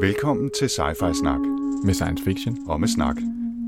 Velkommen 0.00 0.50
til 0.58 0.66
Sci-Fi 0.66 1.12
Snak 1.14 1.40
med 1.84 1.94
science 1.94 2.24
fiction 2.24 2.56
og 2.68 2.80
med 2.80 2.88
snak 2.88 3.16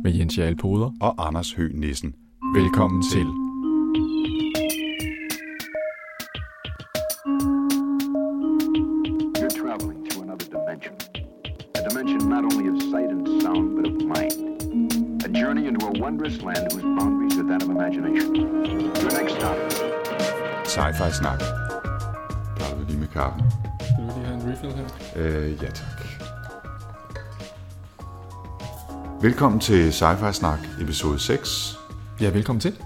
med 0.04 0.12
Jens 0.12 0.38
Jarl 0.38 0.56
Poder. 0.56 0.90
og 1.00 1.26
Anders 1.26 1.52
Høgh 1.52 1.74
Nissen. 1.74 2.14
Velkommen 2.54 3.02
til. 3.12 3.26
You're 9.40 9.54
traveling 9.62 9.98
to 10.10 10.16
another 10.22 10.46
dimension. 10.56 10.94
A 11.78 11.80
dimension 11.88 12.20
not 12.34 12.42
only 12.50 12.66
of 12.72 12.76
sight 12.92 13.08
and 13.14 13.22
sound, 13.42 13.66
but 13.76 13.84
of 13.90 13.96
mind. 14.14 14.36
A 15.26 15.28
journey 15.40 15.64
into 15.68 15.86
a 15.86 15.92
wondrous 16.04 16.36
land 16.48 16.64
whose 16.72 16.86
boundaries 16.98 17.34
are 17.40 17.46
that 17.50 17.60
of 17.64 17.70
imagination. 17.76 18.30
Your 19.02 19.12
next 19.18 19.34
stop, 19.38 19.58
Sci-Fi 20.74 21.10
Snak. 21.20 21.40
Plejer 22.56 22.74
vi 22.78 22.84
lige 22.88 22.98
med 23.00 23.08
kaffen? 23.08 23.42
Skal 23.80 23.96
du 23.98 24.10
lige 24.16 24.26
have 24.26 24.36
en 24.40 24.52
refill 24.52 24.72
her? 24.72 24.86
Øh, 25.16 25.62
ja 25.62 25.70
tak. 25.80 26.01
Velkommen 29.22 29.60
til 29.60 29.90
Sci-Fi 29.90 30.32
Snak 30.32 30.58
episode 30.80 31.18
6. 31.18 31.78
Ja, 32.20 32.30
velkommen 32.30 32.60
til. 32.60 32.76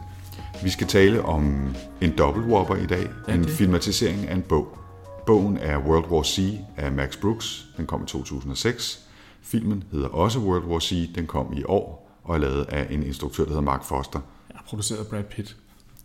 Vi 0.62 0.70
skal 0.70 0.86
tale 0.86 1.22
om 1.22 1.74
en 2.00 2.16
double 2.16 2.42
whopper 2.42 2.77
i 2.77 2.86
dag. 2.86 3.08
Ja, 3.28 3.34
en 3.34 3.42
det. 3.42 3.50
filmatisering 3.50 4.28
af 4.28 4.34
en 4.34 4.42
bog. 4.42 4.78
Bogen 5.27 5.56
er 5.56 5.78
World 5.78 6.04
War 6.10 6.22
C 6.22 6.58
af 6.77 6.92
Max 6.92 7.16
Brooks. 7.20 7.66
Den 7.77 7.86
kom 7.86 8.02
i 8.02 8.06
2006. 8.06 9.00
Filmen 9.42 9.84
hedder 9.92 10.08
også 10.08 10.38
World 10.38 10.64
War 10.64 10.80
C. 10.80 11.14
Den 11.14 11.27
kom 11.27 11.52
i 11.56 11.64
år 11.64 12.18
og 12.24 12.34
er 12.34 12.38
lavet 12.38 12.64
af 12.64 12.86
en 12.91 13.02
instruktør, 13.02 13.42
der 13.42 13.50
hedder 13.50 13.62
Mark 13.62 13.84
Foster, 13.84 14.20
har 14.55 14.64
produceret 14.68 15.06
Brad 15.06 15.22
Pitt. 15.24 15.56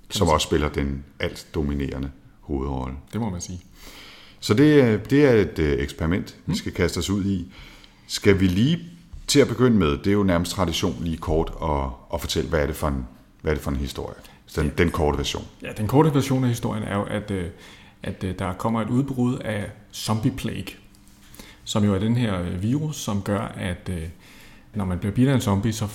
som 0.09 0.27
også 0.27 0.45
spiller 0.47 0.69
den 0.69 1.03
alt 1.19 1.47
dominerende 1.55 2.11
hovedrolle. 2.41 2.95
Det 3.13 3.21
må 3.21 3.29
man 3.29 3.41
sige. 3.41 3.61
Så 4.39 4.53
det, 4.53 4.79
er- 4.81 4.97
det 4.97 5.25
er 5.25 5.31
et 5.33 5.59
øh, 5.59 5.79
eksperiment, 5.79 6.35
vi 6.45 6.55
skal 6.55 6.71
kaste 6.71 6.97
os 6.97 7.09
ud 7.09 7.25
i. 7.25 7.51
Skal 8.07 8.39
vi 8.39 8.47
lige 8.47 8.79
til 9.31 9.39
at 9.39 9.47
begynde 9.47 9.77
med, 9.77 9.97
det 9.97 10.07
er 10.07 10.11
jo 10.11 10.23
nærmest 10.23 10.51
tradition 10.51 10.95
lige 11.01 11.17
kort 11.17 11.51
at, 11.63 11.89
at 12.13 12.21
fortælle, 12.21 12.49
hvad 12.49 12.59
er 12.61 12.65
det 12.65 12.75
for 12.75 12.87
en, 12.87 13.07
hvad 13.41 13.51
er 13.51 13.55
det 13.55 13.63
for 13.63 13.71
en 13.71 13.77
historie. 13.77 14.15
Den, 14.55 14.71
den 14.77 14.91
korte 14.91 15.17
version. 15.17 15.45
Ja, 15.61 15.67
den 15.77 15.87
korte 15.87 16.13
version 16.13 16.43
af 16.43 16.49
historien 16.49 16.83
er 16.83 16.95
jo, 16.97 17.03
at, 17.03 17.31
øh, 17.31 17.45
at 18.03 18.23
øh, 18.23 18.39
der 18.39 18.53
kommer 18.53 18.81
et 18.81 18.89
udbrud 18.89 19.37
af 19.37 19.71
zombie 19.93 20.31
plague, 20.31 20.65
som 21.63 21.83
jo 21.83 21.95
er 21.95 21.99
den 21.99 22.15
her 22.17 22.41
øh, 22.41 22.61
virus, 22.63 22.95
som 22.97 23.21
gør, 23.21 23.39
at 23.39 23.89
når 24.73 24.85
man 24.85 24.99
bliver 24.99 25.13
bidt 25.13 25.29
af 25.29 25.35
en 25.35 25.41
zombie, 25.41 25.73
så 25.73 25.87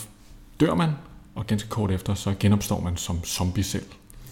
dør 0.61 0.75
man, 0.75 0.91
og 1.35 1.47
ganske 1.47 1.69
kort 1.69 1.91
efter, 1.91 2.15
så 2.15 2.35
genopstår 2.41 2.81
man 2.81 2.97
som 2.97 3.25
zombie 3.25 3.65
selv. 3.65 3.85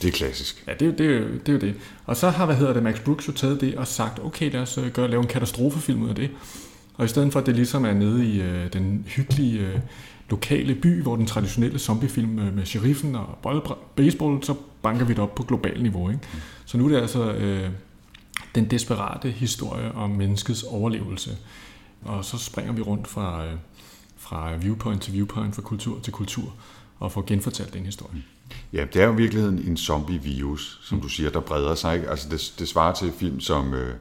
Det 0.02 0.08
er 0.08 0.12
klassisk. 0.12 0.64
Ja, 0.66 0.72
det 0.72 0.82
er, 0.82 0.86
jo- 0.86 0.92
det, 0.92 1.16
er, 1.16 1.38
det 1.38 1.48
er 1.48 1.52
jo 1.52 1.58
det. 1.58 1.74
Og 2.06 2.16
så 2.16 2.30
har, 2.30 2.46
hvad 2.46 2.56
hedder 2.56 2.72
det, 2.72 2.82
Max 2.82 3.00
Brooks 3.00 3.28
jo 3.28 3.32
taget 3.32 3.60
det 3.60 3.76
og 3.76 3.86
sagt, 3.86 4.18
okay, 4.24 4.52
lad 4.52 4.60
os 4.60 4.78
gøre, 4.92 5.08
lave 5.08 5.22
en 5.22 5.28
katastrofefilm 5.28 6.02
ud 6.02 6.08
af 6.08 6.14
det. 6.14 6.30
Og 6.94 7.04
i 7.04 7.08
stedet 7.08 7.32
for, 7.32 7.40
at 7.40 7.46
det 7.46 7.54
ligesom 7.54 7.84
er 7.84 7.92
nede 7.92 8.26
i 8.26 8.40
øh, 8.40 8.72
den 8.72 9.04
hyggelige 9.08 9.60
øh, 9.60 9.80
lokale 10.30 10.74
by, 10.74 11.02
hvor 11.02 11.16
den 11.16 11.26
traditionelle 11.26 11.78
zombiefilm 11.78 12.38
øh, 12.38 12.54
med 12.54 12.66
sheriffen 12.66 13.16
og 13.16 13.38
bold, 13.42 13.62
baseball, 13.96 14.42
så 14.42 14.54
banker 14.82 15.04
vi 15.04 15.12
det 15.12 15.22
op 15.22 15.34
på 15.34 15.42
global 15.42 15.82
niveau. 15.82 16.10
Ikke? 16.10 16.22
Så 16.64 16.78
nu 16.78 16.84
er 16.84 16.88
det 16.88 16.96
altså 16.96 17.32
øh, 17.32 17.70
den 18.54 18.70
desperate 18.70 19.30
historie 19.30 19.92
om 19.92 20.10
menneskets 20.10 20.62
overlevelse. 20.62 21.36
Og 22.02 22.24
så 22.24 22.38
springer 22.38 22.72
vi 22.72 22.82
rundt 22.82 23.08
fra, 23.08 23.46
øh, 23.46 23.52
fra 24.16 24.56
viewpoint 24.56 25.02
til 25.02 25.12
viewpoint, 25.12 25.54
fra 25.54 25.62
kultur 25.62 26.00
til 26.00 26.12
kultur, 26.12 26.54
og 26.98 27.12
får 27.12 27.24
genfortalt 27.26 27.74
den 27.74 27.86
historie. 27.86 28.22
Ja, 28.72 28.84
det 28.92 29.02
er 29.02 29.06
jo 29.06 29.12
i 29.12 29.16
virkeligheden 29.16 29.58
en 29.58 29.76
zombie-virus, 29.76 30.80
som 30.82 31.00
du 31.00 31.08
siger, 31.08 31.30
der 31.30 31.40
breder 31.40 31.74
sig. 31.74 31.94
Ikke? 31.94 32.10
Altså 32.10 32.28
det, 32.28 32.54
det 32.58 32.68
svarer 32.68 32.94
til 32.94 33.12
film 33.12 33.40
som, 33.40 33.74
øh, 33.74 33.94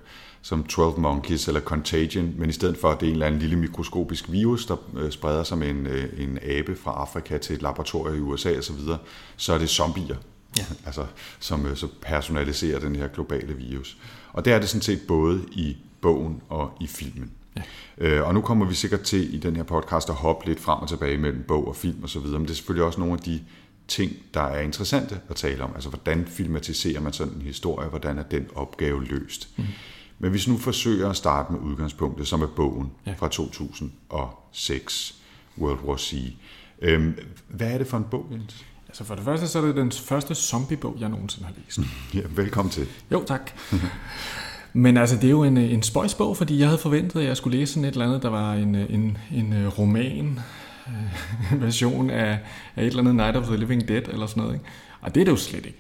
som 0.43 0.63
12 0.63 0.99
Monkeys 0.99 1.47
eller 1.47 1.61
Contagion, 1.61 2.33
men 2.37 2.49
i 2.49 2.53
stedet 2.53 2.77
for, 2.77 2.89
at 2.89 2.99
det 2.99 3.05
er 3.05 3.09
en 3.09 3.13
eller 3.13 3.25
anden 3.25 3.41
lille 3.41 3.55
mikroskopisk 3.55 4.31
virus, 4.31 4.65
der 4.65 4.75
øh, 4.97 5.11
spreder 5.11 5.43
sig 5.43 5.57
med 5.57 5.69
en, 5.69 5.87
øh, 5.87 6.09
en 6.17 6.39
abe 6.41 6.75
fra 6.75 6.91
Afrika 6.91 7.37
til 7.37 7.55
et 7.55 7.61
laboratorium 7.61 8.17
i 8.17 8.19
USA 8.19 8.57
osv., 8.57 8.75
så, 8.85 8.97
så 9.37 9.53
er 9.53 9.57
det 9.57 9.69
zombier, 9.69 10.15
Ja. 10.57 10.63
altså, 10.85 11.05
som 11.39 11.65
øh, 11.65 11.75
så 11.77 11.87
personaliserer 12.01 12.79
den 12.79 12.95
her 12.95 13.07
globale 13.07 13.53
virus. 13.53 13.97
Og 14.33 14.45
det 14.45 14.53
er 14.53 14.59
det 14.59 14.69
sådan 14.69 14.81
set 14.81 15.01
både 15.07 15.41
i 15.51 15.77
bogen 16.01 16.41
og 16.49 16.77
i 16.81 16.87
filmen. 16.87 17.31
Ja. 17.57 17.61
Øh, 17.97 18.27
og 18.27 18.33
nu 18.33 18.41
kommer 18.41 18.65
vi 18.65 18.73
sikkert 18.75 19.01
til 19.01 19.35
i 19.35 19.37
den 19.37 19.55
her 19.55 19.63
podcast 19.63 20.09
at 20.09 20.15
hoppe 20.15 20.45
lidt 20.47 20.59
frem 20.59 20.79
og 20.79 20.89
tilbage 20.89 21.17
mellem 21.17 21.43
bog 21.47 21.67
og 21.67 21.75
film 21.75 22.03
og 22.03 22.09
så 22.09 22.19
videre, 22.19 22.39
men 22.39 22.45
det 22.45 22.51
er 22.51 22.55
selvfølgelig 22.55 22.85
også 22.85 22.99
nogle 22.99 23.13
af 23.13 23.19
de 23.19 23.39
ting, 23.87 24.11
der 24.33 24.41
er 24.41 24.61
interessante 24.61 25.19
at 25.29 25.35
tale 25.35 25.63
om. 25.63 25.71
Altså, 25.75 25.89
hvordan 25.89 26.25
filmatiserer 26.27 27.01
man 27.01 27.13
sådan 27.13 27.33
en 27.33 27.41
historie? 27.41 27.89
Hvordan 27.89 28.17
er 28.17 28.23
den 28.23 28.47
opgave 28.55 29.05
løst? 29.05 29.49
Mm. 29.57 29.63
Men 30.23 30.31
hvis 30.31 30.47
nu 30.47 30.57
forsøger 30.57 31.09
at 31.09 31.15
starte 31.15 31.51
med 31.53 31.59
udgangspunktet, 31.61 32.27
som 32.27 32.41
er 32.41 32.47
bogen 32.47 32.91
Ja. 33.05 33.13
fra 33.17 33.27
2006, 33.27 35.15
World 35.57 35.79
War 35.85 35.97
C. 35.97 36.35
Øhm, 36.81 37.13
hvad 37.47 37.67
er 37.73 37.77
det 37.77 37.87
for 37.87 37.97
en 37.97 38.03
bog, 38.11 38.25
Jens? 38.31 38.65
Altså 38.87 39.03
for 39.03 39.15
det 39.15 39.23
første, 39.23 39.47
så 39.47 39.59
er 39.59 39.65
det 39.65 39.75
den 39.75 39.91
første 39.91 40.35
zombiebog, 40.35 40.95
jeg 40.99 41.09
nogensinde 41.09 41.45
har 41.47 41.53
læst. 41.65 41.79
Ja, 42.13 42.21
velkommen 42.35 42.71
til. 42.71 42.87
Jo, 43.11 43.23
tak. 43.27 43.51
Men 44.73 44.97
altså, 44.97 45.15
det 45.15 45.23
er 45.23 45.29
jo 45.29 45.43
en, 45.43 45.57
en 45.57 45.83
spøjsbog, 45.83 46.37
fordi 46.37 46.59
jeg 46.59 46.67
havde 46.67 46.79
forventet, 46.81 47.19
at 47.19 47.25
jeg 47.27 47.37
skulle 47.37 47.57
læse 47.59 47.73
sådan 47.73 47.85
et 47.85 47.91
eller 47.91 48.05
andet, 48.05 48.23
der 48.23 48.29
var 48.29 48.53
en, 48.53 48.75
en, 48.75 49.17
en 49.33 49.53
øh, 49.53 49.79
roman 49.79 50.39
øh, 50.87 51.61
version 51.63 52.09
af, 52.09 52.39
af 52.75 52.81
et 52.83 52.87
eller 52.87 52.99
andet 52.99 53.15
Night 53.15 53.37
of 53.37 53.45
the 53.47 53.57
Living 53.57 53.87
Dead 53.87 54.07
eller 54.07 54.25
sådan 54.27 54.43
noget. 54.43 54.55
Ikke? 54.55 54.65
Og 55.01 55.15
det 55.15 55.21
er 55.21 55.25
det 55.25 55.31
jo 55.31 55.37
slet 55.37 55.65
ikke. 55.65 55.79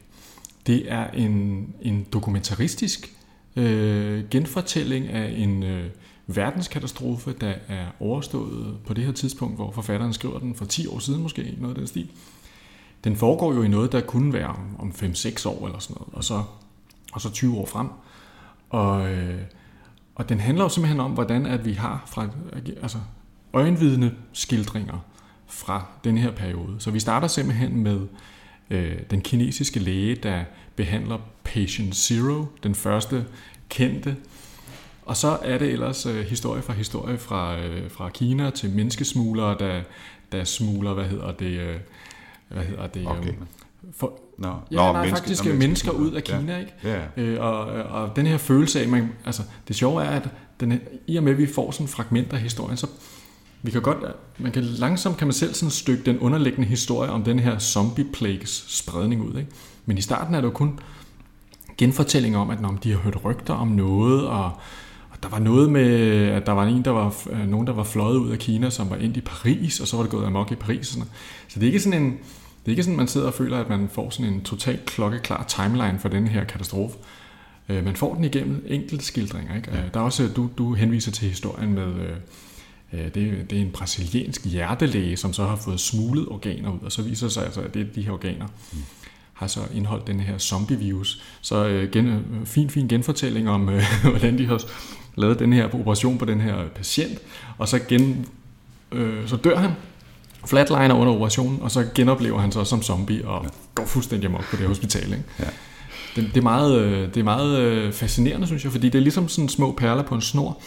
Det 0.67 0.91
er 0.91 1.07
en, 1.11 1.67
en 1.81 2.05
dokumentaristisk 2.13 3.13
øh, 3.55 4.23
genfortælling 4.29 5.07
af 5.07 5.33
en 5.37 5.63
øh, 5.63 5.89
verdenskatastrofe, 6.27 7.33
der 7.41 7.53
er 7.67 7.85
overstået 7.99 8.77
på 8.85 8.93
det 8.93 9.03
her 9.03 9.11
tidspunkt, 9.11 9.55
hvor 9.55 9.71
forfatteren 9.71 10.13
skriver 10.13 10.39
den 10.39 10.55
for 10.55 10.65
10 10.65 10.87
år 10.87 10.99
siden 10.99 11.21
måske, 11.21 11.55
noget 11.57 11.75
af 11.75 11.79
den 11.79 11.87
stil. 11.87 12.09
Den 13.03 13.15
foregår 13.15 13.53
jo 13.53 13.63
i 13.63 13.67
noget, 13.67 13.91
der 13.91 14.01
kunne 14.01 14.33
være 14.33 14.47
om, 14.47 14.75
om 14.79 14.89
5-6 14.89 15.49
år 15.49 15.65
eller 15.65 15.79
sådan 15.79 15.97
noget, 15.99 16.13
og 16.13 16.23
så, 16.23 16.43
og 17.13 17.21
så 17.21 17.31
20 17.31 17.57
år 17.57 17.65
frem. 17.65 17.87
Og, 18.69 19.11
øh, 19.11 19.41
og 20.15 20.29
den 20.29 20.39
handler 20.39 20.63
jo 20.63 20.69
simpelthen 20.69 20.99
om, 20.99 21.11
hvordan 21.11 21.45
at 21.45 21.65
vi 21.65 21.73
har 21.73 22.03
fra, 22.07 22.27
altså, 22.81 22.97
øjenvidne 23.53 24.15
skildringer 24.33 24.99
fra 25.47 25.85
den 26.03 26.17
her 26.17 26.31
periode. 26.31 26.75
Så 26.79 26.91
vi 26.91 26.99
starter 26.99 27.27
simpelthen 27.27 27.83
med 27.83 28.07
øh, 28.69 28.99
den 29.11 29.21
kinesiske 29.21 29.79
læge, 29.79 30.15
der 30.15 30.43
behandler 30.75 31.17
patient 31.43 31.95
zero, 31.95 32.45
den 32.63 32.75
første 32.75 33.25
kendte. 33.69 34.15
Og 35.05 35.17
så 35.17 35.37
er 35.41 35.57
det 35.57 35.67
ellers 35.71 36.05
øh, 36.05 36.25
historie 36.25 36.61
fra 36.61 36.73
historie 36.73 37.17
fra, 37.17 37.59
øh, 37.59 37.91
fra 37.91 38.09
Kina 38.09 38.49
til 38.49 38.69
menneskesmuglere, 38.69 39.55
der, 39.59 39.81
der 40.31 40.43
smugler, 40.43 40.93
hvad 40.93 41.05
hedder 41.05 41.31
det, 41.31 41.45
øh, 41.59 41.75
hvad 42.49 42.63
hedder 42.63 42.87
det, 42.87 43.07
Organer. 43.07 43.45
for, 43.97 44.19
Nå, 44.37 44.47
Ja, 44.47 44.75
Nå, 44.75 44.81
der 44.81 44.87
er 44.87 44.93
menneske- 44.93 45.15
faktisk 45.17 45.45
nå, 45.45 45.53
mennesker, 45.53 45.91
ud 45.91 46.11
af 46.11 46.21
Ja. 46.29 46.37
Kina, 46.39 46.57
ikke? 46.59 46.73
Ja, 46.83 47.01
ja. 47.17 47.21
Øh, 47.21 47.41
og, 47.45 47.59
og 47.65 48.15
den 48.15 48.25
her 48.27 48.37
følelse 48.37 48.81
af, 48.81 48.87
man, 48.87 49.09
altså 49.25 49.41
det 49.67 49.75
sjove 49.75 50.03
er, 50.03 50.09
at 50.09 50.29
den, 50.59 50.79
i 51.07 51.17
og 51.17 51.23
med, 51.23 51.31
at 51.31 51.37
vi 51.37 51.47
får 51.47 51.71
sådan 51.71 51.87
fragmenter 51.87 52.33
af 52.37 52.41
historien, 52.43 52.77
så 52.77 52.87
vi 53.61 53.71
kan 53.71 53.81
godt, 53.81 53.97
man 54.37 54.51
kan 54.51 54.63
langsomt 54.63 55.17
kan 55.17 55.27
man 55.27 55.33
selv 55.33 55.53
sådan 55.53 55.71
stykke 55.71 56.03
den 56.03 56.19
underliggende 56.19 56.67
historie 56.67 57.09
om 57.11 57.23
den 57.23 57.39
her 57.39 57.59
zombie 57.59 58.05
plagues 58.13 58.65
spredning 58.67 59.21
ud, 59.21 59.37
ikke? 59.37 59.51
Men 59.85 59.97
i 59.97 60.01
starten 60.01 60.35
er 60.35 60.41
det 60.41 60.47
jo 60.47 60.51
kun 60.51 60.79
genfortællinger 61.77 62.39
om, 62.39 62.49
at 62.49 62.61
når 62.61 62.77
de 62.83 62.91
har 62.91 62.99
hørt 62.99 63.25
rygter 63.25 63.53
om 63.53 63.67
noget, 63.67 64.27
og, 64.27 64.45
og 65.09 65.23
der 65.23 65.29
var 65.29 65.39
noget 65.39 65.69
med, 65.71 65.89
at 66.27 66.45
der 66.45 66.51
var 66.51 66.65
en, 66.65 66.85
der 66.85 66.91
var, 66.91 67.15
øh, 67.29 67.47
nogen, 67.47 67.67
der 67.67 67.73
var 67.73 67.83
fløjet 67.83 68.17
ud 68.17 68.31
af 68.31 68.39
Kina, 68.39 68.69
som 68.69 68.89
var 68.89 68.95
endt 68.95 69.17
i 69.17 69.21
Paris, 69.21 69.79
og 69.79 69.87
så 69.87 69.95
var 69.95 70.03
det 70.03 70.11
gået 70.11 70.25
amok 70.25 70.51
i 70.51 70.55
Paris. 70.55 70.79
Og 70.79 70.93
sådan. 70.93 71.09
Så 71.47 71.59
det 71.59 71.65
er 71.65 71.67
ikke 71.67 71.79
sådan 71.79 72.03
en, 72.03 72.11
det 72.11 72.65
er 72.65 72.69
ikke 72.69 72.83
sådan, 72.83 72.97
man 72.97 73.07
sidder 73.07 73.27
og 73.27 73.33
føler, 73.33 73.57
at 73.57 73.69
man 73.69 73.89
får 73.91 74.09
sådan 74.09 74.33
en 74.33 74.41
totalt 74.41 74.85
klokkeklar 74.85 75.45
timeline 75.47 75.99
for 75.99 76.09
den 76.09 76.27
her 76.27 76.43
katastrofe. 76.43 76.97
Øh, 77.69 77.85
Man 77.85 77.95
får 77.95 78.15
den 78.15 78.23
igennem 78.23 78.65
enkelte 78.67 79.05
skildringer. 79.05 79.55
Ikke? 79.55 79.71
Ja. 79.71 79.81
Der 79.93 79.99
er 79.99 80.03
også, 80.03 80.29
du, 80.35 80.49
du 80.57 80.73
henviser 80.73 81.11
til 81.11 81.29
historien 81.29 81.73
med, 81.73 81.87
øh, 81.95 82.09
øh, 82.93 83.05
det, 83.05 83.49
det 83.49 83.57
er 83.57 83.61
en 83.61 83.71
brasiliansk 83.71 84.45
hjertelæge, 84.45 85.17
som 85.17 85.33
så 85.33 85.45
har 85.45 85.55
fået 85.55 85.79
smuglet 85.79 86.27
organer 86.27 86.71
ud, 86.71 86.79
og 86.81 86.91
så 86.91 87.01
viser 87.01 87.27
det 87.27 87.33
sig 87.33 87.45
altså, 87.45 87.61
at 87.61 87.73
det 87.73 87.81
er 87.81 87.85
de 87.95 88.01
her 88.01 88.11
organer 88.11 88.47
har 89.43 89.47
så 89.47 89.59
indholdt 89.73 90.07
den 90.07 90.19
her 90.19 90.37
zombie-virus. 90.37 91.21
Så 91.41 91.65
øh, 91.65 91.91
gen, 91.91 92.07
øh, 92.07 92.45
fin, 92.45 92.69
fin 92.69 92.87
genfortælling 92.87 93.49
om, 93.49 93.69
øh, 93.69 93.83
hvordan 94.11 94.37
de 94.37 94.45
har 94.45 94.61
lavet 95.15 95.39
den 95.39 95.53
her 95.53 95.75
operation 95.75 96.17
på 96.17 96.25
den 96.25 96.41
her 96.41 96.55
patient, 96.75 97.19
og 97.57 97.67
så, 97.67 97.79
gen, 97.79 98.25
øh, 98.91 99.27
så 99.27 99.35
dør 99.35 99.57
han, 99.57 99.71
flatliner 100.45 100.95
under 100.95 101.13
operationen, 101.13 101.61
og 101.61 101.71
så 101.71 101.85
genoplever 101.95 102.39
han 102.39 102.51
så 102.51 102.63
som 102.63 102.81
zombie 102.81 103.27
og 103.27 103.45
går 103.75 103.85
fuldstændig 103.85 104.27
amok 104.27 104.49
på 104.49 104.55
det 104.55 104.67
hospital. 104.67 105.05
Ikke? 105.05 105.23
Ja. 105.39 105.45
Det, 106.15 106.25
det, 106.33 106.37
er 106.37 106.41
meget, 106.41 106.81
øh, 106.81 107.07
det 107.07 107.17
er 107.17 107.23
meget 107.23 107.59
øh, 107.59 107.93
fascinerende, 107.93 108.47
synes 108.47 108.63
jeg, 108.63 108.71
fordi 108.71 108.89
det 108.89 108.97
er 108.97 109.03
ligesom 109.03 109.27
sådan 109.27 109.49
små 109.49 109.71
perler 109.71 110.03
på 110.03 110.15
en 110.15 110.21
snor. 110.21 110.61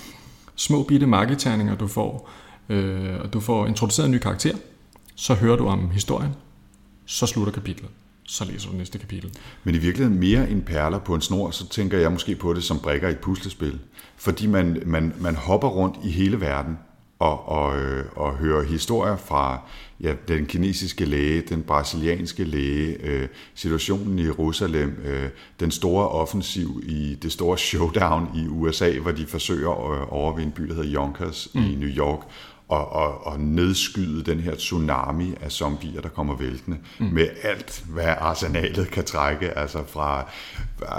Små 0.56 0.82
bitte 0.82 1.06
marketerninger, 1.06 1.74
du 1.74 1.86
får. 1.86 2.30
Øh, 2.68 3.20
og 3.20 3.32
du 3.32 3.40
får 3.40 3.66
introduceret 3.66 4.06
en 4.06 4.12
ny 4.12 4.18
karakter, 4.18 4.54
så 5.14 5.34
hører 5.34 5.56
du 5.56 5.66
om 5.66 5.90
historien, 5.90 6.30
så 7.06 7.26
slutter 7.26 7.52
kapitlet. 7.52 7.90
Så 8.26 8.44
læser 8.44 8.70
du 8.70 8.76
næste 8.76 8.98
kapitel. 8.98 9.32
Men 9.64 9.74
i 9.74 9.78
virkeligheden 9.78 10.20
mere 10.20 10.50
end 10.50 10.62
perler 10.62 10.98
på 10.98 11.14
en 11.14 11.20
snor, 11.20 11.50
så 11.50 11.68
tænker 11.68 11.98
jeg 11.98 12.12
måske 12.12 12.34
på 12.34 12.52
det 12.52 12.64
som 12.64 12.78
brikker 12.78 13.08
i 13.08 13.10
et 13.10 13.18
puslespil. 13.18 13.78
Fordi 14.16 14.46
man, 14.46 14.82
man, 14.86 15.14
man 15.20 15.34
hopper 15.34 15.68
rundt 15.68 15.96
i 16.04 16.10
hele 16.10 16.40
verden 16.40 16.78
og, 17.18 17.48
og, 17.48 17.78
øh, 17.78 18.04
og 18.16 18.36
hører 18.36 18.64
historier 18.64 19.16
fra 19.16 19.60
ja, 20.00 20.14
den 20.28 20.46
kinesiske 20.46 21.04
læge, 21.04 21.40
den 21.40 21.62
brasilianske 21.62 22.44
læge, 22.44 22.96
øh, 23.02 23.28
situationen 23.54 24.18
i 24.18 24.24
Jerusalem, 24.24 25.00
øh, 25.04 25.28
den 25.60 25.70
store 25.70 26.08
offensiv 26.08 26.82
i 26.86 27.14
det 27.22 27.32
store 27.32 27.58
showdown 27.68 28.28
i 28.36 28.46
USA, 28.48 28.98
hvor 28.98 29.10
de 29.10 29.26
forsøger 29.26 29.70
at 29.70 30.08
overvinde 30.08 30.46
en 30.46 30.52
by, 30.52 30.62
der 30.62 30.74
hedder 30.74 30.94
Yonkers 30.94 31.48
mm. 31.54 31.64
i 31.64 31.74
New 31.74 31.88
York, 31.88 32.20
og, 32.68 32.92
og, 32.92 33.26
og 33.26 33.40
nedskyde 33.40 34.24
den 34.24 34.40
her 34.40 34.54
tsunami 34.54 35.34
af 35.40 35.52
zombier, 35.52 36.00
der 36.00 36.08
kommer 36.08 36.36
væltende, 36.36 36.78
mm. 36.98 37.06
med 37.06 37.28
alt, 37.42 37.84
hvad 37.88 38.14
arsenalet 38.18 38.90
kan 38.90 39.04
trække, 39.04 39.58
altså 39.58 39.84
fra, 39.86 40.30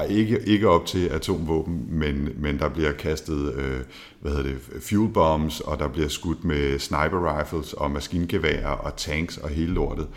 ikke, 0.10 0.40
ikke 0.46 0.70
op 0.70 0.86
til 0.86 1.08
atomvåben, 1.08 1.86
men, 1.90 2.30
men 2.38 2.60
der 2.60 2.70
bliver 2.70 2.92
kastet 2.92 3.54
øh, 3.54 3.82
hvad 4.20 4.32
hedder 4.32 4.50
det, 4.50 4.84
fuel 4.84 5.14
bombs, 5.14 5.60
og 5.60 5.80
der 5.80 5.88
bliver 5.88 6.08
skudt 6.08 6.44
med 6.44 6.80
sniper 6.80 7.40
rifles 7.40 7.74
og 7.74 7.92
maskingeværer 7.92 8.70
og 8.70 8.96
tanks 8.96 9.38
og 9.38 9.50
hele 9.50 9.74
lortet. 9.74 10.08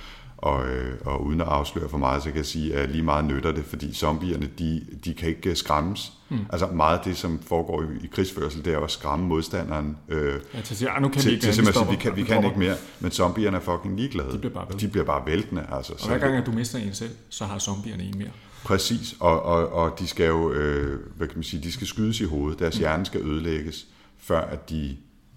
Og, 0.42 0.68
øh, 0.68 0.98
og 1.04 1.24
uden 1.24 1.40
at 1.40 1.46
afsløre 1.46 1.88
for 1.88 1.98
meget, 1.98 2.22
så 2.22 2.28
kan 2.28 2.36
jeg 2.36 2.46
sige, 2.46 2.74
at 2.74 2.90
lige 2.90 3.02
meget 3.02 3.24
nytter 3.24 3.52
det, 3.52 3.64
fordi 3.64 3.94
zombierne, 3.94 4.48
de, 4.58 4.82
de 5.04 5.14
kan 5.14 5.28
ikke 5.28 5.56
skræmmes. 5.56 6.12
Mm. 6.28 6.38
Altså 6.50 6.66
meget 6.66 6.98
af 6.98 7.04
det, 7.04 7.16
som 7.16 7.40
foregår 7.46 7.82
i, 7.82 7.86
i 8.04 8.06
krigsførsel, 8.06 8.64
det 8.64 8.72
er 8.72 8.78
jo 8.78 8.84
at 8.84 8.90
skræmme 8.90 9.26
modstanderen 9.26 9.96
øh, 10.08 10.40
ja, 10.54 10.60
til, 10.60 10.76
ja, 10.80 10.98
nu 11.00 11.08
kan 11.08 11.20
til, 11.20 11.28
vi 11.28 11.34
ikke, 11.34 11.46
til 11.46 11.54
simpelthen 11.54 11.82
at 11.82 11.88
sige, 11.88 11.98
vi 11.98 12.02
kan, 12.02 12.16
vi 12.16 12.22
kan 12.22 12.44
ikke 12.44 12.58
mere, 12.58 12.76
men 13.00 13.10
zombierne 13.10 13.56
er 13.56 13.60
fucking 13.60 13.96
ligeglade. 13.96 14.32
De 14.32 14.38
bliver 14.38 14.54
bare. 14.54 14.66
De 14.80 14.88
bliver 14.88 15.04
bare 15.04 15.26
væltende 15.26 15.66
altså. 15.72 15.92
Og 15.92 16.08
hver 16.08 16.18
gang, 16.18 16.36
at 16.36 16.46
du 16.46 16.52
mister 16.52 16.78
en 16.78 16.94
selv, 16.94 17.10
så 17.28 17.44
har 17.44 17.58
zombierne 17.58 18.02
en 18.02 18.18
mere. 18.18 18.30
Præcis, 18.64 19.14
og, 19.20 19.42
og, 19.42 19.72
og 19.72 19.98
de 19.98 20.06
skal 20.06 20.26
jo, 20.26 20.52
øh, 20.52 21.00
hvad 21.16 21.26
kan 21.26 21.36
man 21.36 21.44
sige, 21.44 21.62
de 21.62 21.72
skal 21.72 21.86
skydes 21.86 22.20
i 22.20 22.24
hovedet, 22.24 22.58
deres 22.58 22.74
mm. 22.74 22.80
hjerne 22.80 23.06
skal 23.06 23.20
ødelægges, 23.20 23.86
før 24.18 24.40
at 24.40 24.70
de 24.70 24.96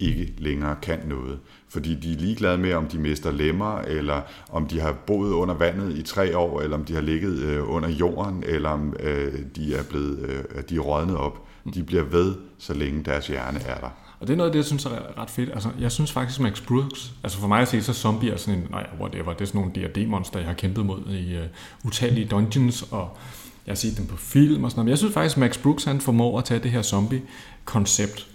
ikke 0.10 0.34
længere 0.38 0.76
kan 0.82 1.00
noget. 1.08 1.40
Fordi 1.70 1.96
de 1.96 2.14
er 2.14 2.18
ligeglade 2.18 2.58
med, 2.58 2.74
om 2.74 2.88
de 2.88 2.98
mister 2.98 3.32
lemmer, 3.32 3.78
eller 3.78 4.22
om 4.52 4.68
de 4.68 4.80
har 4.80 4.92
boet 5.08 5.32
under 5.32 5.56
vandet 5.56 5.98
i 5.98 6.02
tre 6.02 6.38
år, 6.38 6.62
eller 6.62 6.78
om 6.78 6.86
de 6.86 6.94
har 6.94 7.02
ligget 7.02 7.40
øh, 7.40 7.70
under 7.70 7.90
jorden, 7.90 8.44
eller 8.48 8.70
om 8.70 8.96
øh, 9.00 9.34
de 9.56 9.76
er 9.76 9.84
blevet 9.84 10.20
øh, 10.20 10.64
de 10.70 10.76
er 10.76 10.80
rådnet 10.80 11.18
op. 11.18 11.48
De 11.74 11.84
bliver 11.84 12.04
ved, 12.04 12.36
så 12.58 12.74
længe 12.74 13.04
deres 13.04 13.28
hjerne 13.28 13.60
er 13.60 13.80
der. 13.80 13.90
Og 14.20 14.28
det 14.28 14.34
er 14.34 14.38
noget 14.38 14.50
af 14.50 14.54
det, 14.54 14.58
jeg 14.58 14.66
synes 14.66 14.86
er 14.86 15.22
ret 15.22 15.30
fedt. 15.30 15.50
Altså, 15.54 15.70
jeg 15.80 15.92
synes 15.92 16.12
faktisk, 16.12 16.40
Max 16.40 16.62
Brooks, 16.62 17.14
altså 17.24 17.38
for 17.40 17.48
mig 17.48 17.62
at 17.62 17.68
se, 17.68 17.84
så 17.84 17.94
zombie 17.94 18.32
er 18.32 18.38
sådan 18.38 18.60
en, 18.60 18.68
nej, 18.70 18.88
whatever, 19.00 19.34
det 19.34 19.42
er 19.42 19.46
sådan 19.46 19.62
nogle 19.62 19.88
D&D-monster, 19.88 20.40
jeg 20.40 20.48
har 20.48 20.54
kæmpet 20.56 20.86
mod 20.86 21.00
i 21.10 21.38
uh, 21.38 21.44
utallige 21.86 22.28
dungeons, 22.28 22.86
og 22.92 23.18
jeg 23.66 23.72
har 23.72 23.76
set 23.76 23.98
dem 23.98 24.08
på 24.08 24.18
film 24.18 24.64
og 24.64 24.72
sådan 24.72 24.80
noget. 24.80 24.86
Men 24.86 24.90
jeg 24.90 24.98
synes 24.98 25.14
faktisk, 25.14 25.38
Max 25.38 25.58
Brooks, 25.58 25.84
han 25.84 26.02
formår 26.02 26.38
at 26.38 26.46
tage 26.46 26.60
det 26.60 26.72
her 26.72 26.82
zombie-koncept, 26.82 28.28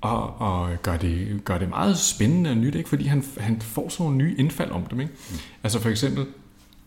og, 0.00 0.40
og 0.40 0.82
gør, 0.82 0.96
det, 0.96 1.40
gør 1.44 1.58
det 1.58 1.68
meget 1.68 1.98
spændende 1.98 2.50
og 2.50 2.56
nyt, 2.56 2.74
ikke? 2.74 2.88
fordi 2.88 3.04
han, 3.04 3.24
han 3.38 3.60
får 3.60 3.88
sådan 3.88 4.04
nogle 4.04 4.16
nye 4.16 4.34
indfald 4.38 4.70
om 4.70 4.82
dem. 4.82 5.00
Ikke? 5.00 5.12
Mm. 5.30 5.36
Altså 5.62 5.80
for 5.80 5.88
eksempel 5.88 6.26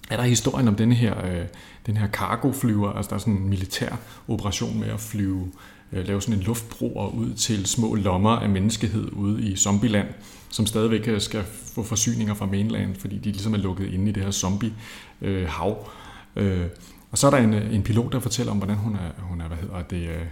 er 0.09 0.17
der 0.17 0.23
historien 0.23 0.67
om 0.67 0.75
denne 0.75 0.95
her, 0.95 1.25
øh, 1.25 1.45
den 1.85 1.97
her 1.97 2.07
cargo-flyver, 2.07 2.93
altså 2.93 3.09
der 3.09 3.15
er 3.15 3.19
sådan 3.19 3.33
en 3.33 3.49
militær 3.49 3.95
operation 4.27 4.79
med 4.79 4.87
at 4.87 4.99
flyve, 4.99 5.51
øh, 5.91 6.07
lave 6.07 6.21
sådan 6.21 6.35
en 6.35 6.41
luftbroer 6.43 7.09
ud 7.09 7.33
til 7.33 7.65
små 7.65 7.95
lommer 7.95 8.31
af 8.31 8.49
menneskehed 8.49 9.11
ude 9.11 9.43
i 9.43 9.55
zombieland, 9.55 10.07
som 10.49 10.65
stadigvæk 10.65 11.07
øh, 11.07 11.21
skal 11.21 11.43
få 11.75 11.83
forsyninger 11.83 12.33
fra 12.33 12.45
mainland, 12.45 12.95
fordi 12.95 13.17
de 13.17 13.31
ligesom 13.31 13.53
er 13.53 13.57
lukket 13.57 13.93
inde 13.93 14.09
i 14.09 14.13
det 14.13 14.23
her 14.23 14.31
zombie-hav. 14.31 15.89
Øh, 16.35 16.65
og 17.11 17.17
så 17.17 17.27
er 17.27 17.31
der 17.31 17.37
en, 17.37 17.53
en 17.53 17.83
pilot, 17.83 18.11
der 18.11 18.19
fortæller 18.19 18.51
om, 18.51 18.57
hvordan 18.57 18.75
hun 18.75 18.95
er, 18.95 19.21
hun 19.21 19.41
er, 19.41 19.47
hvad 19.47 19.57
hedder 19.57 19.81
det, 19.81 20.09
øh, 20.09 20.25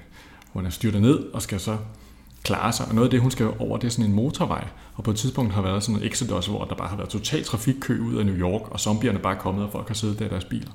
hun 0.53 0.65
er 0.65 0.69
styrtet 0.69 1.01
ned 1.01 1.19
og 1.19 1.41
skal 1.41 1.59
så 1.59 1.77
klare 2.47 2.73
sig. 2.73 2.85
Og 2.87 2.95
noget 2.95 3.07
af 3.07 3.11
det, 3.11 3.21
hun 3.21 3.31
skal 3.31 3.47
over, 3.59 3.77
det 3.77 3.87
er 3.87 3.91
sådan 3.91 4.05
en 4.05 4.15
motorvej. 4.15 4.67
Og 4.95 5.03
på 5.03 5.11
et 5.11 5.17
tidspunkt 5.17 5.53
har 5.53 5.61
været 5.61 5.83
sådan 5.83 6.01
en 6.01 6.07
exodus, 6.07 6.47
hvor 6.47 6.65
der 6.65 6.75
bare 6.75 6.87
har 6.87 6.97
været 6.97 7.09
total 7.09 7.43
trafikkø 7.43 7.99
ud 7.99 8.15
af 8.15 8.25
New 8.25 8.35
York, 8.35 8.61
og 8.71 8.79
zombierne 8.79 9.19
bare 9.19 9.35
er 9.35 9.39
kommet, 9.39 9.63
og 9.63 9.71
folk 9.71 9.87
har 9.87 9.95
siddet 9.95 10.19
der 10.19 10.25
i 10.25 10.29
deres 10.29 10.45
biler. 10.45 10.71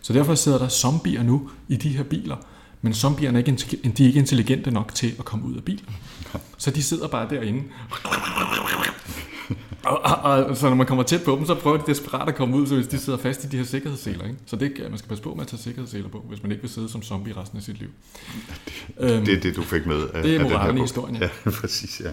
Så 0.00 0.12
derfor 0.12 0.34
sidder 0.34 0.58
der 0.58 0.68
zombier 0.68 1.22
nu 1.22 1.50
i 1.68 1.76
de 1.76 1.88
her 1.88 2.02
biler, 2.02 2.36
men 2.82 2.94
zombierne 2.94 3.38
er 3.38 3.44
ikke, 3.44 3.52
de 3.96 4.02
er 4.02 4.06
ikke 4.06 4.18
intelligente 4.18 4.70
nok 4.70 4.94
til 4.94 5.14
at 5.18 5.24
komme 5.24 5.44
ud 5.46 5.56
af 5.56 5.62
bilen. 5.62 5.96
Så 6.58 6.70
de 6.70 6.82
sidder 6.82 7.08
bare 7.08 7.28
derinde 7.30 7.62
og, 9.86 10.00
og, 10.22 10.44
og, 10.44 10.56
så 10.56 10.68
når 10.68 10.76
man 10.76 10.86
kommer 10.86 11.04
tæt 11.04 11.22
på 11.24 11.36
dem, 11.36 11.46
så 11.46 11.54
prøver 11.54 11.76
de 11.76 11.82
desperat 11.86 12.28
at 12.28 12.34
komme 12.34 12.56
ud, 12.56 12.66
så 12.66 12.74
hvis 12.74 12.86
de 12.86 12.98
sidder 12.98 13.18
fast 13.18 13.44
i 13.44 13.46
de 13.46 13.56
her 13.56 13.64
sikkerhedsseler. 13.64 14.24
Ikke? 14.24 14.36
Så 14.46 14.56
det, 14.56 14.72
man 14.90 14.98
skal 14.98 15.08
passe 15.08 15.24
på 15.24 15.34
med 15.34 15.42
at 15.42 15.48
tage 15.48 15.62
sikkerhedsseler 15.62 16.08
på, 16.08 16.24
hvis 16.28 16.42
man 16.42 16.52
ikke 16.52 16.62
vil 16.62 16.70
sidde 16.70 16.88
som 16.88 17.02
zombie 17.02 17.36
resten 17.36 17.58
af 17.58 17.62
sit 17.62 17.78
liv. 17.78 17.88
Det, 19.00 19.16
øhm, 19.16 19.24
det 19.24 19.34
er 19.36 19.40
det, 19.40 19.56
du 19.56 19.62
fik 19.62 19.86
med 19.86 20.08
af, 20.14 20.22
Det 20.22 20.36
er 20.36 20.42
moralen 20.42 20.78
i 20.78 20.80
historien, 20.80 21.16
ja. 21.16 21.28
ja. 21.46 21.50
præcis, 21.60 22.00
ja. 22.04 22.10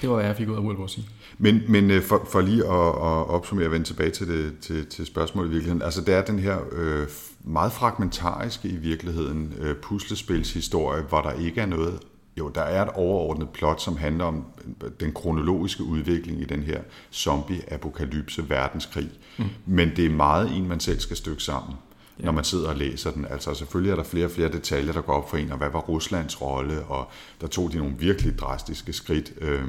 Det 0.00 0.08
var, 0.08 0.14
hvad 0.14 0.24
jeg 0.24 0.36
fik 0.36 0.48
ud 0.48 0.54
af 0.54 0.60
World 0.60 0.78
War 0.78 0.86
C. 0.86 0.98
Men, 1.38 1.62
men 1.68 1.90
øh, 1.90 2.02
for, 2.02 2.28
for 2.32 2.40
lige 2.40 2.64
at, 2.64 2.88
at 2.88 3.30
opsummere 3.30 3.66
og 3.66 3.72
vende 3.72 3.86
tilbage 3.86 4.10
til, 4.10 4.28
det, 4.28 4.58
til, 4.60 4.86
til 4.86 5.06
spørgsmålet 5.06 5.48
i 5.48 5.52
virkeligheden, 5.52 5.82
altså 5.82 6.00
det 6.00 6.14
er 6.14 6.24
den 6.24 6.38
her 6.38 6.58
øh, 6.72 7.06
meget 7.44 7.72
fragmentariske 7.72 8.68
i 8.68 8.76
virkeligheden 8.76 9.54
øh, 9.60 9.76
puslespilshistorie, 9.76 11.02
hvor 11.02 11.20
der 11.20 11.32
ikke 11.32 11.60
er 11.60 11.66
noget 11.66 12.00
jo, 12.40 12.48
der 12.48 12.62
er 12.62 12.82
et 12.82 12.88
overordnet 12.94 13.48
plot, 13.48 13.80
som 13.80 13.96
handler 13.96 14.24
om 14.24 14.44
den 15.00 15.12
kronologiske 15.12 15.84
udvikling 15.84 16.40
i 16.40 16.44
den 16.44 16.62
her 16.62 16.80
zombie-apokalypse 17.12 18.50
verdenskrig. 18.50 19.10
Mm. 19.38 19.44
Men 19.66 19.92
det 19.96 20.04
er 20.04 20.10
meget 20.10 20.56
en, 20.56 20.68
man 20.68 20.80
selv 20.80 21.00
skal 21.00 21.16
stykke 21.16 21.42
sammen, 21.42 21.74
ja. 22.20 22.24
når 22.24 22.32
man 22.32 22.44
sidder 22.44 22.68
og 22.68 22.76
læser 22.76 23.10
den. 23.10 23.26
Altså 23.30 23.54
selvfølgelig 23.54 23.92
er 23.92 23.96
der 23.96 24.02
flere 24.02 24.24
og 24.24 24.30
flere 24.30 24.52
detaljer, 24.52 24.92
der 24.92 25.00
går 25.00 25.12
op 25.12 25.30
for 25.30 25.36
en, 25.36 25.52
og 25.52 25.58
hvad 25.58 25.70
var 25.70 25.80
Ruslands 25.80 26.42
rolle, 26.42 26.82
og 26.84 27.10
der 27.40 27.46
tog 27.46 27.72
de 27.72 27.78
nogle 27.78 27.94
virkelig 27.98 28.38
drastiske 28.38 28.92
skridt 28.92 29.32
øh, 29.40 29.68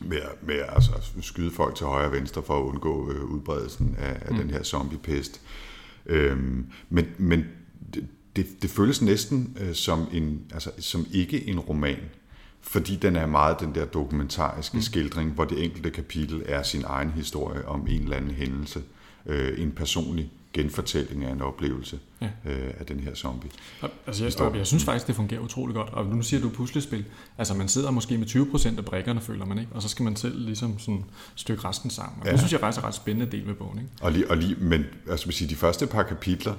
med, 0.00 0.18
med 0.42 0.62
altså, 0.68 0.90
at 0.96 1.24
skyde 1.24 1.50
folk 1.50 1.74
til 1.74 1.86
højre 1.86 2.06
og 2.06 2.12
venstre 2.12 2.42
for 2.42 2.58
at 2.58 2.62
undgå 2.62 3.12
øh, 3.12 3.24
udbredelsen 3.24 3.96
af, 3.98 4.18
af 4.20 4.30
mm. 4.30 4.38
den 4.38 4.50
her 4.50 4.62
zombiepest. 4.62 5.40
Øh, 6.06 6.38
men, 6.90 7.06
men 7.18 7.44
det, 8.36 8.62
det 8.62 8.70
føles 8.70 9.02
næsten 9.02 9.56
øh, 9.60 9.74
som, 9.74 10.08
en, 10.12 10.42
altså, 10.52 10.70
som 10.78 11.06
ikke 11.12 11.48
en 11.48 11.60
roman, 11.60 11.98
fordi 12.60 12.96
den 12.96 13.16
er 13.16 13.26
meget 13.26 13.60
den 13.60 13.74
der 13.74 13.84
dokumentariske 13.84 14.76
mm. 14.76 14.82
skildring, 14.82 15.30
hvor 15.30 15.44
det 15.44 15.64
enkelte 15.64 15.90
kapitel 15.90 16.42
er 16.46 16.62
sin 16.62 16.84
egen 16.86 17.10
historie 17.10 17.68
om 17.68 17.86
en 17.88 18.02
eller 18.02 18.16
anden 18.16 18.30
hændelse, 18.30 18.82
øh, 19.26 19.62
en 19.62 19.72
personlig 19.72 20.30
genfortælling 20.52 21.24
af 21.24 21.32
en 21.32 21.42
oplevelse 21.42 21.98
ja. 22.20 22.26
øh, 22.44 22.74
af 22.78 22.86
den 22.86 23.00
her 23.00 23.14
zombie. 23.14 23.50
Altså 24.06 24.24
jeg, 24.24 24.32
står, 24.32 24.54
jeg 24.54 24.66
synes 24.66 24.84
faktisk, 24.84 25.06
det 25.06 25.16
fungerer 25.16 25.40
utrolig 25.40 25.74
godt. 25.74 25.88
Og 25.88 26.06
nu 26.06 26.22
siger 26.22 26.40
du 26.40 26.48
puslespil. 26.48 27.04
Altså 27.38 27.54
man 27.54 27.68
sidder 27.68 27.90
måske 27.90 28.18
med 28.18 28.26
20% 28.26 28.78
af 28.78 28.84
brækkerne, 28.84 29.20
føler 29.20 29.44
man, 29.44 29.58
ikke? 29.58 29.72
Og 29.74 29.82
så 29.82 29.88
skal 29.88 30.02
man 30.02 30.16
selv 30.16 30.44
ligesom 30.44 30.78
sådan 30.78 31.04
stykke 31.34 31.68
resten 31.68 31.90
sammen. 31.90 32.20
Og 32.20 32.26
ja. 32.26 32.32
det 32.32 32.40
synes 32.40 32.52
jeg 32.52 32.60
faktisk 32.60 32.84
er 32.84 32.86
ret 32.86 32.94
spændende 32.94 33.32
del 33.32 33.46
med 33.46 33.54
bogen, 33.54 33.78
ikke? 33.78 33.90
Og 34.00 34.12
lige, 34.12 34.30
og 34.30 34.36
lige 34.36 34.56
men 34.60 34.84
altså, 35.10 35.30
sige, 35.30 35.48
de 35.48 35.56
første 35.56 35.86
par 35.86 36.02
kapitler, 36.02 36.54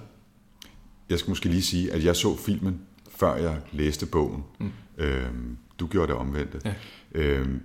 jeg 1.09 1.19
skal 1.19 1.31
måske 1.31 1.49
lige 1.49 1.61
sige, 1.61 1.91
at 1.93 2.03
jeg 2.03 2.15
så 2.15 2.37
filmen, 2.37 2.81
før 3.15 3.35
jeg 3.35 3.57
læste 3.71 4.05
bogen. 4.05 4.43
Mm. 4.59 4.71
Øhm, 4.97 5.57
du 5.79 5.87
gjorde 5.87 6.07
det 6.07 6.15
omvendte. 6.15 6.61
Ja. 6.65 6.73
Øhm, 7.11 7.61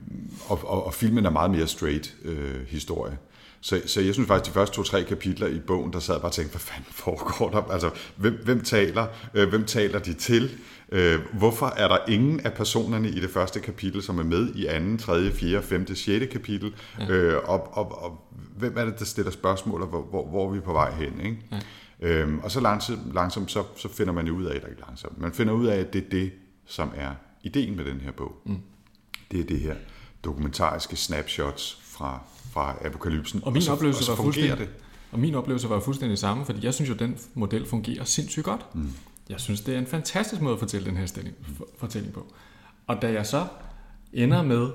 og, 0.48 0.60
og, 0.64 0.86
og 0.86 0.94
filmen 0.94 1.26
er 1.26 1.30
meget 1.30 1.50
mere 1.50 1.66
straight 1.66 2.16
øh, 2.24 2.66
historie. 2.66 3.18
Så, 3.60 3.82
så 3.86 4.00
jeg 4.00 4.14
synes 4.14 4.26
faktisk, 4.26 4.50
de 4.50 4.54
første 4.54 4.76
to-tre 4.76 5.04
kapitler 5.04 5.46
i 5.46 5.58
bogen, 5.58 5.92
der 5.92 5.98
sad 5.98 6.14
jeg 6.14 6.20
bare 6.20 6.28
og 6.28 6.34
tænkte, 6.34 6.52
hvad 6.52 6.60
fanden 6.60 6.92
foregår 6.92 7.50
der? 7.50 7.72
Altså, 7.72 7.90
hvem, 8.16 8.38
hvem 8.44 8.60
taler? 8.60 9.06
Øh, 9.34 9.48
hvem 9.48 9.64
taler 9.64 9.98
de 9.98 10.12
til? 10.12 10.50
Øh, 10.92 11.20
hvorfor 11.32 11.66
er 11.66 11.88
der 11.88 11.98
ingen 12.08 12.40
af 12.40 12.52
personerne 12.52 13.08
i 13.08 13.20
det 13.20 13.30
første 13.30 13.60
kapitel, 13.60 14.02
som 14.02 14.18
er 14.18 14.24
med 14.24 14.54
i 14.54 14.66
anden, 14.66 14.98
tredje, 14.98 15.30
fjerde, 15.30 15.62
femte, 15.62 15.96
sjette 15.96 16.26
kapitel? 16.26 16.74
Ja. 16.98 17.08
Øh, 17.08 17.48
og, 17.48 17.76
og, 17.76 18.02
og 18.02 18.20
hvem 18.56 18.78
er 18.78 18.84
det, 18.84 18.98
der 18.98 19.04
stiller 19.04 19.30
spørgsmål, 19.30 19.82
og 19.82 19.88
hvor, 19.88 20.02
hvor, 20.02 20.26
hvor 20.26 20.48
er 20.48 20.52
vi 20.52 20.60
på 20.60 20.72
vej 20.72 20.92
hen? 20.94 21.20
Ikke? 21.20 21.36
Ja. 21.52 21.60
Øhm, 22.00 22.38
og 22.38 22.50
så 22.50 22.60
langsomt, 22.60 23.14
langsomt 23.14 23.50
så, 23.50 23.64
så 23.76 23.88
finder 23.88 24.12
man 24.12 24.30
ud 24.30 24.44
af, 24.44 24.54
eller 24.54 24.68
ikke 24.68 24.82
langsomt, 24.86 25.18
man 25.18 25.32
finder 25.32 25.52
ud 25.52 25.66
af, 25.66 25.76
at 25.76 25.92
det 25.92 26.04
er 26.04 26.08
det, 26.10 26.32
som 26.66 26.92
er 26.96 27.10
ideen 27.42 27.76
med 27.76 27.84
den 27.84 28.00
her 28.00 28.12
bog. 28.12 28.32
Mm. 28.44 28.58
Det 29.30 29.40
er 29.40 29.44
det 29.44 29.60
her 29.60 29.74
dokumentariske 30.24 30.96
snapshots 30.96 31.80
fra, 31.82 32.20
fra 32.50 32.76
apokalypsen. 32.84 33.44
Og 33.44 33.52
min 33.52 33.56
og 33.56 33.62
så, 33.62 33.72
oplevelse 33.72 34.00
og 34.00 34.04
så 34.04 34.12
var 34.12 34.22
fuldstændig, 34.22 34.58
det. 34.58 34.68
Og 35.12 35.18
min 35.18 35.34
oplevelse 35.34 35.70
var 35.70 35.80
fuldstændig 35.80 36.18
samme, 36.18 36.44
fordi 36.44 36.64
jeg 36.64 36.74
synes 36.74 36.88
jo, 36.88 36.94
at 36.94 37.00
den 37.00 37.18
model 37.34 37.66
fungerer 37.66 38.04
sindssygt 38.04 38.44
godt. 38.44 38.74
Mm. 38.74 38.92
Jeg 39.28 39.40
synes, 39.40 39.60
det 39.60 39.74
er 39.74 39.78
en 39.78 39.86
fantastisk 39.86 40.42
måde 40.42 40.54
at 40.54 40.58
fortælle 40.58 40.86
den 40.86 40.96
her 40.96 41.06
stilling, 41.06 41.36
fortælling 41.78 42.14
på. 42.14 42.32
Og 42.86 43.02
da 43.02 43.12
jeg 43.12 43.26
så 43.26 43.46
ender 44.12 44.42
med 44.42 44.70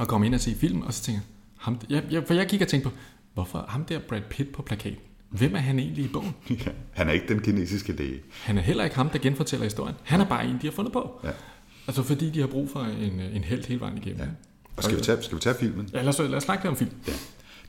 at 0.00 0.08
komme 0.08 0.26
ind 0.26 0.34
og 0.34 0.40
se 0.40 0.54
film, 0.54 0.82
og 0.82 0.94
så 0.94 1.02
tænker 1.02 1.22
ham, 1.58 1.80
jeg, 1.88 2.04
jeg, 2.10 2.24
for 2.26 2.34
jeg 2.34 2.46
gik 2.46 2.60
og 2.60 2.68
tænkte 2.68 2.90
på, 2.90 2.96
hvorfor 3.34 3.64
ham 3.68 3.84
der 3.84 3.98
Brad 4.08 4.22
Pitt 4.30 4.52
på 4.52 4.62
plakaten? 4.62 4.98
Hvem 5.30 5.54
er 5.54 5.58
han 5.58 5.78
egentlig 5.78 6.04
i 6.04 6.08
bogen? 6.08 6.34
Ja, 6.50 6.70
han 6.92 7.08
er 7.08 7.12
ikke 7.12 7.28
den 7.28 7.40
kinesiske 7.40 7.92
læge. 7.92 8.20
Han 8.42 8.58
er 8.58 8.62
heller 8.62 8.84
ikke 8.84 8.96
ham, 8.96 9.08
der 9.08 9.18
genfortæller 9.18 9.64
historien. 9.64 9.96
Han 10.02 10.20
er 10.20 10.24
bare 10.24 10.44
en, 10.44 10.58
de 10.62 10.66
har 10.66 10.72
fundet 10.72 10.92
på. 10.92 11.20
Ja. 11.24 11.30
Altså 11.86 12.02
fordi 12.02 12.30
de 12.30 12.40
har 12.40 12.46
brug 12.46 12.70
for 12.70 12.80
en, 12.80 13.20
en 13.20 13.44
held 13.44 13.64
hele 13.64 13.80
vejen 13.80 13.96
igennem. 13.98 14.20
Ja. 14.20 14.26
Og 14.76 14.82
skal 14.84 14.96
vi, 14.96 15.02
tage, 15.02 15.22
skal 15.22 15.36
vi 15.36 15.40
tage 15.40 15.54
filmen? 15.54 15.88
Ja, 15.92 16.02
lad 16.02 16.08
os, 16.08 16.18
lad 16.18 16.34
os 16.34 16.42
snakke 16.42 16.68
om 16.68 16.76
film. 16.76 16.90
Ja. 17.08 17.12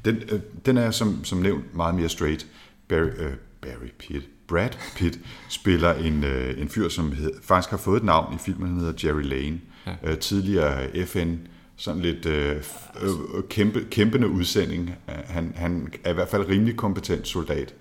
Den, 0.06 0.16
øh, 0.32 0.40
den 0.66 0.78
er 0.78 0.92
som, 0.92 1.24
som 1.24 1.38
nævnt 1.38 1.76
meget 1.76 1.96
mere 1.96 2.10
straight. 2.10 2.48
Barry, 2.88 3.10
øh, 3.18 3.34
Barry 3.62 3.90
Pitt, 4.00 4.48
Brad 4.48 4.70
Pitt 4.96 5.20
spiller 5.50 5.94
en, 5.94 6.24
øh, 6.24 6.62
en 6.62 6.70
fyr, 6.70 6.90
som 6.90 7.12
hed, 7.12 7.32
faktisk 7.44 7.70
har 7.70 7.78
fået 7.78 7.98
et 7.98 8.04
navn 8.04 8.36
i 8.36 8.38
filmen, 8.38 8.68
han 8.68 8.80
hedder 8.80 9.08
Jerry 9.08 9.24
Lane. 9.24 9.60
Ja. 9.88 9.96
Øh, 10.04 10.18
tidligere 10.18 11.06
FN, 11.06 11.36
sådan 11.82 12.02
lidt 12.02 12.26
øh, 12.26 12.56
øh, 13.02 13.44
kæmpe, 13.50 13.86
kæmpende 13.92 14.28
udsending. 14.28 14.96
Han, 15.08 15.54
han 15.56 15.94
er 16.04 16.12
i 16.12 16.14
hvert 16.14 16.30
fald 16.30 16.50
rimelig 16.50 16.76
kompetent 16.76 17.28
soldat, 17.28 17.74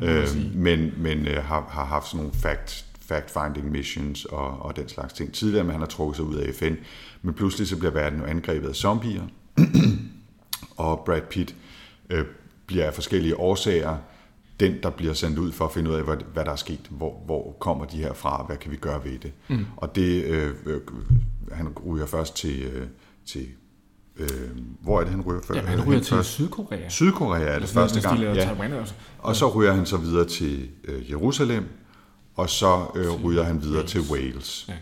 ja, 0.00 0.20
øh, 0.20 0.28
men, 0.54 0.92
men 0.96 1.26
øh, 1.26 1.44
har, 1.44 1.66
har 1.70 1.84
haft 1.84 2.06
sådan 2.06 2.18
nogle 2.18 2.32
fact, 2.34 2.84
fact-finding 3.12 3.70
missions 3.70 4.24
og, 4.24 4.62
og 4.62 4.76
den 4.76 4.88
slags 4.88 5.12
ting. 5.12 5.32
Tidligere, 5.32 5.64
men 5.64 5.72
han 5.72 5.80
har 5.80 5.86
trukket 5.86 6.16
sig 6.16 6.24
ud 6.24 6.34
af 6.34 6.54
FN, 6.54 6.74
men 7.22 7.34
pludselig 7.34 7.68
så 7.68 7.76
bliver 7.76 7.92
verden 7.92 8.18
jo 8.18 8.24
angrebet 8.24 8.68
af 8.68 8.74
zombier, 8.74 9.22
og 10.76 11.02
Brad 11.06 11.22
Pitt 11.30 11.54
øh, 12.10 12.24
bliver 12.66 12.86
af 12.86 12.94
forskellige 12.94 13.36
årsager 13.36 13.96
den, 14.60 14.82
der 14.82 14.90
bliver 14.90 15.12
sendt 15.12 15.38
ud 15.38 15.52
for 15.52 15.64
at 15.64 15.72
finde 15.72 15.90
ud 15.90 15.94
af, 15.94 16.04
hvad, 16.04 16.16
hvad 16.32 16.44
der 16.44 16.52
er 16.52 16.56
sket. 16.56 16.90
Hvor, 16.90 17.22
hvor 17.26 17.56
kommer 17.60 17.84
de 17.84 17.96
her 17.96 18.12
fra? 18.12 18.44
Hvad 18.46 18.56
kan 18.56 18.70
vi 18.70 18.76
gøre 18.76 19.04
ved 19.04 19.18
det? 19.18 19.32
Mm. 19.48 19.66
Og 19.76 19.96
det, 19.96 20.24
øh, 20.24 20.54
øh, 20.66 20.80
han 21.52 21.68
ryger 21.86 22.06
først 22.06 22.36
til, 22.36 22.62
øh, 22.62 22.86
til 23.32 23.46
øh, 24.16 24.28
hvor 24.80 25.00
er 25.00 25.04
det, 25.04 25.12
han 25.12 25.20
ryger 25.20 25.40
først? 25.40 25.60
Ja, 25.60 25.66
han 25.66 25.88
ryger 25.88 26.00
til 26.00 26.14
først? 26.16 26.28
Sydkorea. 26.28 26.88
Sydkorea 26.88 27.40
er 27.42 27.46
det 27.46 27.54
altså, 27.54 27.74
første 27.74 28.00
gang. 28.00 28.20
Ja. 28.20 28.80
også. 28.80 28.94
Og 29.18 29.36
så 29.36 29.48
ryger 29.48 29.72
han 29.72 29.86
så 29.86 29.96
videre 29.96 30.24
til 30.24 30.68
øh, 30.84 31.10
Jerusalem, 31.10 31.64
og 32.34 32.50
så 32.50 32.86
øh, 32.94 33.24
ryger 33.24 33.42
han 33.42 33.62
videre 33.62 33.76
Wales. 33.76 33.92
til 33.92 34.00
Wales. 34.10 34.64
Ja. 34.68 34.74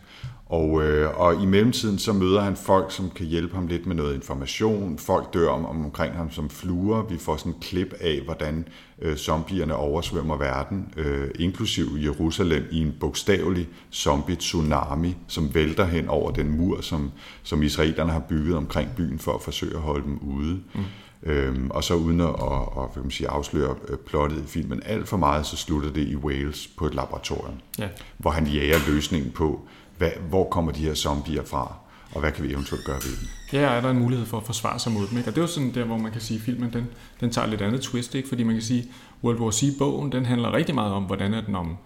Og, 0.46 0.82
øh, 0.82 1.20
og 1.20 1.42
i 1.42 1.46
mellemtiden 1.46 1.98
så 1.98 2.12
møder 2.12 2.40
han 2.40 2.56
folk, 2.56 2.92
som 2.92 3.10
kan 3.10 3.26
hjælpe 3.26 3.54
ham 3.54 3.66
lidt 3.66 3.86
med 3.86 3.96
noget 3.96 4.14
information. 4.14 4.98
Folk 4.98 5.34
dør 5.34 5.48
om, 5.48 5.66
om 5.66 5.84
omkring 5.84 6.14
ham 6.14 6.30
som 6.30 6.50
fluer. 6.50 7.02
Vi 7.02 7.18
får 7.18 7.36
sådan 7.36 7.52
en 7.52 7.60
klip 7.60 7.94
af, 8.00 8.20
hvordan 8.24 8.68
øh, 9.02 9.16
zombierne 9.16 9.74
oversvømmer 9.74 10.36
verden, 10.36 10.94
øh, 10.96 11.30
inklusiv 11.38 11.86
Jerusalem 12.04 12.64
i 12.70 12.80
en 12.80 12.94
bogstavelig 13.00 13.68
zombie-tsunami, 13.92 15.16
som 15.26 15.54
vælter 15.54 15.84
hen 15.84 16.08
over 16.08 16.30
den 16.30 16.56
mur, 16.56 16.80
som, 16.80 17.10
som 17.42 17.62
israelerne 17.62 18.12
har 18.12 18.20
bygget 18.20 18.56
omkring 18.56 18.90
byen 18.96 19.18
for 19.18 19.32
at 19.34 19.42
forsøge 19.42 19.74
at 19.74 19.80
holde 19.80 20.04
dem 20.04 20.18
ude. 20.18 20.60
Mm. 20.74 20.84
Øhm, 21.22 21.70
og 21.70 21.84
så 21.84 21.94
uden 21.94 22.20
at, 22.20 22.28
at, 22.28 22.60
at 22.76 22.92
hvad 22.92 23.02
man 23.02 23.10
sige, 23.10 23.28
afsløre 23.28 23.74
øh, 23.88 23.96
plottet 23.96 24.38
i 24.38 24.46
filmen 24.46 24.82
alt 24.84 25.08
for 25.08 25.16
meget, 25.16 25.46
så 25.46 25.56
slutter 25.56 25.92
det 25.92 26.08
i 26.08 26.16
Wales 26.16 26.66
på 26.66 26.86
et 26.86 26.94
laboratorium, 26.94 27.54
ja. 27.78 27.88
hvor 28.16 28.30
han 28.30 28.46
jager 28.46 28.78
løsningen 28.88 29.30
på, 29.30 29.60
hvad, 29.98 30.10
hvor 30.28 30.48
kommer 30.50 30.72
de 30.72 30.80
her 30.80 30.94
zombier 30.94 31.44
fra, 31.44 31.74
og 32.14 32.20
hvad 32.20 32.32
kan 32.32 32.44
vi 32.44 32.52
eventuelt 32.52 32.84
gøre 32.84 32.96
ved 32.96 33.16
dem? 33.20 33.28
Ja, 33.52 33.60
er 33.60 33.80
der 33.80 33.90
en 33.90 33.98
mulighed 33.98 34.26
for 34.26 34.36
at 34.36 34.46
forsvare 34.46 34.78
sig 34.78 34.92
mod 34.92 35.06
dem. 35.08 35.18
Ikke? 35.18 35.30
Og 35.30 35.34
det 35.34 35.40
er 35.40 35.42
jo 35.42 35.48
sådan 35.48 35.74
der, 35.74 35.84
hvor 35.84 35.98
man 35.98 36.12
kan 36.12 36.20
sige, 36.20 36.38
at 36.38 36.44
filmen 36.44 36.72
den, 36.72 36.86
den 37.20 37.30
tager 37.30 37.46
lidt 37.46 37.62
andet 37.62 37.80
twist, 37.80 38.14
ikke? 38.14 38.28
fordi 38.28 38.42
man 38.42 38.54
kan 38.54 38.62
sige, 38.62 38.86
World 39.24 39.38
War 39.38 39.50
C-bogen, 39.50 40.12
den 40.12 40.26
handler 40.26 40.52
rigtig 40.52 40.74
meget 40.74 40.92
om, 40.92 41.02
hvordan 41.02 41.34
er 41.34 41.40
den 41.40 41.54
om, 41.54 41.76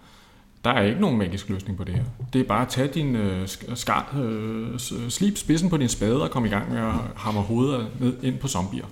der 0.63 0.71
er 0.71 0.83
ikke 0.83 1.01
nogen 1.01 1.17
magisk 1.17 1.49
løsning 1.49 1.77
på 1.77 1.83
det 1.83 1.95
her. 1.95 2.03
Det 2.33 2.41
er 2.41 2.45
bare 2.45 2.61
at 2.61 2.67
tage 2.67 2.87
din 2.87 3.15
øh, 3.15 3.47
skar, 3.75 4.17
øh, 4.23 4.79
slip 5.09 5.37
spidsen 5.37 5.69
på 5.69 5.77
din 5.77 5.89
spade 5.89 6.21
og 6.21 6.31
komme 6.31 6.47
i 6.47 6.51
gang 6.51 6.71
med 6.71 6.79
at 6.79 6.93
hamre 7.15 7.41
hovedet 7.41 7.87
ned 7.99 8.23
ind 8.23 8.39
på 8.39 8.47
zombier. 8.47 8.85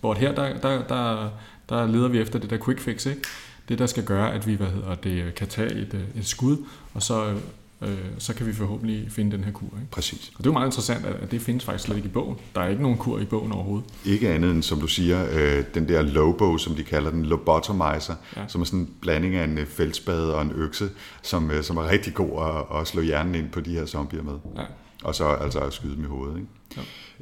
Hvor 0.00 0.14
her, 0.14 0.34
der, 0.34 0.58
der, 0.58 0.82
der, 0.82 1.28
der 1.68 1.86
leder 1.86 2.08
vi 2.08 2.20
efter 2.20 2.38
det 2.38 2.50
der 2.50 2.58
quick 2.64 2.80
fix, 2.80 3.06
ikke? 3.06 3.22
Det, 3.68 3.78
der 3.78 3.86
skal 3.86 4.04
gøre, 4.04 4.32
at 4.32 4.46
vi 4.46 4.54
hvad 4.54 4.66
hedder 4.66 4.94
det, 4.94 5.34
kan 5.34 5.48
tage 5.48 5.72
et, 5.72 5.94
øh, 5.94 6.20
et 6.20 6.26
skud, 6.26 6.56
og 6.94 7.02
så 7.02 7.26
øh, 7.26 7.36
øh, 7.82 7.98
så 8.18 8.34
kan 8.34 8.46
vi 8.46 8.52
forhåbentlig 8.52 9.06
finde 9.12 9.36
den 9.36 9.44
her 9.44 9.52
kur. 9.52 9.66
Ikke? 9.66 9.90
Præcis. 9.90 10.28
Og 10.28 10.38
det 10.38 10.46
er 10.46 10.50
jo 10.50 10.52
meget 10.52 10.66
interessant, 10.66 11.06
at 11.06 11.30
det 11.30 11.40
findes 11.40 11.64
faktisk 11.64 11.84
slet 11.84 11.96
ikke 11.96 12.08
i 12.08 12.12
bogen. 12.12 12.36
Der 12.54 12.60
er 12.60 12.68
ikke 12.68 12.82
nogen 12.82 12.98
kur 12.98 13.18
i 13.18 13.24
bogen 13.24 13.52
overhovedet. 13.52 13.90
Ikke 14.04 14.28
andet 14.28 14.50
end, 14.50 14.62
som 14.62 14.80
du 14.80 14.86
siger, 14.86 15.26
øh, 15.32 15.64
den 15.74 15.88
der 15.88 16.02
lobo, 16.02 16.58
som 16.58 16.74
de 16.74 16.82
kalder 16.82 17.10
den, 17.10 17.26
lobotomizer, 17.26 18.14
ja. 18.36 18.44
som 18.48 18.60
er 18.60 18.64
sådan 18.64 18.78
en 18.78 18.90
blanding 19.00 19.34
af 19.34 19.44
en 19.44 19.58
øh, 19.58 19.66
fældspade 19.66 20.34
og 20.34 20.42
en 20.42 20.52
økse, 20.54 20.90
som, 21.22 21.50
øh, 21.50 21.62
som 21.62 21.76
er 21.76 21.90
rigtig 21.90 22.14
god 22.14 22.44
at, 22.44 22.80
at 22.80 22.86
slå 22.86 23.02
hjernen 23.02 23.34
ind 23.34 23.50
på 23.50 23.60
de 23.60 23.70
her 23.70 23.86
zombier 23.86 24.22
med. 24.22 24.34
Ja. 24.56 24.64
Og 25.04 25.14
så 25.14 25.24
altså 25.24 25.58
at 25.58 25.72
skyde 25.72 25.96
dem 25.96 26.04
i 26.04 26.06
hovedet. 26.06 26.36
Ikke? 26.36 26.48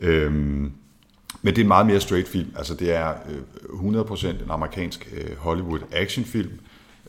Ja. 0.02 0.08
Øhm, 0.08 0.72
men 1.42 1.54
det 1.54 1.58
er 1.58 1.64
en 1.64 1.68
meget 1.68 1.86
mere 1.86 2.00
straight 2.00 2.28
film. 2.28 2.52
Altså 2.56 2.74
det 2.74 2.94
er 2.94 3.12
100% 3.12 4.28
en 4.28 4.50
amerikansk 4.50 5.14
Hollywood 5.38 5.80
actionfilm 5.92 6.50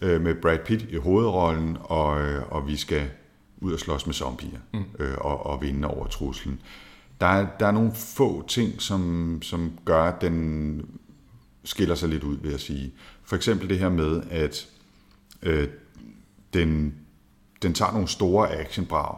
med 0.02 0.42
Brad 0.42 0.58
Pitt 0.66 0.86
i 0.90 0.96
hovedrollen, 0.96 1.78
og, 1.82 2.10
og 2.50 2.68
vi 2.68 2.76
skal 2.76 3.02
ud 3.62 3.74
og 3.74 3.80
slås 3.80 4.06
med 4.06 4.14
zombier 4.14 4.60
mm. 4.74 4.84
øh, 5.00 5.18
og, 5.18 5.46
og 5.46 5.62
vinde 5.62 5.88
over 5.88 6.08
truslen. 6.08 6.62
Der 7.22 7.28
er, 7.28 7.48
der 7.60 7.68
er 7.68 7.72
nogle 7.72 7.92
få 7.96 8.48
ting, 8.48 8.82
som, 8.82 9.40
som 9.42 9.72
gør, 9.86 10.04
at 10.04 10.22
den 10.22 10.82
skiller 11.64 11.96
sig 11.96 12.10
lidt 12.10 12.24
ud, 12.24 12.38
vil 12.38 12.52
jeg 12.52 12.60
sige. 12.60 12.94
For 13.24 13.36
eksempel 13.36 13.70
det 13.70 13.80
her 13.80 13.90
med, 13.90 14.22
at 14.30 14.68
øh, 15.42 15.68
den, 16.54 16.96
den 17.62 17.74
tager 17.74 17.92
nogle 17.92 18.08
store 18.08 18.52
actionbrag 18.52 19.18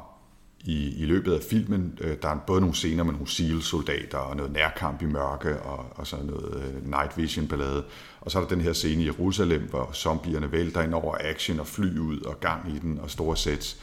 i, 0.64 1.02
i 1.02 1.06
løbet 1.06 1.34
af 1.34 1.42
filmen. 1.50 1.98
Øh, 2.02 2.18
der 2.22 2.30
er 2.30 2.38
både 2.48 2.62
nogle 2.62 2.76
scener 2.76 3.04
med 3.04 3.14
nogle 3.14 3.28
SEAL-soldater 3.28 4.18
og 4.18 4.36
noget 4.36 4.52
nærkamp 4.52 5.02
i 5.02 5.06
mørke 5.06 5.62
og, 5.62 5.86
og 5.96 6.08
så 6.08 6.16
noget 6.24 6.64
øh, 6.64 6.90
night 6.90 7.18
vision-ballade. 7.18 7.84
Og 8.22 8.32
så 8.32 8.40
er 8.40 8.44
der 8.44 8.50
den 8.50 8.62
her 8.62 8.74
scene 8.74 9.04
i 9.04 9.06
Jerusalem, 9.06 9.62
hvor 9.70 9.90
zombierne 9.94 10.52
vælter 10.52 10.82
ind 10.82 10.94
over 10.94 11.16
action 11.20 11.60
og 11.60 11.68
fly 11.68 11.98
ud 11.98 12.22
og 12.22 12.40
gang 12.40 12.76
i 12.76 12.80
den 12.80 13.00
og 13.00 13.10
store 13.10 13.38
sets 13.38 13.78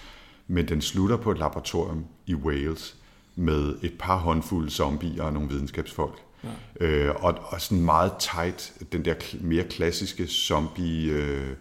men 0.47 0.69
den 0.69 0.81
slutter 0.81 1.17
på 1.17 1.31
et 1.31 1.39
laboratorium 1.39 2.05
i 2.27 2.35
Wales 2.35 2.97
med 3.37 3.75
et 3.83 3.93
par 3.99 4.17
håndfulde 4.17 4.71
zombier 4.71 5.23
og 5.23 5.33
nogle 5.33 5.49
videnskabsfolk. 5.49 6.19
Ja. 6.81 6.87
Øh, 6.87 7.15
og, 7.25 7.35
og 7.43 7.61
sådan 7.61 7.85
meget 7.85 8.13
tight, 8.19 8.73
den 8.93 9.05
der 9.05 9.15
mere 9.41 9.65
klassiske 9.65 10.27
zombie 10.27 11.13
øh. 11.13 11.57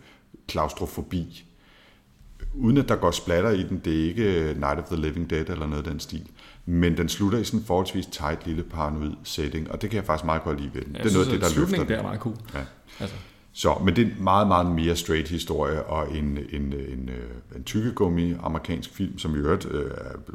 Uden 2.54 2.78
at 2.78 2.90
der 2.90 2.96
går 2.96 3.12
splatter 3.12 3.50
i 3.52 3.64
den, 3.64 3.82
det 3.86 4.02
er 4.02 4.04
ikke 4.04 4.56
Night 4.60 4.80
of 4.80 4.84
the 4.84 5.02
Living 5.02 5.30
Dead 5.30 5.50
eller 5.50 5.68
noget 5.68 5.84
af 5.86 5.92
den 5.92 6.00
stil. 6.00 6.28
Men 6.66 6.98
den 6.98 7.10
slutter 7.10 7.40
i 7.40 7.44
sådan 7.44 7.60
en 7.60 7.66
forholdsvis 7.66 8.06
tight 8.06 8.48
lille 8.48 8.64
paranoid 8.64 9.14
setting, 9.24 9.72
og 9.72 9.82
det 9.82 9.90
kan 9.90 9.98
jeg 9.98 10.06
faktisk 10.06 10.26
meget 10.26 10.44
godt 10.44 10.62
lide 10.62 10.72
ved 10.74 10.82
den. 10.82 10.96
Jeg 10.96 11.04
det 11.04 11.06
er 11.06 11.10
synes, 11.10 11.28
noget 11.28 11.42
det, 11.42 11.52
der 11.56 11.60
løfter 11.60 11.84
det 11.84 11.98
er 11.98 12.02
meget 12.02 12.20
cool. 12.20 12.36
Ja. 12.54 12.60
Altså. 13.00 13.16
Så, 13.58 13.82
men 13.84 13.96
det 13.96 14.02
er 14.02 14.06
en 14.06 14.24
meget, 14.24 14.48
meget 14.48 14.72
mere 14.72 14.96
straight 14.96 15.30
historie, 15.30 15.84
og 15.84 16.18
en, 16.18 16.38
en, 16.52 16.74
en, 16.74 17.10
en 17.56 17.64
tykkegummi 17.64 18.34
amerikansk 18.44 18.90
film, 18.94 19.18
som 19.18 19.36
i 19.36 19.38
øvrigt 19.38 19.66
øh, 19.66 19.92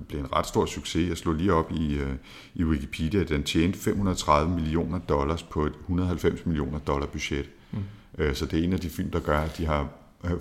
blev 0.09 0.21
en 0.21 0.33
ret 0.33 0.47
stor 0.47 0.67
succes. 0.67 1.09
Jeg 1.09 1.17
slog 1.17 1.35
lige 1.35 1.53
op 1.53 1.73
i, 1.73 1.95
øh, 1.95 2.13
i 2.55 2.65
Wikipedia, 2.65 3.23
den 3.23 3.43
tjente 3.43 3.79
530 3.79 4.55
millioner 4.55 4.99
dollars 4.99 5.43
på 5.43 5.67
et 5.67 5.73
190 5.81 6.47
millioner 6.47 6.79
dollar 6.79 7.07
budget. 7.07 7.51
Mm. 7.73 7.79
Øh, 8.19 8.35
så 8.35 8.47
det 8.47 8.61
er 8.61 8.65
en 8.65 8.73
af 8.73 8.81
de 8.81 8.91
film, 8.91 9.11
der 9.11 9.21
gør, 9.21 9.39
at 9.39 9.59
de 9.59 9.67
har 9.67 9.89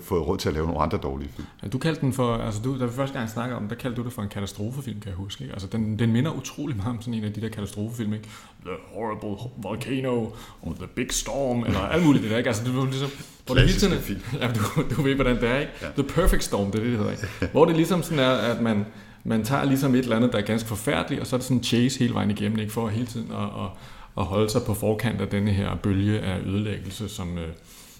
fået 0.00 0.26
råd 0.26 0.38
til 0.38 0.48
at 0.48 0.54
lave 0.54 0.66
nogle 0.66 0.80
andre 0.80 0.98
dårlige 0.98 1.30
film. 1.36 1.46
Ja, 1.62 1.68
du 1.68 1.78
kaldte 1.78 2.00
den 2.00 2.12
for, 2.12 2.34
altså 2.34 2.60
du, 2.62 2.80
da 2.80 2.84
vi 2.84 2.92
første 2.92 3.18
gang 3.18 3.30
snakkede 3.30 3.56
om 3.56 3.68
der 3.68 3.74
kaldte 3.74 4.00
du 4.00 4.04
det 4.04 4.12
for 4.12 4.22
en 4.22 4.28
katastrofefilm, 4.28 5.00
kan 5.00 5.08
jeg 5.08 5.16
huske. 5.16 5.44
Ikke? 5.44 5.52
Altså 5.52 5.68
den, 5.68 5.98
den 5.98 6.12
minder 6.12 6.30
utrolig 6.30 6.76
meget 6.76 6.90
om 6.90 7.00
sådan 7.00 7.14
en 7.14 7.24
af 7.24 7.32
de 7.32 7.40
der 7.40 7.48
katastrofefilm, 7.48 8.12
ikke? 8.12 8.28
The 8.64 8.74
Horrible 8.94 9.50
Volcano, 9.56 10.26
og 10.62 10.76
The 10.76 10.86
Big 10.86 11.12
Storm, 11.12 11.64
eller 11.64 11.80
alt 11.80 12.06
muligt 12.06 12.22
det 12.22 12.30
der, 12.30 12.38
ikke? 12.38 12.48
Altså 12.48 12.64
det 12.64 12.76
var 12.76 12.84
ligesom, 12.84 13.10
hvor 13.46 13.54
det 13.54 13.64
hele 13.64 13.78
tiden, 13.78 14.22
ja, 14.40 14.52
du, 14.52 14.94
du 14.96 15.02
ved, 15.02 15.14
hvordan 15.14 15.36
det 15.36 15.48
er, 15.48 15.58
ikke? 15.58 15.72
Ja. 15.82 15.86
The 15.96 16.02
Perfect 16.02 16.44
Storm, 16.44 16.70
det 16.70 16.78
er 16.78 16.82
det, 16.82 16.90
det 16.90 16.98
hedder, 16.98 17.12
ikke? 17.12 17.52
Hvor 17.52 17.64
det 17.64 17.76
ligesom 17.76 18.02
sådan 18.02 18.18
er, 18.18 18.30
at 18.30 18.60
man, 18.60 18.86
man 19.24 19.44
tager 19.44 19.64
ligesom 19.64 19.94
et 19.94 19.98
eller 19.98 20.16
andet, 20.16 20.32
der 20.32 20.38
er 20.38 20.42
ganske 20.42 20.68
forfærdeligt, 20.68 21.20
og 21.20 21.26
så 21.26 21.36
er 21.36 21.38
det 21.38 21.44
sådan 21.44 21.56
en 21.56 21.64
chase 21.64 21.98
hele 21.98 22.14
vejen 22.14 22.30
igennem, 22.30 22.58
ikke? 22.58 22.72
For 22.72 22.88
hele 22.88 23.06
tiden 23.06 23.32
at, 23.32 23.64
at, 23.64 23.70
at 24.18 24.24
holde 24.24 24.50
sig 24.50 24.62
på 24.66 24.74
forkant 24.74 25.20
af 25.20 25.28
denne 25.28 25.50
her 25.50 25.76
bølge 25.76 26.20
af 26.20 26.40
ødelæggelse, 26.46 27.08
som, 27.08 27.38
øh, 27.38 27.48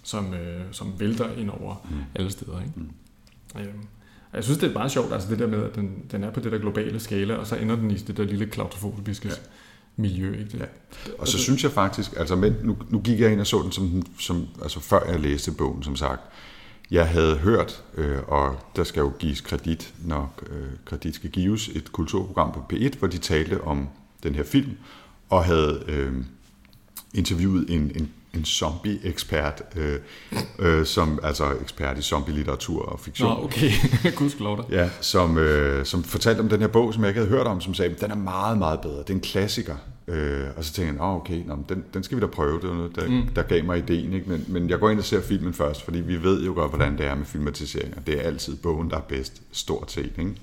som, 0.03 0.35
øh, 0.35 0.61
som 0.73 0.93
vælter 0.99 1.33
ind 1.37 1.51
over 1.51 1.87
mm. 1.91 1.97
alle 2.15 2.31
steder. 2.31 2.61
Ikke? 2.61 2.73
Mm. 2.77 2.91
Øhm, 3.61 3.87
jeg 4.35 4.45
synes, 4.45 4.59
det 4.59 4.71
er 4.71 4.73
meget 4.73 4.93
sjovt, 4.93 5.13
altså 5.13 5.31
det 5.31 5.39
der 5.39 5.47
med, 5.47 5.65
at 5.65 5.75
den, 5.75 6.05
den 6.11 6.25
er 6.25 6.31
på 6.31 6.41
det 6.41 6.53
der 6.53 6.59
globale 6.59 7.01
skala, 7.01 7.35
og 7.35 7.47
så 7.47 7.57
ender 7.57 7.77
den 7.77 7.91
i 7.91 7.95
det 7.95 8.17
der 8.17 8.25
lille 8.25 8.47
klaustrofobiske 8.47 9.29
ja. 9.29 9.35
miljø. 9.97 10.39
Ikke? 10.39 10.59
Ja. 10.59 10.65
Og 11.19 11.29
så 11.29 11.39
synes 11.39 11.65
jeg 11.65 11.73
faktisk, 11.73 12.13
altså 12.17 12.37
men, 12.37 12.57
nu, 12.63 12.77
nu 12.89 13.01
gik 13.01 13.21
jeg 13.21 13.33
ind 13.33 13.41
og 13.41 13.47
så 13.47 13.63
den, 13.63 13.73
som, 13.73 14.03
som, 14.19 14.47
altså 14.63 14.81
før 14.81 15.11
jeg 15.11 15.21
læste 15.21 15.53
bogen, 15.53 15.83
som 15.83 15.97
sagt. 15.97 16.21
Jeg 16.91 17.09
havde 17.09 17.37
hørt, 17.37 17.85
øh, 17.95 18.19
og 18.27 18.59
der 18.77 18.85
skal 18.85 19.01
jo 19.01 19.13
gives 19.19 19.41
kredit, 19.41 19.95
når 20.05 20.35
øh, 20.51 20.69
kredit 20.85 21.15
skal 21.15 21.31
gives, 21.31 21.69
et 21.69 21.93
kulturprogram 21.93 22.53
på 22.53 22.65
P1, 22.73 22.99
hvor 22.99 23.09
de 23.09 23.19
talte 23.19 23.61
om 23.61 23.89
den 24.23 24.35
her 24.35 24.45
film, 24.45 24.73
og 25.29 25.45
havde 25.45 25.85
øh, 25.89 26.13
interviewet 27.15 27.71
en, 27.71 27.93
en 27.95 28.11
en 28.35 28.45
zombie-ekspert, 28.45 29.63
øh, 29.77 29.99
øh, 30.59 30.87
som 30.87 31.19
altså 31.23 31.53
ekspert 31.63 31.99
i 31.99 32.03
zombie-litteratur 32.03 32.83
og 32.83 33.01
fiktion. 33.01 33.29
Nå, 33.39 33.45
okay. 33.45 33.71
Gudskelov 34.17 34.57
dig. 34.57 34.65
Ja, 34.71 34.91
som, 35.01 35.39
øh, 35.39 35.87
som 35.87 36.03
fortalte 36.03 36.41
om 36.41 36.49
den 36.49 36.61
her 36.61 36.69
bog, 36.69 36.95
som 36.95 37.03
jeg 37.03 37.09
ikke 37.09 37.21
havde 37.21 37.31
hørt 37.31 37.47
om, 37.47 37.61
som 37.61 37.75
sagde, 37.75 37.95
den 38.01 38.11
er 38.11 38.17
meget, 38.17 38.59
meget 38.59 38.81
bedre. 38.81 38.99
Det 38.99 39.11
er 39.11 39.15
en 39.15 39.21
klassiker. 39.21 39.77
Øh, 40.09 40.47
og 40.57 40.65
så 40.65 40.73
tænkte 40.73 40.95
jeg, 40.95 41.03
oh, 41.03 41.17
okay, 41.17 41.43
nå, 41.47 41.59
den, 41.69 41.85
den 41.95 42.03
skal 42.03 42.17
vi 42.17 42.21
da 42.21 42.27
prøve. 42.27 42.61
Det 42.61 42.69
var 42.69 42.75
noget, 42.75 42.97
der, 42.97 43.09
mm. 43.09 43.29
der 43.29 43.43
gav 43.43 43.65
mig 43.65 43.79
ideen. 43.79 44.13
Ikke? 44.13 44.31
Men, 44.31 44.45
men 44.49 44.71
jeg 44.71 44.79
går 44.79 44.91
ind 44.91 44.99
og 44.99 45.05
ser 45.05 45.23
filmen 45.23 45.55
først, 45.55 45.83
fordi 45.83 46.01
vi 46.01 46.23
ved 46.23 46.45
jo 46.45 46.53
godt, 46.55 46.71
hvordan 46.71 46.99
det 46.99 47.07
er 47.07 47.15
med 47.15 47.25
filmatiseringer. 47.25 48.01
Det 48.01 48.19
er 48.19 48.23
altid 48.23 48.57
bogen, 48.57 48.91
der 48.91 48.97
er 48.97 49.01
bedst, 49.01 49.43
stort 49.53 49.93
set. 49.93 50.13
Ikke? 50.19 50.35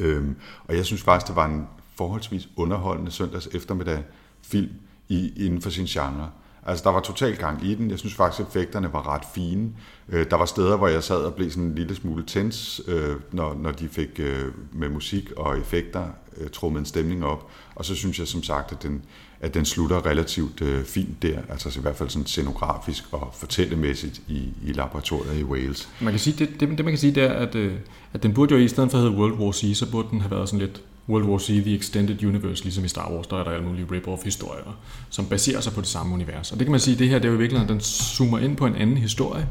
Øhm, 0.00 0.36
og 0.64 0.76
jeg 0.76 0.84
synes 0.84 1.02
faktisk, 1.02 1.26
det 1.26 1.36
var 1.36 1.46
en 1.46 1.66
forholdsvis 1.94 2.48
underholdende 2.56 3.10
søndags 3.10 3.48
eftermiddag 3.52 4.02
film 4.42 4.70
i, 5.08 5.32
inden 5.46 5.62
for 5.62 5.70
sin 5.70 5.84
genre. 5.84 6.30
Altså, 6.66 6.84
der 6.84 6.90
var 6.90 7.00
total 7.00 7.36
gang 7.36 7.66
i 7.66 7.74
den. 7.74 7.90
Jeg 7.90 7.98
synes 7.98 8.14
faktisk, 8.14 8.40
at 8.40 8.46
effekterne 8.46 8.92
var 8.92 9.14
ret 9.14 9.22
fine. 9.34 9.70
Øh, 10.08 10.26
der 10.30 10.36
var 10.36 10.44
steder, 10.44 10.76
hvor 10.76 10.88
jeg 10.88 11.02
sad 11.02 11.16
og 11.16 11.34
blev 11.34 11.50
sådan 11.50 11.64
en 11.64 11.74
lille 11.74 11.94
smule 11.94 12.24
tens, 12.26 12.80
øh, 12.88 13.16
når, 13.32 13.54
når 13.62 13.72
de 13.72 13.88
fik 13.88 14.20
øh, 14.20 14.44
med 14.72 14.88
musik 14.88 15.32
og 15.36 15.58
effekter 15.58 16.04
øh, 16.36 16.50
trummet 16.50 16.80
en 16.80 16.86
stemning 16.86 17.24
op. 17.24 17.50
Og 17.74 17.84
så 17.84 17.94
synes 17.94 18.18
jeg 18.18 18.28
som 18.28 18.42
sagt, 18.42 18.72
at 18.72 18.82
den, 18.82 19.02
at 19.40 19.54
den 19.54 19.64
slutter 19.64 20.06
relativt 20.06 20.62
øh, 20.62 20.84
fint 20.84 21.22
der, 21.22 21.38
altså 21.48 21.78
i 21.78 21.82
hvert 21.82 21.96
fald 21.96 22.08
sådan 22.08 22.26
scenografisk 22.26 23.04
og 23.12 23.34
fortællemæssigt 23.34 24.22
i, 24.28 24.52
i 24.66 24.72
laboratoriet 24.72 25.40
i 25.40 25.44
Wales. 25.44 25.88
Man 26.00 26.12
kan 26.12 26.20
sige, 26.20 26.36
det, 26.38 26.60
det, 26.60 26.68
det 26.68 26.84
man 26.84 26.92
kan 26.92 26.98
sige, 26.98 27.14
det 27.14 27.22
er, 27.22 27.32
at, 27.32 27.54
øh, 27.54 27.74
at 28.12 28.22
den 28.22 28.34
burde 28.34 28.54
jo 28.54 28.60
i 28.60 28.68
stedet 28.68 28.90
for 28.90 28.98
at 28.98 29.04
hedde 29.04 29.16
World 29.16 29.32
War 29.32 29.52
Z, 29.52 29.76
så 29.76 29.90
burde 29.90 30.08
den 30.10 30.20
have 30.20 30.30
været 30.30 30.48
sådan 30.48 30.60
lidt 30.60 30.82
World 31.10 31.24
War 31.24 31.38
Z, 31.38 31.46
The 31.46 31.74
Extended 31.74 32.24
Universe, 32.24 32.64
ligesom 32.64 32.84
i 32.84 32.88
Star 32.88 33.12
Wars, 33.12 33.26
der 33.26 33.36
er 33.36 33.44
der 33.44 33.50
alle 33.50 33.66
mulige 33.66 33.86
rip-off-historier, 33.92 34.78
som 35.10 35.26
baserer 35.26 35.60
sig 35.60 35.72
på 35.72 35.80
det 35.80 35.88
samme 35.88 36.14
univers. 36.14 36.52
Og 36.52 36.58
det 36.58 36.66
kan 36.66 36.70
man 36.70 36.80
sige, 36.80 36.98
det 36.98 37.08
her, 37.08 37.18
det 37.18 37.24
er 37.24 37.28
jo 37.28 37.34
i 37.34 37.38
virkeligheden, 37.38 37.72
den 37.72 37.80
zoomer 37.80 38.38
ind 38.38 38.56
på 38.56 38.66
en 38.66 38.74
anden 38.74 38.96
historie. 38.96 39.48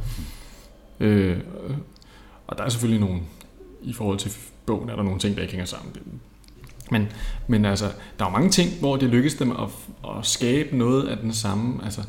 Øh, 1.00 1.38
og 2.48 2.58
der 2.58 2.64
er 2.64 2.70
selvfølgelig 2.70 3.08
nogle, 3.08 3.22
i 3.82 3.94
forhold 3.94 4.18
til 4.18 4.32
bogen, 4.66 4.90
er 4.90 4.96
der 4.96 5.04
nogle 5.04 5.20
ting, 5.20 5.36
der 5.36 5.42
ikke 5.42 5.54
hænger 5.54 5.66
sammen. 5.66 5.94
Men, 6.92 7.08
men 7.48 7.66
altså, 7.66 7.92
der 8.20 8.26
er 8.26 8.30
mange 8.30 8.50
ting, 8.50 8.80
hvor 8.80 8.96
det 8.96 9.10
lykkes 9.10 9.34
dem 9.34 9.52
at, 9.52 9.68
at 10.04 10.26
skabe 10.26 10.78
noget 10.78 11.08
af 11.08 11.18
den 11.18 11.34
samme, 11.34 11.84
altså, 11.84 12.02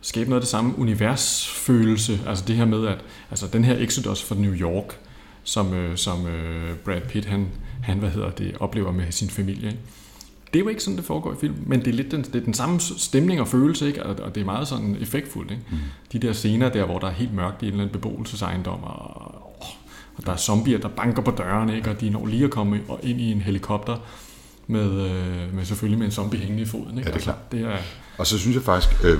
skabe 0.00 0.30
noget 0.30 0.40
af 0.40 0.42
det 0.42 0.50
samme 0.50 0.78
universfølelse. 0.78 2.20
Altså 2.26 2.44
det 2.44 2.56
her 2.56 2.64
med, 2.64 2.86
at 2.86 2.98
altså 3.30 3.46
den 3.46 3.64
her 3.64 3.76
Exodus 3.78 4.22
fra 4.22 4.34
New 4.34 4.54
York, 4.54 4.98
som, 5.44 5.74
øh, 5.74 5.96
som 5.96 6.26
øh, 6.26 6.76
Brad 6.76 7.00
Pitt, 7.00 7.26
han, 7.26 7.48
han 7.82 7.98
hvad 7.98 8.10
hedder 8.10 8.30
det, 8.30 8.56
oplever 8.60 8.92
med 8.92 9.12
sin 9.12 9.30
familie. 9.30 9.66
Ikke? 9.66 9.80
Det 10.52 10.58
er 10.58 10.62
jo 10.62 10.68
ikke 10.68 10.82
sådan, 10.82 10.96
det 10.96 11.04
foregår 11.04 11.32
i 11.32 11.36
film, 11.40 11.54
men 11.66 11.80
det 11.80 11.88
er 11.88 11.92
lidt 11.92 12.10
den, 12.10 12.22
det 12.22 12.34
er 12.34 12.44
den 12.44 12.54
samme 12.54 12.80
stemning 12.80 13.40
og 13.40 13.48
følelse, 13.48 13.86
ikke? 13.86 14.02
Og, 14.02 14.16
og 14.24 14.34
det 14.34 14.40
er 14.40 14.44
meget 14.44 14.68
sådan 14.68 14.96
effektfuldt. 15.00 15.50
Ikke? 15.50 15.62
Mm. 15.70 15.78
De 16.12 16.18
der 16.18 16.32
scener 16.32 16.68
der, 16.68 16.84
hvor 16.84 16.98
der 16.98 17.06
er 17.06 17.12
helt 17.12 17.34
mørkt 17.34 17.62
i 17.62 17.66
en 17.66 17.72
eller 17.72 17.84
anden 17.84 18.00
beboelsesejendom, 18.00 18.82
og, 18.82 19.24
og 20.16 20.26
der 20.26 20.32
er 20.32 20.36
zombier, 20.36 20.78
der 20.78 20.88
banker 20.88 21.22
på 21.22 21.30
døren, 21.30 21.70
ikke? 21.70 21.90
og 21.90 22.00
de 22.00 22.10
når 22.10 22.26
lige 22.26 22.44
at 22.44 22.50
komme 22.50 22.80
ind 23.02 23.20
i 23.20 23.32
en 23.32 23.40
helikopter, 23.40 23.96
med, 24.72 25.10
øh, 25.10 25.54
med 25.54 25.64
selvfølgelig 25.64 25.98
med 25.98 26.06
en 26.06 26.12
zombie 26.12 26.40
hængende 26.40 26.62
i 26.62 26.66
foden. 26.66 26.98
Ikke? 26.98 27.00
Ja, 27.00 27.00
det 27.00 27.08
er 27.08 27.12
altså, 27.12 27.24
klart. 27.24 27.52
Det 27.52 27.60
er, 27.60 27.76
Og 28.18 28.26
så 28.26 28.38
synes 28.38 28.54
jeg 28.54 28.62
faktisk, 28.62 29.04
øh, 29.04 29.18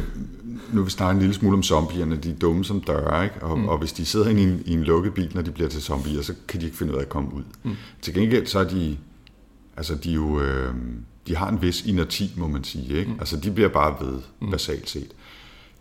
nu 0.72 0.80
vil 0.80 0.84
vi 0.84 0.90
snakke 0.90 1.12
en 1.12 1.18
lille 1.18 1.34
smule 1.34 1.56
om 1.56 1.62
zombierne, 1.62 2.16
de 2.16 2.30
er 2.30 2.34
dumme 2.34 2.64
som 2.64 2.80
døre, 2.80 3.24
ikke? 3.24 3.42
Og, 3.42 3.58
mm. 3.58 3.68
og 3.68 3.78
hvis 3.78 3.92
de 3.92 4.04
sidder 4.04 4.28
inde 4.28 4.42
i 4.42 4.44
en, 4.44 4.62
i 4.66 4.72
en 4.72 4.84
lukket 4.84 5.14
bil, 5.14 5.30
når 5.34 5.42
de 5.42 5.50
bliver 5.50 5.68
til 5.68 5.82
zombier, 5.82 6.22
så 6.22 6.34
kan 6.48 6.60
de 6.60 6.64
ikke 6.66 6.76
finde 6.76 6.92
ud 6.92 6.98
af 6.98 7.02
at 7.02 7.08
komme 7.08 7.34
ud. 7.34 7.42
Mm. 7.62 7.76
Til 8.02 8.14
gengæld 8.14 8.46
så 8.46 8.58
er 8.58 8.68
de, 8.68 8.96
altså 9.76 9.94
de 9.94 10.10
er 10.10 10.14
jo, 10.14 10.40
øh, 10.40 10.74
de 11.26 11.36
har 11.36 11.48
en 11.48 11.62
vis 11.62 11.86
inerti, 11.86 12.32
må 12.36 12.48
man 12.48 12.64
sige, 12.64 12.98
ikke? 12.98 13.10
Mm. 13.10 13.20
Altså 13.20 13.36
de 13.36 13.50
bliver 13.50 13.68
bare 13.68 14.06
ved, 14.06 14.18
mm. 14.40 14.50
basalt 14.50 14.90
set. 14.90 15.10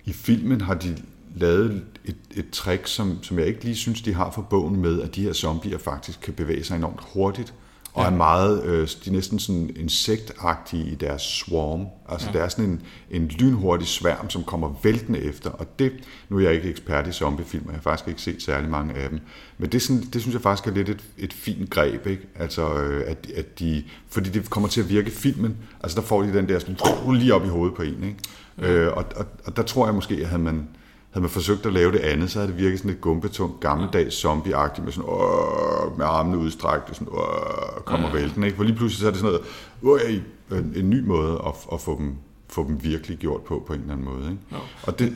I 0.06 0.14
filmen 0.14 0.62
har 0.62 0.74
de 0.74 0.98
lavet 1.36 1.84
et, 2.06 2.16
et 2.36 2.50
trick, 2.52 2.88
som, 2.88 3.24
som 3.24 3.40
jeg 3.40 3.48
ikke 3.48 3.64
lige 3.64 3.76
synes, 3.76 4.02
de 4.02 4.14
har 4.14 4.32
for 4.32 4.42
bogen 4.42 4.82
med, 4.82 5.02
at 5.02 5.16
de 5.16 5.22
her 5.22 5.34
zombier 5.34 5.78
faktisk 5.78 6.20
kan 6.22 6.34
bevæge 6.34 6.64
sig 6.64 6.78
enormt 6.78 7.00
hurtigt, 7.14 7.54
og 7.94 8.04
ja. 8.04 8.10
er 8.10 8.16
meget, 8.16 8.64
øh, 8.64 8.88
de 9.06 9.10
er 9.10 9.12
næsten 9.12 9.40
sådan 9.40 9.70
insektagtige 9.76 10.92
i 10.92 10.96
deres 10.96 11.22
swarm. 11.22 11.86
Altså 12.10 12.28
ja. 12.28 12.38
der 12.38 12.44
er 12.44 12.50
sådan 12.50 12.66
en, 12.66 12.82
en 13.12 13.28
lynhurtig 13.28 13.88
sværm, 13.88 14.30
som 14.30 14.44
kommer 14.44 14.74
væltende 14.84 15.20
efter, 15.20 15.50
og 15.50 15.80
det, 15.80 15.92
nu 16.30 16.38
er 16.38 16.42
jeg 16.42 16.54
ikke 16.54 16.70
ekspert 16.70 17.08
i 17.08 17.12
zombiefilm, 17.12 17.66
og 17.66 17.72
jeg 17.72 17.78
har 17.78 17.82
faktisk 17.82 18.08
ikke 18.08 18.22
set 18.22 18.44
særlig 18.44 18.70
mange 18.70 18.94
af 18.94 19.10
dem, 19.10 19.20
men 19.58 19.70
det, 19.70 19.82
sådan, 19.82 20.02
det 20.14 20.22
synes 20.22 20.34
jeg 20.34 20.42
faktisk 20.42 20.68
er 20.68 20.72
lidt 20.72 20.90
et, 20.90 21.04
et 21.18 21.34
fint 21.34 21.70
greb, 21.70 22.08
ikke? 22.08 22.28
Altså, 22.36 22.74
øh, 22.74 23.04
at, 23.08 23.28
at 23.36 23.60
de, 23.60 23.84
fordi 24.10 24.30
det 24.30 24.50
kommer 24.50 24.70
til 24.70 24.82
at 24.82 24.90
virke 24.90 25.12
filmen, 25.12 25.58
altså 25.84 26.02
der 26.02 26.08
får 26.08 26.22
de 26.22 26.34
den 26.34 26.50
der 26.50 26.60
sådan, 26.60 26.78
lige 27.14 27.34
op 27.34 27.46
i 27.46 27.50
hovedet 27.50 27.76
på 27.76 27.82
en, 27.82 28.04
ikke? 28.04 28.18
Ja. 28.62 28.72
Øh, 28.72 28.98
og, 28.98 29.06
og, 29.16 29.26
og 29.46 29.56
der 29.56 29.64
tror 29.64 29.86
jeg 29.86 29.96
måske, 29.96 30.16
at 30.16 30.28
havde 30.28 30.42
man, 30.42 30.68
havde 31.12 31.22
man 31.22 31.30
forsøgt 31.30 31.66
at 31.66 31.74
lave 31.74 31.92
det 31.92 32.00
andet, 32.00 32.32
så 32.32 32.40
havde 32.40 32.52
det 32.52 32.60
virket 32.60 32.80
sådan 32.80 32.92
lidt 32.92 33.02
gumpetungt, 33.02 33.60
gammeldags 33.60 34.26
zombie-agtigt, 34.26 34.84
med 34.84 34.92
sådan, 34.92 35.10
åh, 35.10 35.98
med 35.98 36.06
armene 36.06 36.38
udstrækt, 36.38 36.90
og 36.90 36.96
sådan, 36.96 37.14
åh, 37.14 37.84
kommer 37.86 38.08
ja. 38.08 38.14
vælten, 38.14 38.44
ikke? 38.44 38.58
For 38.58 38.64
lige 38.64 38.76
pludselig 38.76 39.00
så 39.02 39.08
er 39.08 39.12
det 39.12 39.20
sådan 39.20 39.40
noget, 39.82 40.02
åh, 40.04 40.60
en, 40.60 40.74
en 40.76 40.90
ny 40.90 41.06
måde 41.06 41.42
at, 41.48 41.54
at 41.74 41.82
få 41.82 41.98
dem 41.98 42.16
få 42.52 42.68
dem 42.68 42.84
virkelig 42.84 43.18
gjort 43.18 43.42
på, 43.42 43.64
på 43.68 43.74
en 43.74 43.80
eller 43.80 43.94
anden 43.94 44.06
måde. 44.06 44.24
Ikke? 44.32 44.44
Ja. 44.52 44.58
Og 44.84 45.00
det, 45.00 45.14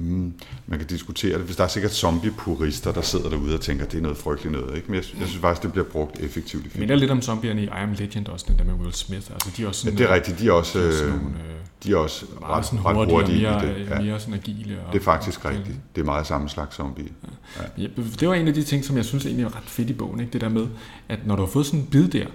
mm, 0.00 0.34
man 0.66 0.78
kan 0.78 0.88
diskutere 0.88 1.38
det. 1.38 1.44
Hvis 1.44 1.56
der 1.56 1.64
er 1.64 1.68
sikkert 1.68 1.92
zombie-purister, 1.92 2.92
der 2.92 3.02
sidder 3.02 3.28
derude 3.28 3.54
og 3.54 3.60
tænker, 3.60 3.84
at 3.84 3.92
det 3.92 3.98
er 3.98 4.02
noget 4.02 4.18
frygteligt 4.18 4.52
noget. 4.52 4.76
Ikke? 4.76 4.88
Men 4.88 4.94
jeg, 4.94 5.04
jeg 5.20 5.28
synes 5.28 5.40
faktisk, 5.40 5.62
det 5.62 5.72
bliver 5.72 5.86
brugt 5.86 6.20
effektivt 6.20 6.66
i 6.66 6.68
filmen. 6.68 6.88
Men 6.88 6.98
lidt 6.98 7.10
om 7.10 7.22
zombierne 7.22 7.62
i 7.62 7.64
I 7.64 7.68
Am 7.68 7.92
Legend 7.92 8.28
også, 8.28 8.46
den 8.48 8.58
der 8.58 8.64
med 8.64 8.74
Will 8.74 8.94
Smith. 8.94 9.30
Altså, 9.32 9.50
de 9.56 9.62
er 9.64 9.68
også 9.68 9.80
sådan, 9.80 9.98
ja, 9.98 10.04
det 10.04 10.10
er 10.10 10.14
rigtigt. 10.14 10.38
De 10.38 10.48
er 10.48 10.52
også, 10.52 10.78
de 10.78 10.84
er 10.84 10.88
også, 10.88 11.06
nogle, 11.06 11.24
øh, 11.24 11.60
de 11.84 11.92
er 11.92 11.96
også 11.96 12.26
ret, 12.42 12.66
sådan 12.66 12.84
ret 12.84 12.94
hurtige, 12.96 13.14
hurtige 13.14 13.42
mere, 13.42 13.78
det. 13.78 13.88
Ja. 13.90 14.00
mere 14.00 14.20
sådan 14.20 14.34
agile. 14.34 14.78
Og, 14.86 14.92
det 14.92 14.98
er 14.98 15.04
faktisk 15.04 15.44
og, 15.44 15.50
rigtigt. 15.50 15.76
Det 15.94 16.00
er 16.00 16.04
meget 16.04 16.26
samme 16.26 16.48
slags 16.48 16.76
zombie. 16.76 17.08
Ja. 17.56 17.82
Ja. 17.82 17.88
Det 18.20 18.28
var 18.28 18.34
en 18.34 18.48
af 18.48 18.54
de 18.54 18.62
ting, 18.62 18.84
som 18.84 18.96
jeg 18.96 19.04
synes 19.04 19.26
egentlig 19.26 19.44
er 19.44 19.56
ret 19.56 19.66
fedt 19.66 19.90
i 19.90 19.92
bogen. 19.92 20.20
Ikke? 20.20 20.32
Det 20.32 20.40
der 20.40 20.48
med, 20.48 20.66
at 21.08 21.26
når 21.26 21.36
du 21.36 21.42
har 21.42 21.50
fået 21.50 21.66
sådan 21.66 21.80
en 21.80 21.86
bid 21.86 22.08
der, 22.08 22.26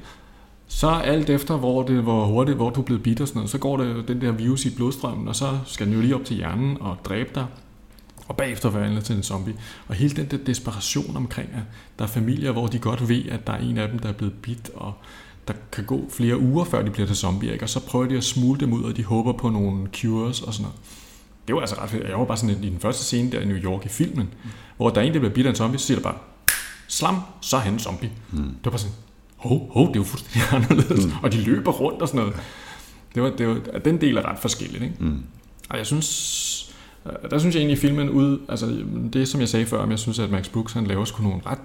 så 0.67 0.89
alt 0.89 1.30
efter, 1.30 1.58
hvor, 1.58 1.84
det, 1.84 2.04
hvor 2.04 2.25
hurtigt 2.25 2.58
hvor 2.58 2.69
du 2.69 2.82
er 2.82 2.86
blevet 2.86 3.04
bidt 3.04 3.21
og 3.21 3.28
sådan 3.28 3.39
noget, 3.39 3.49
så 3.49 3.58
går 3.58 3.78
det 3.78 4.08
den 4.08 4.21
der 4.21 4.32
virus 4.32 4.65
i 4.65 4.75
blodstrømmen, 4.75 5.28
og 5.28 5.36
så 5.36 5.60
skal 5.65 5.86
den 5.86 5.93
jo 5.95 6.01
lige 6.01 6.15
op 6.15 6.25
til 6.25 6.36
hjernen 6.36 6.78
og 6.82 6.97
dræbe 7.06 7.30
dig, 7.36 7.45
og 8.28 8.38
bagefter 8.38 8.71
forvandle 8.71 9.01
til 9.01 9.15
en 9.15 9.23
zombie. 9.23 9.56
Og 9.88 9.95
hele 9.95 10.15
den 10.15 10.25
der 10.25 10.38
desperation 10.38 11.17
omkring, 11.17 11.49
at 11.54 11.62
der 11.99 12.04
er 12.04 12.10
familier, 12.10 12.51
hvor 12.51 12.67
de 12.67 12.80
godt 12.80 13.10
ved, 13.10 13.25
at 13.30 13.47
der 13.47 13.54
er 13.54 13.58
en 13.58 13.78
af 13.78 13.89
dem, 13.89 13.99
der 13.99 14.10
er 14.10 14.13
blevet 14.13 14.34
bidt, 14.34 14.69
og 14.75 14.93
der 15.47 15.54
kan 15.71 15.86
gå 15.86 16.06
flere 16.10 16.39
uger, 16.39 16.65
før 16.65 16.82
de 16.82 16.91
bliver 16.91 17.08
til 17.08 17.15
zombie, 17.15 17.54
ikke? 17.54 17.65
og 17.65 17.69
så 17.69 17.86
prøver 17.86 18.06
de 18.06 18.17
at 18.17 18.23
smule 18.23 18.60
dem 18.60 18.73
ud, 18.73 18.84
og 18.84 18.97
de 18.97 19.04
håber 19.04 19.34
på 19.34 19.49
nogle 19.49 19.88
cures 20.01 20.41
og 20.41 20.54
sådan 20.54 20.63
noget. 20.63 20.80
Det 21.47 21.56
var 21.56 21.62
altså 21.62 21.75
ret 21.75 21.89
fedt. 21.89 22.04
Jeg 22.04 22.19
var 22.19 22.25
bare 22.25 22.38
sådan 22.38 22.63
i 22.63 22.69
den 22.69 22.80
første 22.80 23.04
scene 23.04 23.32
der 23.32 23.39
i 23.39 23.45
New 23.45 23.58
York 23.58 23.86
i 23.86 23.89
filmen, 23.89 24.30
mm. 24.43 24.49
hvor 24.78 24.89
der 24.89 25.01
er 25.01 25.06
en, 25.06 25.13
der 25.13 25.19
bliver 25.19 25.34
bidt 25.34 25.47
af 25.47 25.49
en 25.49 25.56
zombie, 25.56 25.80
så 25.80 25.86
siger 25.86 25.97
der 25.97 26.04
bare, 26.04 26.17
slam, 26.88 27.15
så 27.41 27.58
er 27.58 27.62
han 27.62 27.73
en 27.73 27.80
zombie. 27.80 28.12
Mm. 28.32 28.38
Det 28.38 28.65
var 28.65 28.71
bare 28.71 28.80
sådan, 28.80 28.95
hov, 29.47 29.69
hov, 29.71 29.88
det 29.88 29.95
er 29.95 29.99
jo 29.99 30.03
fuldstændig 30.03 30.41
anderledes. 30.55 31.05
Mm. 31.05 31.12
Og 31.23 31.31
de 31.31 31.41
løber 31.41 31.71
rundt 31.71 32.01
og 32.01 32.08
sådan 32.08 32.19
noget. 32.19 32.36
Det 33.15 33.23
var, 33.23 33.29
det 33.29 33.47
var, 33.47 33.79
den 33.86 34.01
del 34.01 34.17
er 34.17 34.29
ret 34.29 34.39
forskelligt. 34.39 34.84
Ikke? 34.84 34.95
Mm. 34.99 35.23
Og 35.69 35.77
jeg 35.77 35.86
synes, 35.86 36.73
der 37.29 37.38
synes 37.38 37.55
jeg 37.55 37.60
egentlig, 37.60 37.75
at 37.75 37.81
filmen 37.81 38.10
ud, 38.10 38.39
altså 38.49 38.84
det 39.13 39.27
som 39.27 39.39
jeg 39.39 39.49
sagde 39.49 39.65
før, 39.65 39.77
om 39.77 39.91
jeg 39.91 39.99
synes, 39.99 40.19
at 40.19 40.31
Max 40.31 40.49
Brooks 40.49 40.73
han 40.73 40.88
laver 40.88 41.05
sgu 41.05 41.23
nogle 41.23 41.41
ret 41.45 41.60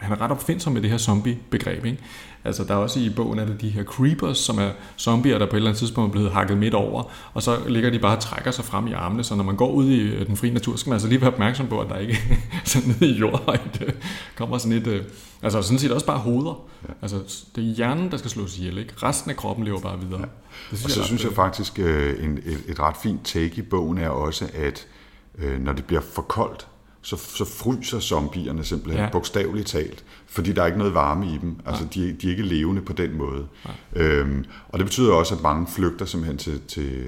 han 0.00 0.12
er 0.12 0.20
ret 0.20 0.30
opfindsom 0.30 0.72
med 0.72 0.82
det 0.82 0.90
her 0.90 0.98
zombie-begreb. 0.98 1.84
Ikke? 1.84 1.98
Altså, 2.44 2.64
der 2.64 2.74
er 2.74 2.78
også 2.78 3.00
i 3.00 3.10
bogen, 3.10 3.38
det 3.38 3.60
de 3.60 3.68
her 3.68 3.84
creepers, 3.84 4.38
som 4.38 4.58
er 4.58 4.70
zombier, 4.98 5.38
der 5.38 5.46
på 5.46 5.50
et 5.50 5.56
eller 5.56 5.70
andet 5.70 5.78
tidspunkt 5.78 6.08
er 6.08 6.12
blevet 6.12 6.30
hakket 6.30 6.58
midt 6.58 6.74
over, 6.74 7.02
og 7.34 7.42
så 7.42 7.58
ligger 7.68 7.90
de 7.90 7.98
bare 7.98 8.16
og 8.16 8.22
trækker 8.22 8.50
sig 8.50 8.64
frem 8.64 8.86
i 8.86 8.92
armene, 8.92 9.24
så 9.24 9.34
når 9.34 9.44
man 9.44 9.56
går 9.56 9.70
ud 9.70 9.90
i 9.90 10.00
øh, 10.00 10.26
den 10.26 10.36
frie 10.36 10.50
natur, 10.50 10.76
skal 10.76 10.90
man 10.90 10.94
altså 10.94 11.08
lige 11.08 11.20
være 11.20 11.30
opmærksom 11.32 11.66
på, 11.66 11.80
at 11.80 11.88
der 11.88 11.96
ikke 11.96 12.18
sådan 12.64 12.88
nede 13.00 13.14
i 13.14 13.18
jordhøjde 13.18 13.92
kommer 14.36 14.58
sådan 14.58 14.78
et, 14.78 14.86
øh, 14.86 15.04
altså 15.42 15.62
sådan 15.62 15.78
set 15.78 15.92
også 15.92 16.06
bare 16.06 16.18
hoveder. 16.18 16.62
Ja. 16.88 16.92
Altså, 17.02 17.44
det 17.56 17.70
er 17.70 17.74
hjernen, 17.74 18.10
der 18.10 18.16
skal 18.16 18.30
slås 18.30 18.58
ihjel, 18.58 18.78
ikke? 18.78 18.92
Resten 19.02 19.30
af 19.30 19.36
kroppen 19.36 19.64
lever 19.64 19.80
bare 19.80 20.00
videre. 20.00 20.20
Ja. 20.20 20.26
Det 20.70 20.78
synes 20.78 20.84
og 20.84 20.90
så 20.90 21.00
jeg 21.00 21.06
synes 21.06 21.24
jeg 21.24 21.32
faktisk, 21.32 21.78
øh, 21.78 22.24
en, 22.24 22.38
et, 22.44 22.64
et 22.68 22.80
ret 22.80 22.96
fint 23.02 23.24
take 23.24 23.52
i 23.56 23.62
bogen 23.62 23.98
er 23.98 24.08
også, 24.08 24.50
at 24.54 24.86
øh, 25.38 25.60
når 25.60 25.72
det 25.72 25.84
bliver 25.84 26.02
for 26.14 26.22
koldt, 26.22 26.66
så, 27.02 27.16
så 27.16 27.44
fryser 27.44 28.00
zombierne 28.00 28.64
simpelthen, 28.64 29.04
ja. 29.04 29.10
bogstaveligt 29.12 29.68
talt, 29.68 30.04
fordi 30.26 30.52
der 30.52 30.62
er 30.62 30.66
ikke 30.66 30.78
noget 30.78 30.94
varme 30.94 31.26
i 31.26 31.38
dem. 31.40 31.56
Altså, 31.66 31.84
de, 31.94 32.12
de 32.12 32.26
er 32.26 32.30
ikke 32.30 32.42
levende 32.42 32.82
på 32.82 32.92
den 32.92 33.16
måde. 33.18 33.46
Øhm, 33.96 34.44
og 34.68 34.78
det 34.78 34.86
betyder 34.86 35.12
også, 35.12 35.34
at 35.34 35.42
mange 35.42 35.66
flygter 35.66 36.04
simpelthen 36.04 36.38
til, 36.38 36.60
til, 36.68 37.04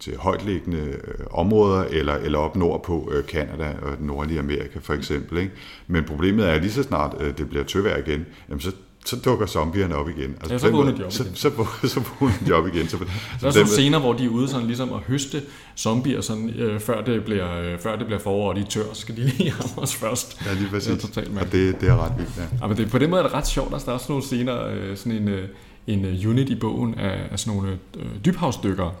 til 0.00 0.16
højtliggende 0.16 0.78
øh, 0.78 1.26
områder, 1.30 1.84
eller, 1.84 2.14
eller 2.14 2.38
op 2.38 2.56
nordpå, 2.56 3.12
øh, 3.12 3.24
Canada 3.24 3.74
og 3.82 3.98
den 3.98 4.06
nordlige 4.06 4.38
Amerika 4.38 4.78
for 4.82 4.94
eksempel. 4.94 5.38
Ikke? 5.38 5.52
Men 5.86 6.04
problemet 6.04 6.48
er, 6.48 6.52
at 6.52 6.60
lige 6.60 6.72
så 6.72 6.82
snart 6.82 7.16
øh, 7.20 7.38
det 7.38 7.48
bliver 7.48 7.64
tøvær 7.64 7.96
igen, 7.96 8.26
jamen 8.48 8.60
så 8.60 8.72
så 9.08 9.16
dukker 9.16 9.46
zombierne 9.46 9.96
op 9.96 10.08
igen. 10.08 10.30
Altså, 10.40 10.52
ja, 10.52 10.58
så 10.58 10.70
vågner 10.70 10.92
de 10.92 11.04
op 11.04 11.12
så, 11.12 11.22
igen. 11.22 11.36
Så, 11.36 11.50
så, 11.82 11.88
så 11.94 12.02
vågner 12.20 12.34
de 12.46 12.52
op 12.52 12.66
igen. 12.66 12.88
Så, 12.88 12.96
der 13.40 13.46
er 13.46 13.50
sådan 13.50 13.66
scener, 13.66 13.98
hvor 13.98 14.12
de 14.12 14.24
er 14.24 14.28
ude 14.28 14.48
sådan, 14.48 14.66
ligesom 14.66 14.92
at 14.92 15.00
høste 15.00 15.42
zombier, 15.76 16.20
sådan, 16.20 16.50
øh, 16.50 16.80
før, 16.80 17.04
det 17.04 17.24
bliver, 17.24 17.60
øh, 17.60 17.78
før 17.78 17.96
det 17.96 18.06
bliver 18.06 18.20
forår, 18.20 18.48
og 18.48 18.56
de 18.56 18.60
er 18.60 18.64
tør, 18.64 18.82
så 18.92 19.00
skal 19.00 19.16
de 19.16 19.20
lige 19.38 19.50
have 19.50 19.82
os 19.82 19.94
først. 19.94 20.40
Ja, 20.46 20.54
lige 20.54 20.68
præcis. 20.68 20.88
Det 20.88 20.96
er 20.96 21.06
totalt 21.06 21.38
og 21.38 21.52
det, 21.52 21.80
det 21.80 21.88
er 21.88 22.04
ret 22.04 22.12
vildt, 22.18 22.36
ja. 22.36 22.42
ja 22.62 22.66
men 22.66 22.76
det, 22.76 22.90
på 22.90 22.98
den 22.98 23.10
måde 23.10 23.22
er 23.22 23.26
det 23.26 23.34
ret 23.34 23.46
sjovt. 23.46 23.72
Altså, 23.72 23.86
der 23.86 23.92
er 23.92 23.94
også 23.94 24.06
nogle 24.08 24.24
scener, 24.24 24.66
øh, 24.66 24.96
sådan 24.96 25.12
en, 25.12 25.28
øh, 25.28 25.48
en 25.86 26.04
øh, 26.04 26.30
unit 26.30 26.48
i 26.48 26.54
bogen 26.54 26.94
af, 26.94 27.28
af 27.30 27.38
sådan 27.38 27.56
nogle 27.56 27.78
øh, 27.96 28.06
dybhavsdykkere, 28.24 28.92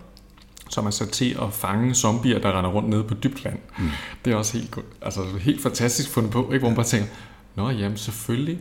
som 0.70 0.86
er 0.86 0.90
sat 0.90 1.08
til 1.08 1.36
at 1.42 1.52
fange 1.52 1.94
zombier, 1.94 2.38
der 2.38 2.58
render 2.58 2.70
rundt 2.70 2.88
nede 2.88 3.04
på 3.04 3.14
dybt 3.14 3.44
land. 3.44 3.58
Mm. 3.78 3.88
Det 4.24 4.32
er 4.32 4.36
også 4.36 4.58
helt, 4.58 4.78
altså, 5.02 5.20
helt 5.40 5.62
fantastisk 5.62 6.10
fundet 6.10 6.32
på, 6.32 6.42
ikke? 6.52 6.58
hvor 6.58 6.68
man 6.68 6.76
bare 6.76 6.86
tænker, 6.86 7.08
Nå 7.56 7.70
jamen 7.70 7.96
selvfølgelig, 7.96 8.58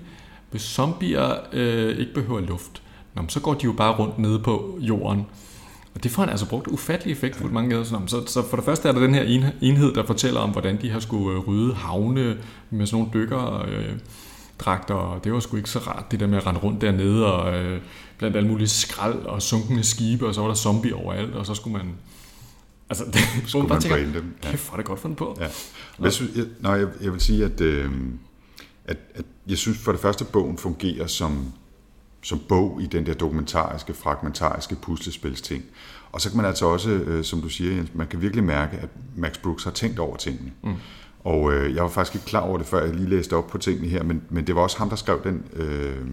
hvis 0.56 0.64
zombier 0.64 1.36
øh, 1.54 1.98
ikke 1.98 2.14
behøver 2.14 2.40
luft, 2.40 2.82
nå, 3.16 3.22
så 3.28 3.40
går 3.40 3.54
de 3.54 3.64
jo 3.64 3.72
bare 3.72 3.96
rundt 3.96 4.20
nede 4.20 4.40
på 4.40 4.78
jorden. 4.82 5.26
Og 5.96 6.04
det 6.04 6.12
får 6.12 6.22
han 6.22 6.30
altså 6.30 6.50
brugt 6.50 6.68
ufattelig 6.68 7.12
effektfuldt 7.12 7.54
mange 7.54 7.70
gange. 7.70 7.86
Så, 7.86 8.24
så 8.28 8.44
for 8.50 8.58
det 8.58 8.66
første 8.66 8.90
er 8.90 8.94
der 8.94 9.00
den 9.00 9.14
her 9.14 9.52
enhed, 9.62 9.94
der 9.94 10.06
fortæller 10.06 10.40
om, 10.40 10.50
hvordan 10.50 10.82
de 10.82 10.90
har 10.90 11.00
skulle 11.00 11.38
øh, 11.38 11.48
rydde 11.48 11.74
havne 11.74 12.38
med 12.70 12.86
sådan 12.86 13.00
nogle 13.00 13.14
dykker 13.14 13.66
øh, 13.68 13.94
dragter, 14.60 14.96
og 14.96 15.24
det 15.24 15.34
var 15.34 15.40
sgu 15.40 15.58
ikke 15.58 15.70
så 15.70 15.80
rart, 15.80 16.12
det 16.12 16.20
der 16.20 16.28
med 16.28 16.38
at 16.38 16.48
rende 16.48 16.60
rundt 16.60 16.82
dernede, 16.82 17.34
og 17.34 17.60
øh, 17.60 17.82
blandt 18.18 18.38
alle 18.38 18.50
mulige 18.50 18.68
skrald 18.68 19.26
og 19.26 19.42
sunkende 19.42 19.84
skibe, 19.84 20.28
og 20.28 20.36
så 20.36 20.42
var 20.42 20.48
der 20.48 20.56
zombie 20.56 20.96
overalt, 20.96 21.36
og 21.36 21.46
så 21.46 21.54
skulle 21.54 21.78
man 21.78 21.92
Altså, 22.90 23.04
det, 23.14 23.22
Skulle 23.48 23.68
man 23.68 23.74
man 23.76 23.82
tænker, 23.82 24.20
dem? 24.20 24.36
Ja. 24.44 24.50
kæft, 24.50 24.68
hvor 24.68 24.74
er 24.74 24.78
det 24.78 24.86
godt 24.86 25.00
fundet 25.00 25.18
på. 25.18 25.38
Ja. 25.40 25.48
Jeg, 26.04 26.14
synes, 26.14 26.36
jeg, 26.36 26.46
nej, 26.60 26.72
jeg, 26.72 26.88
jeg 27.02 27.12
vil 27.12 27.22
sige, 27.22 27.46
at, 27.46 27.62
øh, 27.62 27.92
at, 28.88 28.98
at 29.16 29.26
jeg 29.48 29.58
synes 29.58 29.78
for 29.78 29.92
det 29.92 30.02
første, 30.02 30.26
at 30.26 30.32
bogen 30.32 30.58
fungerer 30.58 31.08
som, 31.08 31.54
som 32.22 32.40
bog 32.50 32.82
i 32.82 32.86
den 32.86 33.06
der 33.06 33.14
dokumentariske, 33.14 33.94
fragmentariske 33.94 34.76
puslespilsting. 34.76 35.64
Og 36.12 36.22
så 36.22 36.30
kan 36.30 36.38
man 36.38 36.46
altså 36.46 36.66
også, 36.66 36.90
øh, 36.90 37.24
som 37.24 37.42
du 37.42 37.50
siger, 37.50 37.76
Jens, 37.76 37.90
man 37.94 38.08
kan 38.08 38.22
virkelig 38.22 38.44
mærke, 38.44 38.78
at 38.78 38.90
Max 39.16 39.38
Brooks 39.38 39.64
har 39.64 39.72
tænkt 39.72 40.00
over 40.00 40.18
tingene. 40.18 40.52
Mm. 40.64 40.76
Og 41.24 41.54
øh, 41.54 41.76
jeg 41.76 41.84
var 41.84 41.90
faktisk 41.90 42.16
ikke 42.16 42.28
klar 42.28 42.40
over 42.40 42.58
det, 42.58 42.68
før 42.68 42.86
jeg 42.86 42.96
lige 42.96 43.10
læste 43.10 43.36
op 43.36 43.48
på 43.48 43.58
tingene 43.58 43.88
her, 43.88 44.04
men, 44.04 44.22
men 44.30 44.48
det 44.48 44.56
var 44.56 44.62
også 44.62 44.78
ham, 44.78 44.90
der 44.90 44.96
skrev 44.96 45.24
den, 45.24 45.44
øh, 45.54 46.08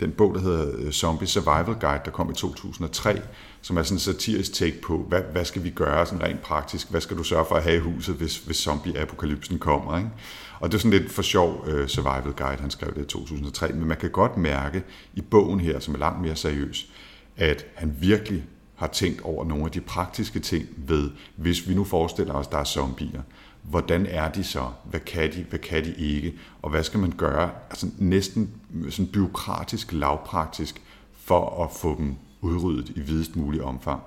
den 0.00 0.12
bog, 0.12 0.34
der 0.34 0.40
hedder 0.40 0.72
øh, 0.78 0.92
Zombie 0.92 1.28
Survival 1.28 1.76
Guide, 1.80 2.00
der 2.04 2.10
kom 2.10 2.30
i 2.30 2.34
2003, 2.34 3.20
som 3.62 3.76
er 3.76 3.82
sådan 3.82 3.96
en 3.96 4.00
satirisk 4.00 4.52
take 4.52 4.80
på, 4.82 5.04
hvad, 5.08 5.20
hvad 5.32 5.44
skal 5.44 5.64
vi 5.64 5.70
gøre 5.70 6.06
sådan 6.06 6.22
rent 6.22 6.42
praktisk? 6.42 6.90
Hvad 6.90 7.00
skal 7.00 7.16
du 7.16 7.22
sørge 7.22 7.44
for 7.48 7.54
at 7.54 7.62
have 7.62 7.76
i 7.76 7.80
huset, 7.80 8.14
hvis, 8.14 8.38
hvis 8.38 8.56
zombie-apokalypsen 8.56 9.58
kommer? 9.58 9.98
Ikke? 9.98 10.10
Og 10.60 10.72
det 10.72 10.74
er 10.74 10.80
sådan 10.80 11.00
lidt 11.00 11.12
for 11.12 11.22
sjov 11.22 11.64
uh, 11.68 11.86
survival 11.86 12.32
guide, 12.36 12.60
han 12.60 12.70
skrev 12.70 12.94
det 12.94 13.02
i 13.02 13.04
2003, 13.04 13.72
men 13.72 13.88
man 13.88 13.96
kan 13.96 14.10
godt 14.10 14.36
mærke 14.36 14.82
i 15.14 15.20
bogen 15.20 15.60
her, 15.60 15.80
som 15.80 15.94
er 15.94 15.98
langt 15.98 16.20
mere 16.20 16.36
seriøs, 16.36 16.90
at 17.36 17.66
han 17.74 17.96
virkelig 18.00 18.44
har 18.74 18.86
tænkt 18.86 19.20
over 19.20 19.44
nogle 19.44 19.64
af 19.64 19.70
de 19.70 19.80
praktiske 19.80 20.40
ting 20.40 20.66
ved, 20.76 21.10
hvis 21.36 21.68
vi 21.68 21.74
nu 21.74 21.84
forestiller 21.84 22.34
os, 22.34 22.46
der 22.46 22.58
er 22.58 22.64
zombier, 22.64 23.22
hvordan 23.62 24.06
er 24.06 24.32
de 24.32 24.44
så? 24.44 24.68
Hvad 24.84 25.00
kan 25.00 25.32
de? 25.32 25.44
Hvad 25.48 25.58
kan 25.58 25.84
de 25.84 25.94
ikke? 25.94 26.34
Og 26.62 26.70
hvad 26.70 26.82
skal 26.82 27.00
man 27.00 27.12
gøre? 27.16 27.50
Altså 27.70 27.86
næsten 27.98 28.50
sådan 28.90 29.12
byråkratisk, 29.12 29.92
lavpraktisk, 29.92 30.82
for 31.24 31.64
at 31.64 31.70
få 31.80 31.96
dem 31.98 32.14
udryddet 32.40 32.88
i 32.88 33.00
videst 33.00 33.36
mulig 33.36 33.62
omfang. 33.62 34.02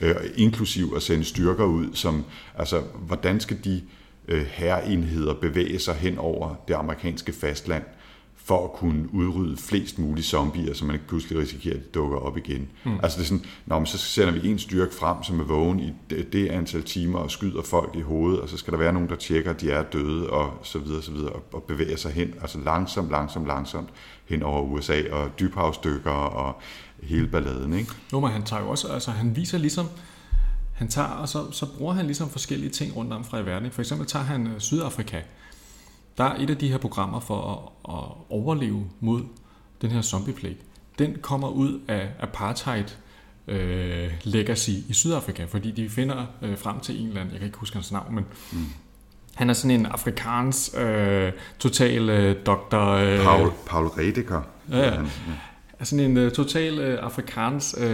Øh, 0.00 0.14
inklusiv 0.36 0.92
at 0.96 1.02
sende 1.02 1.24
styrker 1.24 1.64
ud, 1.64 1.94
som, 1.94 2.24
altså, 2.54 2.80
hvordan 2.80 3.40
skal 3.40 3.64
de 3.64 3.82
øh, 4.28 4.46
herreenheder 4.46 5.34
bevæge 5.34 5.78
sig 5.78 5.94
hen 5.94 6.18
over 6.18 6.54
det 6.68 6.74
amerikanske 6.74 7.32
fastland, 7.32 7.82
for 8.46 8.64
at 8.64 8.72
kunne 8.72 9.14
udrydde 9.14 9.56
flest 9.56 9.98
mulige 9.98 10.24
zombier, 10.24 10.74
så 10.74 10.84
man 10.84 10.94
ikke 10.94 11.08
pludselig 11.08 11.38
risikerer, 11.38 11.74
at 11.74 11.80
de 11.80 11.86
dukker 11.94 12.18
op 12.18 12.36
igen. 12.36 12.68
Mm. 12.84 12.98
Altså 13.02 13.18
det 13.18 13.24
er 13.24 13.28
sådan, 13.28 13.44
når 13.66 13.78
man 13.78 13.86
så 13.86 13.98
sender 13.98 14.32
vi 14.32 14.48
en 14.48 14.58
styrke 14.58 14.94
frem, 14.94 15.22
som 15.22 15.40
er 15.40 15.44
vågen 15.44 15.80
i 15.80 15.92
det, 16.10 16.48
antal 16.48 16.82
timer 16.82 17.18
og 17.18 17.30
skyder 17.30 17.62
folk 17.62 17.96
i 17.96 18.00
hovedet, 18.00 18.40
og 18.40 18.48
så 18.48 18.56
skal 18.56 18.72
der 18.72 18.78
være 18.78 18.92
nogen, 18.92 19.08
der 19.08 19.16
tjekker, 19.16 19.50
at 19.50 19.60
de 19.60 19.70
er 19.70 19.82
døde, 19.82 20.30
og 20.30 20.52
så 20.62 20.78
videre, 20.78 21.02
så 21.02 21.12
videre, 21.12 21.30
og, 21.30 21.42
og 21.52 21.62
bevæger 21.62 21.96
sig 21.96 22.12
hen, 22.12 22.34
altså 22.40 22.58
langsomt, 22.64 23.10
langsomt, 23.10 23.46
langsomt 23.46 23.88
hen 24.24 24.42
over 24.42 24.62
USA, 24.62 25.02
og 25.12 25.30
dybhavsdykker 25.40 26.10
og 26.10 26.60
hele 27.02 27.26
balladen, 27.26 27.72
ikke? 27.72 27.90
Jo, 28.12 28.20
men 28.20 28.30
han 28.30 28.42
tager 28.42 28.62
jo 28.62 28.68
også, 28.68 28.88
altså 28.88 29.10
han 29.10 29.36
viser 29.36 29.58
ligesom, 29.58 29.86
han 30.76 30.88
tager, 30.88 31.08
og 31.08 31.28
så, 31.28 31.50
så 31.50 31.66
bruger 31.78 31.94
han 31.94 32.06
ligesom 32.06 32.30
forskellige 32.30 32.70
ting 32.70 32.96
rundt 32.96 33.12
om 33.12 33.24
fra 33.24 33.38
i 33.38 33.46
verden. 33.46 33.70
For 33.70 33.82
eksempel 33.82 34.06
tager 34.06 34.24
han 34.24 34.46
øh, 34.46 34.60
Sydafrika. 34.60 35.20
Der 36.18 36.24
er 36.24 36.36
et 36.38 36.50
af 36.50 36.56
de 36.56 36.68
her 36.68 36.78
programmer 36.78 37.20
for 37.20 37.52
at, 37.52 37.94
at 37.94 38.04
overleve 38.30 38.84
mod 39.00 39.22
den 39.82 39.90
her 39.90 40.02
zombie. 40.02 40.56
Den 40.98 41.16
kommer 41.22 41.48
ud 41.48 41.80
af 41.88 42.08
apartheid 42.20 42.84
øh, 43.48 44.12
legacy 44.22 44.70
i 44.70 44.92
Sydafrika, 44.92 45.44
fordi 45.44 45.70
de 45.70 45.88
finder 45.88 46.26
øh, 46.42 46.58
frem 46.58 46.80
til 46.80 47.00
en 47.00 47.08
eller 47.08 47.20
anden, 47.20 47.32
jeg 47.32 47.40
kan 47.40 47.46
ikke 47.46 47.58
huske 47.58 47.76
hans 47.76 47.92
navn, 47.92 48.14
men 48.14 48.24
mm. 48.52 48.66
han 49.34 49.50
er 49.50 49.54
sådan 49.54 49.80
en 49.80 49.86
afrikansk 49.86 50.78
øh, 50.78 51.32
total 51.58 52.08
øh, 52.08 52.36
doktor... 52.46 52.90
Øh, 52.90 53.22
Paul, 53.22 53.50
Paul 53.66 53.86
Redeker. 53.86 54.42
Ja, 54.70 54.94
ja. 54.94 55.02
Er 55.78 55.84
sådan 55.84 56.10
en 56.10 56.26
uh, 56.26 56.32
total 56.32 56.94
uh, 56.94 57.04
afrikansk 57.04 57.74
uh, 57.76 57.84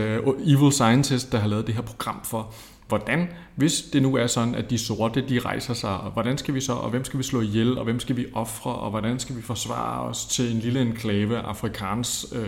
evil 0.46 0.72
scientist, 0.72 1.32
der 1.32 1.38
har 1.38 1.48
lavet 1.48 1.66
det 1.66 1.74
her 1.74 1.82
program 1.82 2.24
for, 2.24 2.54
hvordan, 2.98 3.28
hvis 3.54 3.82
det 3.82 4.02
nu 4.02 4.16
er 4.16 4.26
sådan, 4.26 4.54
at 4.54 4.70
de 4.70 4.78
sorte, 4.78 5.28
de 5.28 5.38
rejser 5.38 5.74
sig, 5.74 6.00
og 6.00 6.10
hvordan 6.10 6.38
skal 6.38 6.54
vi 6.54 6.60
så, 6.60 6.72
og 6.72 6.90
hvem 6.90 7.04
skal 7.04 7.18
vi 7.18 7.24
slå 7.24 7.40
ihjel, 7.40 7.78
og 7.78 7.84
hvem 7.84 8.00
skal 8.00 8.16
vi 8.16 8.26
ofre, 8.32 8.74
og 8.74 8.90
hvordan 8.90 9.18
skal 9.18 9.36
vi 9.36 9.42
forsvare 9.42 10.02
os 10.02 10.26
til 10.26 10.52
en 10.52 10.58
lille 10.58 10.80
enklave 10.80 11.38
af 11.38 11.42
afrikansk. 11.42 12.24
Uh, 12.32 12.46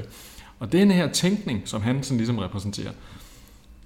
og 0.59 0.73
den 0.73 0.91
her 0.91 1.13
tænkning, 1.13 1.63
som 1.65 1.83
han 1.83 2.03
sådan 2.03 2.17
ligesom 2.17 2.39
repræsenterer, 2.39 2.93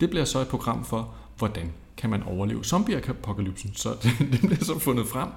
det 0.01 0.11
bliver 0.11 0.25
så 0.25 0.39
et 0.39 0.49
program 0.49 0.85
for, 0.85 1.15
hvordan 1.39 1.73
kan 1.97 2.11
man 2.11 2.23
overleve 2.23 2.65
zombie-apokalypsen. 2.65 3.75
Så 3.75 3.89
det, 4.03 4.33
det 4.33 4.41
bliver 4.41 4.65
så 4.65 4.79
fundet 4.79 5.07
frem, 5.07 5.29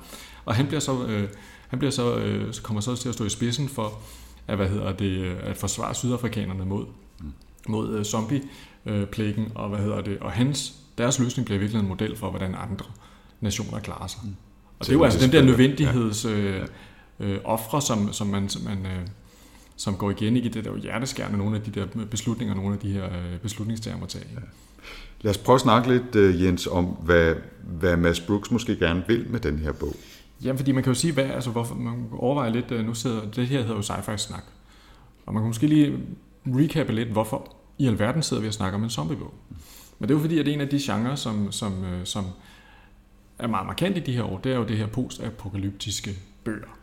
og 0.46 0.56
han 0.56 0.68
bliver 0.68 0.80
så, 0.80 1.06
øh, 1.06 1.30
han 1.68 1.80
bliver 1.80 1.92
så, 1.92 2.16
øh, 2.16 2.54
så 2.54 2.62
kommer 2.62 2.82
så 2.82 2.96
til 2.96 3.10
at 3.10 3.16
stå 3.16 3.26
i 3.26 3.30
spidsen 3.30 3.70
for, 3.70 3.94
at, 4.48 4.58
hvad 4.58 4.68
hedder 4.68 4.92
det, 4.92 5.26
at 5.26 5.58
forsvare 5.58 5.96
sydafrikanerne 5.96 6.66
mod, 6.66 6.86
mm. 7.20 7.32
mod 7.68 8.00
uh, 8.00 8.04
zombie-plagen, 8.04 9.52
og 9.56 9.70
hvad 9.70 9.80
hedder 9.80 10.02
det, 10.02 10.20
og 10.20 10.32
hans, 10.32 10.82
deres 11.02 11.20
løsning 11.20 11.46
bliver 11.46 11.60
virkelig 11.60 11.80
en 11.80 11.88
model 11.88 12.18
for, 12.18 12.30
hvordan 12.30 12.56
andre 12.56 12.86
nationer 13.42 13.80
klarer 13.80 14.08
sig. 14.08 14.20
Mm. 14.24 14.36
Og 14.80 14.86
det 14.86 14.92
er 14.92 14.98
jo 14.98 15.04
altså 15.04 15.20
den 15.20 15.32
der 15.32 15.42
nødvendigheds 15.42 16.26
øh, 16.26 16.62
øh, 17.20 17.38
ofre, 17.44 17.82
som, 17.82 18.14
som 18.14 18.28
man, 18.28 18.50
som, 18.50 18.62
man 18.62 18.86
øh, 18.86 19.08
som 19.76 19.96
går 19.96 20.12
igen 20.12 20.38
i 20.38 20.48
det 20.48 20.66
der 20.66 20.78
hjerteskærende, 20.78 21.38
nogle 21.38 21.56
af 21.56 21.62
de 21.62 21.72
der 21.80 22.06
beslutninger, 22.12 22.56
nogle 22.56 22.74
af 22.74 22.80
de 22.80 22.92
her 22.92 23.06
øh, 23.06 23.40
beslutningstager 23.42 23.98
må 23.98 24.06
tage. 24.06 24.26
Ja. 24.34 24.40
Lad 25.22 25.32
os 25.32 25.38
prøve 25.38 25.56
at 25.56 25.62
snakke 25.62 25.90
lidt, 25.90 26.16
øh, 26.16 26.44
Jens, 26.44 26.68
om 26.68 26.86
hvad, 26.86 27.36
hvad 27.64 27.98
Mads 27.98 28.20
Brooks 28.20 28.52
måske 28.52 28.76
gerne 28.76 29.04
vil 29.08 29.26
med 29.30 29.40
den 29.40 29.60
her 29.60 29.72
bog. 29.72 29.96
Jamen, 30.44 30.58
fordi 30.58 30.72
man 30.72 30.84
kan 30.84 30.94
jo 30.94 31.00
sige, 31.00 31.14
hvad, 31.14 31.24
altså, 31.24 31.50
hvorfor, 31.50 31.76
man 31.76 32.06
overvejer 32.12 32.52
lidt, 32.52 32.86
nu 32.86 32.94
sidder, 32.94 33.22
det 33.36 33.48
her 33.48 33.62
hedder 33.62 33.76
jo 33.76 33.82
sci-fi 33.82 34.18
snak. 34.18 34.44
Og 35.26 35.34
man 35.34 35.44
kan 35.44 35.48
måske 35.48 35.68
lige 35.68 35.98
recappe 36.48 36.94
lidt, 36.94 37.10
hvorfor 37.10 37.56
i 37.78 37.88
alverden 37.88 38.24
sidder 38.24 38.42
vi 38.42 38.48
og 38.48 38.54
snakker 38.54 38.78
om 38.78 38.84
en 38.84 38.90
zombiebog. 38.90 39.34
Men 40.02 40.10
det 40.10 40.16
er 40.16 40.18
jo 40.18 40.22
fordi, 40.22 40.40
at 40.40 40.48
en 40.48 40.62
af 40.62 40.70
de 40.70 40.80
genrer, 40.80 41.16
som, 41.16 41.52
som, 41.52 41.86
øh, 41.86 42.06
som 42.06 42.26
er 43.40 43.48
meget 43.48 43.66
markant 43.66 43.98
i 43.98 44.00
de 44.00 44.14
her 44.14 44.24
år, 44.24 44.38
det 44.38 44.52
er 44.52 44.56
jo 44.56 44.64
det 44.64 44.78
her 44.78 44.88
postapokalyptiske 44.88 46.16
bøger. 46.44 46.78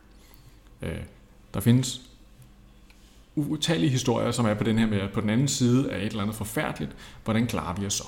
Øh, 0.81 1.01
der 1.53 1.59
findes 1.59 2.01
utallige 3.35 3.89
historier, 3.89 4.31
som 4.31 4.45
er 4.45 4.53
på 4.53 4.63
den 4.63 4.77
her 4.77 4.87
med, 4.87 5.09
på 5.13 5.21
den 5.21 5.29
anden 5.29 5.47
side 5.47 5.91
af 5.91 6.05
et 6.05 6.05
eller 6.05 6.21
andet 6.21 6.35
forfærdeligt. 6.35 6.95
Hvordan 7.23 7.47
klarer 7.47 7.79
vi 7.79 7.85
os 7.85 7.93
så? 7.93 8.03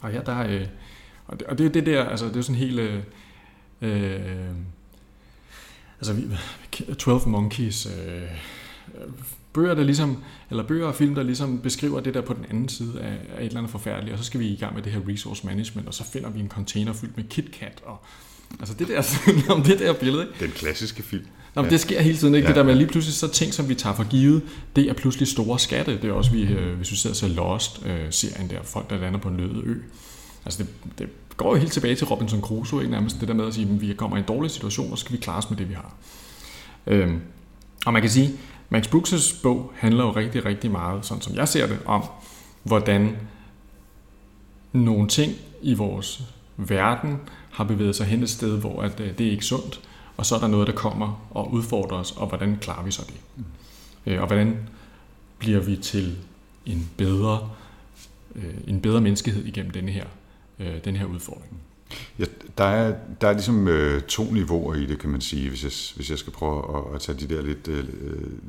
Og 0.00 0.10
her 0.10 0.22
der 0.22 0.32
er, 0.32 0.66
og 1.26 1.40
det, 1.40 1.46
og 1.46 1.58
det 1.58 1.66
er 1.66 1.70
det 1.70 1.86
der, 1.86 2.04
altså 2.04 2.28
det 2.28 2.36
er 2.36 2.42
sådan 2.42 2.60
helt, 2.60 3.04
Øh, 3.80 4.54
altså 6.00 6.16
12 6.98 7.28
Monkeys, 7.28 7.86
øh, 7.86 8.22
bøger, 9.54 9.74
der 9.74 9.82
ligesom, 9.82 10.22
eller 10.50 10.62
bøger 10.62 10.86
og 10.86 10.94
film, 10.94 11.14
der 11.14 11.22
ligesom 11.22 11.58
beskriver 11.58 12.00
det 12.00 12.14
der 12.14 12.20
på 12.20 12.32
den 12.32 12.46
anden 12.50 12.68
side 12.68 13.00
af, 13.00 13.12
af 13.36 13.40
et 13.40 13.46
eller 13.46 13.58
andet 13.58 13.70
forfærdeligt, 13.70 14.12
og 14.12 14.18
så 14.18 14.24
skal 14.24 14.40
vi 14.40 14.46
i 14.46 14.56
gang 14.56 14.74
med 14.74 14.82
det 14.82 14.92
her 14.92 15.00
resource 15.08 15.46
management, 15.46 15.88
og 15.88 15.94
så 15.94 16.04
finder 16.12 16.30
vi 16.30 16.40
en 16.40 16.48
container 16.48 16.92
fyldt 16.92 17.16
med 17.16 17.24
KitKat, 17.24 17.82
og 17.84 18.04
altså 18.60 18.74
det 18.74 18.88
der, 18.88 19.02
om 19.54 19.62
det 19.62 19.78
der 19.78 19.92
billede. 19.92 20.22
Ikke? 20.22 20.44
Den 20.44 20.50
klassiske 20.50 21.02
film. 21.02 21.26
Nå, 21.54 21.62
men 21.62 21.70
ja. 21.70 21.72
det 21.72 21.80
sker 21.80 22.02
hele 22.02 22.16
tiden, 22.16 22.34
ikke? 22.34 22.44
Ja. 22.44 22.48
Det 22.48 22.56
der 22.56 22.62
med 22.62 22.74
lige 22.74 22.86
pludselig 22.86 23.14
så 23.14 23.28
ting, 23.28 23.54
som 23.54 23.68
vi 23.68 23.74
tager 23.74 23.96
for 23.96 24.04
givet, 24.04 24.42
det 24.76 24.88
er 24.90 24.92
pludselig 24.92 25.28
store 25.28 25.58
skatte. 25.58 25.92
Det 26.02 26.04
er 26.04 26.12
også, 26.12 26.30
vi, 26.30 26.42
øh, 26.42 26.76
hvis 26.76 26.90
vi 26.90 26.96
sidder 26.96 27.16
ser 27.16 27.28
Lost-serien 27.28 28.50
der, 28.50 28.62
folk 28.62 28.90
der 28.90 28.98
lander 28.98 29.18
på 29.18 29.28
en 29.28 29.36
løde 29.36 29.62
ø. 29.64 29.74
Altså 30.44 30.62
det, 30.62 30.98
det 30.98 31.08
går 31.36 31.54
jo 31.54 31.60
helt 31.60 31.72
tilbage 31.72 31.94
til 31.94 32.06
Robinson 32.06 32.40
Crusoe, 32.40 32.82
ikke? 32.82 32.92
nærmest 32.92 33.20
det 33.20 33.28
der 33.28 33.34
med 33.34 33.46
at 33.46 33.54
sige, 33.54 33.68
at 33.74 33.80
vi 33.80 33.94
kommer 33.94 34.16
i 34.16 34.20
en 34.20 34.26
dårlig 34.26 34.50
situation, 34.50 34.92
og 34.92 34.98
så 34.98 35.04
skal 35.04 35.12
vi 35.12 35.20
klare 35.20 35.38
os 35.38 35.50
med 35.50 35.58
det, 35.58 35.68
vi 35.68 35.74
har. 35.74 35.94
Øhm, 36.86 37.20
og 37.86 37.92
man 37.92 38.02
kan 38.02 38.10
sige, 38.10 38.30
Max 38.68 38.86
Brooks' 38.86 39.42
bog 39.42 39.72
handler 39.76 40.04
jo 40.04 40.10
rigtig, 40.10 40.44
rigtig 40.44 40.70
meget, 40.70 41.06
sådan 41.06 41.22
som 41.22 41.34
jeg 41.34 41.48
ser 41.48 41.66
det, 41.66 41.78
om 41.84 42.04
hvordan 42.62 43.16
nogle 44.72 45.08
ting 45.08 45.32
i 45.62 45.74
vores 45.74 46.22
verden 46.56 47.18
har 47.50 47.64
bevæget 47.64 47.96
sig 47.96 48.06
hen 48.06 48.22
et 48.22 48.30
sted, 48.30 48.60
hvor 48.60 48.82
at, 48.82 49.00
øh, 49.00 49.18
det 49.18 49.26
er 49.26 49.30
ikke 49.30 49.44
sundt, 49.44 49.80
og 50.16 50.26
så 50.26 50.34
er 50.34 50.40
der 50.40 50.48
noget, 50.48 50.66
der 50.66 50.72
kommer 50.72 51.26
og 51.30 51.52
udfordrer 51.52 51.98
os, 51.98 52.12
og 52.12 52.26
hvordan 52.26 52.58
klarer 52.60 52.84
vi 52.84 52.90
så 52.90 53.02
det? 53.06 53.20
Mm. 53.36 53.44
Øh, 54.06 54.20
og 54.20 54.26
hvordan 54.26 54.58
bliver 55.38 55.60
vi 55.60 55.76
til 55.76 56.16
en 56.66 56.90
bedre, 56.96 57.50
øh, 58.34 58.54
en 58.66 58.80
bedre 58.80 59.00
menneskehed 59.00 59.44
igennem 59.44 59.72
denne 59.72 59.92
her 59.92 60.06
øh, 60.58 60.84
den 60.84 60.96
her 60.96 61.04
udfordring. 61.04 61.60
Ja, 62.18 62.24
der, 62.58 62.64
er, 62.64 62.94
der 63.20 63.28
er 63.28 63.32
ligesom 63.32 63.68
øh, 63.68 64.02
to 64.02 64.24
niveauer 64.32 64.74
i 64.74 64.86
det, 64.86 64.98
kan 64.98 65.10
man 65.10 65.20
sige, 65.20 65.48
hvis 65.48 65.62
jeg, 65.64 65.96
hvis 65.96 66.10
jeg 66.10 66.18
skal 66.18 66.32
prøve 66.32 66.76
at, 66.76 66.94
at 66.94 67.00
tage 67.00 67.20
de 67.20 67.34
der 67.34 67.42
lidt 67.42 67.68
øh, 67.68 67.84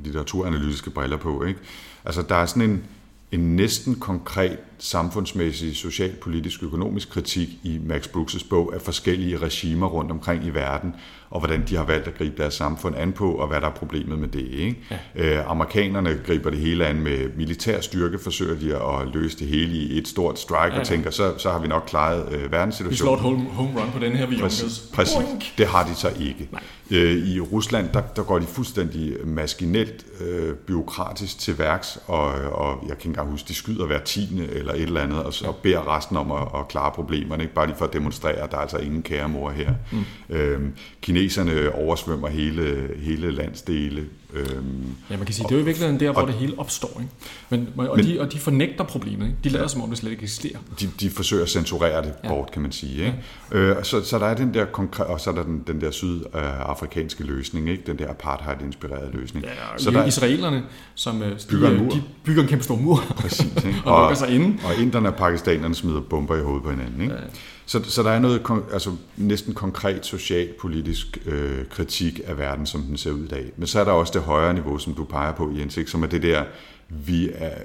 litteraturanalytiske 0.03 0.89
briller 0.89 1.17
på. 1.17 1.43
Ikke? 1.43 1.59
Altså, 2.05 2.21
der 2.21 2.35
er 2.35 2.45
sådan 2.45 2.69
en, 2.69 2.83
en 3.31 3.55
næsten 3.55 3.95
konkret 3.95 4.59
samfundsmæssig, 4.79 5.75
socialpolitisk, 5.75 6.63
økonomisk 6.63 7.09
kritik 7.09 7.49
i 7.63 7.79
Max 7.85 8.07
Brooks' 8.07 8.49
bog 8.49 8.73
af 8.75 8.81
forskellige 8.81 9.37
regimer 9.37 9.87
rundt 9.87 10.11
omkring 10.11 10.45
i 10.45 10.49
verden, 10.49 10.95
og 11.29 11.39
hvordan 11.39 11.63
de 11.67 11.75
har 11.75 11.85
valgt 11.85 12.07
at 12.07 12.17
gribe 12.17 12.41
deres 12.41 12.53
samfund 12.53 12.95
an 12.97 13.11
på, 13.13 13.31
og 13.31 13.47
hvad 13.47 13.61
der 13.61 13.67
er 13.67 13.71
problemet 13.71 14.19
med 14.19 14.27
det. 14.27 14.47
Ikke? 14.51 14.77
Ja. 15.15 15.39
Øh, 15.39 15.51
amerikanerne 15.51 16.19
griber 16.25 16.49
det 16.49 16.59
hele 16.59 16.85
an 16.85 17.01
med 17.01 17.29
militær 17.37 17.81
styrke, 17.81 18.19
forsøger 18.19 18.59
de 18.59 18.75
at 18.75 19.13
løse 19.13 19.39
det 19.39 19.47
hele 19.47 19.77
i 19.77 19.97
et 19.97 20.07
stort 20.07 20.39
strike, 20.39 20.61
ja, 20.61 20.73
ja. 20.73 20.79
og 20.79 20.87
tænker, 20.87 21.11
så, 21.11 21.37
så 21.37 21.51
har 21.51 21.59
vi 21.59 21.67
nok 21.67 21.83
klaret 21.87 22.33
øh, 22.33 22.51
verdenssituationen. 22.51 22.91
Vi 22.91 22.95
slår 22.95 23.13
et 23.13 23.19
home, 23.19 23.49
home 23.49 23.81
run 23.81 23.91
på 23.91 23.99
den 23.99 24.15
her, 24.15 24.27
vi 24.27 24.37
Præcis, 24.41 24.89
præcis. 24.93 25.17
det 25.57 25.67
har 25.67 25.87
de 25.87 25.95
så 25.95 26.09
ikke. 26.19 26.49
Nej. 26.51 26.61
Øh, 26.91 27.27
I 27.27 27.39
Rusland, 27.39 27.89
der, 27.93 28.01
der 28.01 28.23
går 28.23 28.39
de 28.39 28.45
fuldstændig 28.45 29.27
maskinelt, 29.27 30.05
øh, 30.21 30.53
byråkratisk 30.55 31.39
til 31.39 31.59
værks, 31.59 31.99
og, 32.07 32.25
og 32.33 32.77
jeg 32.81 32.87
kan 32.87 32.97
ikke 32.97 33.07
engang 33.07 33.29
huske, 33.29 33.47
de 33.47 33.53
skyder 33.53 33.85
hver 33.85 33.99
tiende 33.99 34.47
eller 34.65 34.73
et 34.73 34.81
eller 34.81 35.01
andet, 35.01 35.23
og 35.23 35.33
så 35.33 35.51
beder 35.51 35.95
resten 35.95 36.17
om 36.17 36.31
at, 36.31 36.47
at 36.55 36.67
klare 36.67 36.91
problemerne, 36.91 37.43
ikke 37.43 37.55
bare 37.55 37.67
lige 37.67 37.77
for 37.77 37.85
at 37.85 37.93
demonstrere, 37.93 38.33
at 38.33 38.51
der 38.51 38.57
er 38.57 38.61
altså 38.61 38.77
ingen 38.77 39.03
kære 39.03 39.29
mor 39.29 39.49
her. 39.49 39.73
Mm. 39.91 40.35
Øh, 40.35 40.61
kineserne 41.01 41.75
oversvømmer 41.75 42.27
hele, 42.27 42.89
hele 42.97 43.31
landsdele, 43.31 44.05
Øhm, 44.35 44.95
ja, 45.09 45.17
man 45.17 45.25
kan 45.25 45.35
sige, 45.35 45.43
det 45.43 45.51
er 45.51 45.55
jo 45.55 45.61
i 45.61 45.65
virkeligheden 45.65 45.99
der, 45.99 46.11
hvor 46.11 46.21
og, 46.21 46.27
det 46.27 46.35
hele 46.35 46.53
opstår. 46.57 47.01
Ikke? 47.01 47.13
Men, 47.49 47.69
og, 47.77 47.97
men, 47.97 48.05
de, 48.05 48.21
og 48.21 48.31
de 48.31 48.39
fornægter 48.39 48.83
problemet. 48.83 49.25
Ikke? 49.25 49.37
De 49.43 49.49
lader 49.49 49.67
som 49.67 49.81
om, 49.81 49.89
det 49.89 49.97
slet 49.97 50.11
ikke 50.11 50.23
eksisterer. 50.23 50.59
De, 50.79 50.89
de 50.99 51.09
forsøger 51.09 51.43
at 51.43 51.49
censurere 51.49 52.01
det 52.01 52.13
ja. 52.23 52.29
bort, 52.29 52.51
kan 52.51 52.61
man 52.61 52.71
sige. 52.71 53.05
Ikke? 53.05 53.23
Ja. 53.51 53.57
Øh, 53.57 53.83
så, 53.83 54.03
så 54.03 54.19
der 54.19 54.25
er 54.25 54.35
den 54.35 54.53
der 54.53 54.65
konkre- 54.65 55.03
og 55.03 55.21
så 55.21 55.29
er 55.29 55.33
der 55.33 55.43
den, 55.43 55.63
den 55.67 55.81
der 55.81 55.91
sydafrikanske 55.91 57.23
løsning, 57.23 57.69
ikke? 57.69 57.83
den 57.87 57.97
der 57.97 58.09
apartheid-inspirerede 58.09 59.11
løsning. 59.13 59.45
Ja, 59.45 59.77
så 59.77 59.91
der 59.91 59.99
er 59.99 60.05
israelerne, 60.05 60.63
som 60.95 61.23
øh, 61.23 61.39
bygger, 61.49 61.69
de, 61.69 61.75
en 61.75 61.83
mur. 61.83 61.91
de 61.91 62.03
bygger 62.23 62.41
en 62.41 62.49
kæmpe 62.49 62.63
stor 62.63 62.75
mur 62.75 62.99
Præcis, 63.17 63.55
ikke? 63.65 63.81
og, 63.85 64.07
og 64.07 64.17
sig 64.17 64.29
inde. 64.29 64.57
Og 64.65 64.81
inderne 64.81 65.09
og 65.09 65.15
pakistanerne 65.15 65.75
smider 65.75 66.01
bomber 66.01 66.35
i 66.35 66.41
hovedet 66.41 66.63
på 66.63 66.69
hinanden. 66.69 67.01
Ikke? 67.01 67.13
Ja. 67.13 67.19
Så, 67.65 67.83
så 67.83 68.03
der 68.03 68.11
er 68.11 68.19
noget 68.19 68.41
altså, 68.73 68.91
næsten 69.17 69.53
konkret 69.53 70.05
socialpolitisk 70.05 71.17
øh, 71.25 71.65
kritik 71.69 72.21
af 72.25 72.37
verden, 72.37 72.65
som 72.65 72.81
den 72.81 72.97
ser 72.97 73.11
ud 73.11 73.23
i 73.23 73.27
dag. 73.27 73.51
Men 73.57 73.67
så 73.67 73.79
er 73.79 73.83
der 73.83 73.91
også 73.91 74.13
det 74.13 74.21
højere 74.21 74.53
niveau, 74.53 74.77
som 74.77 74.93
du 74.93 75.03
peger 75.03 75.31
på, 75.31 75.51
Jens, 75.57 75.77
ikke? 75.77 75.91
som 75.91 76.03
er 76.03 76.07
det 76.07 76.23
der, 76.23 76.43
vi 76.89 77.29
er, 77.33 77.57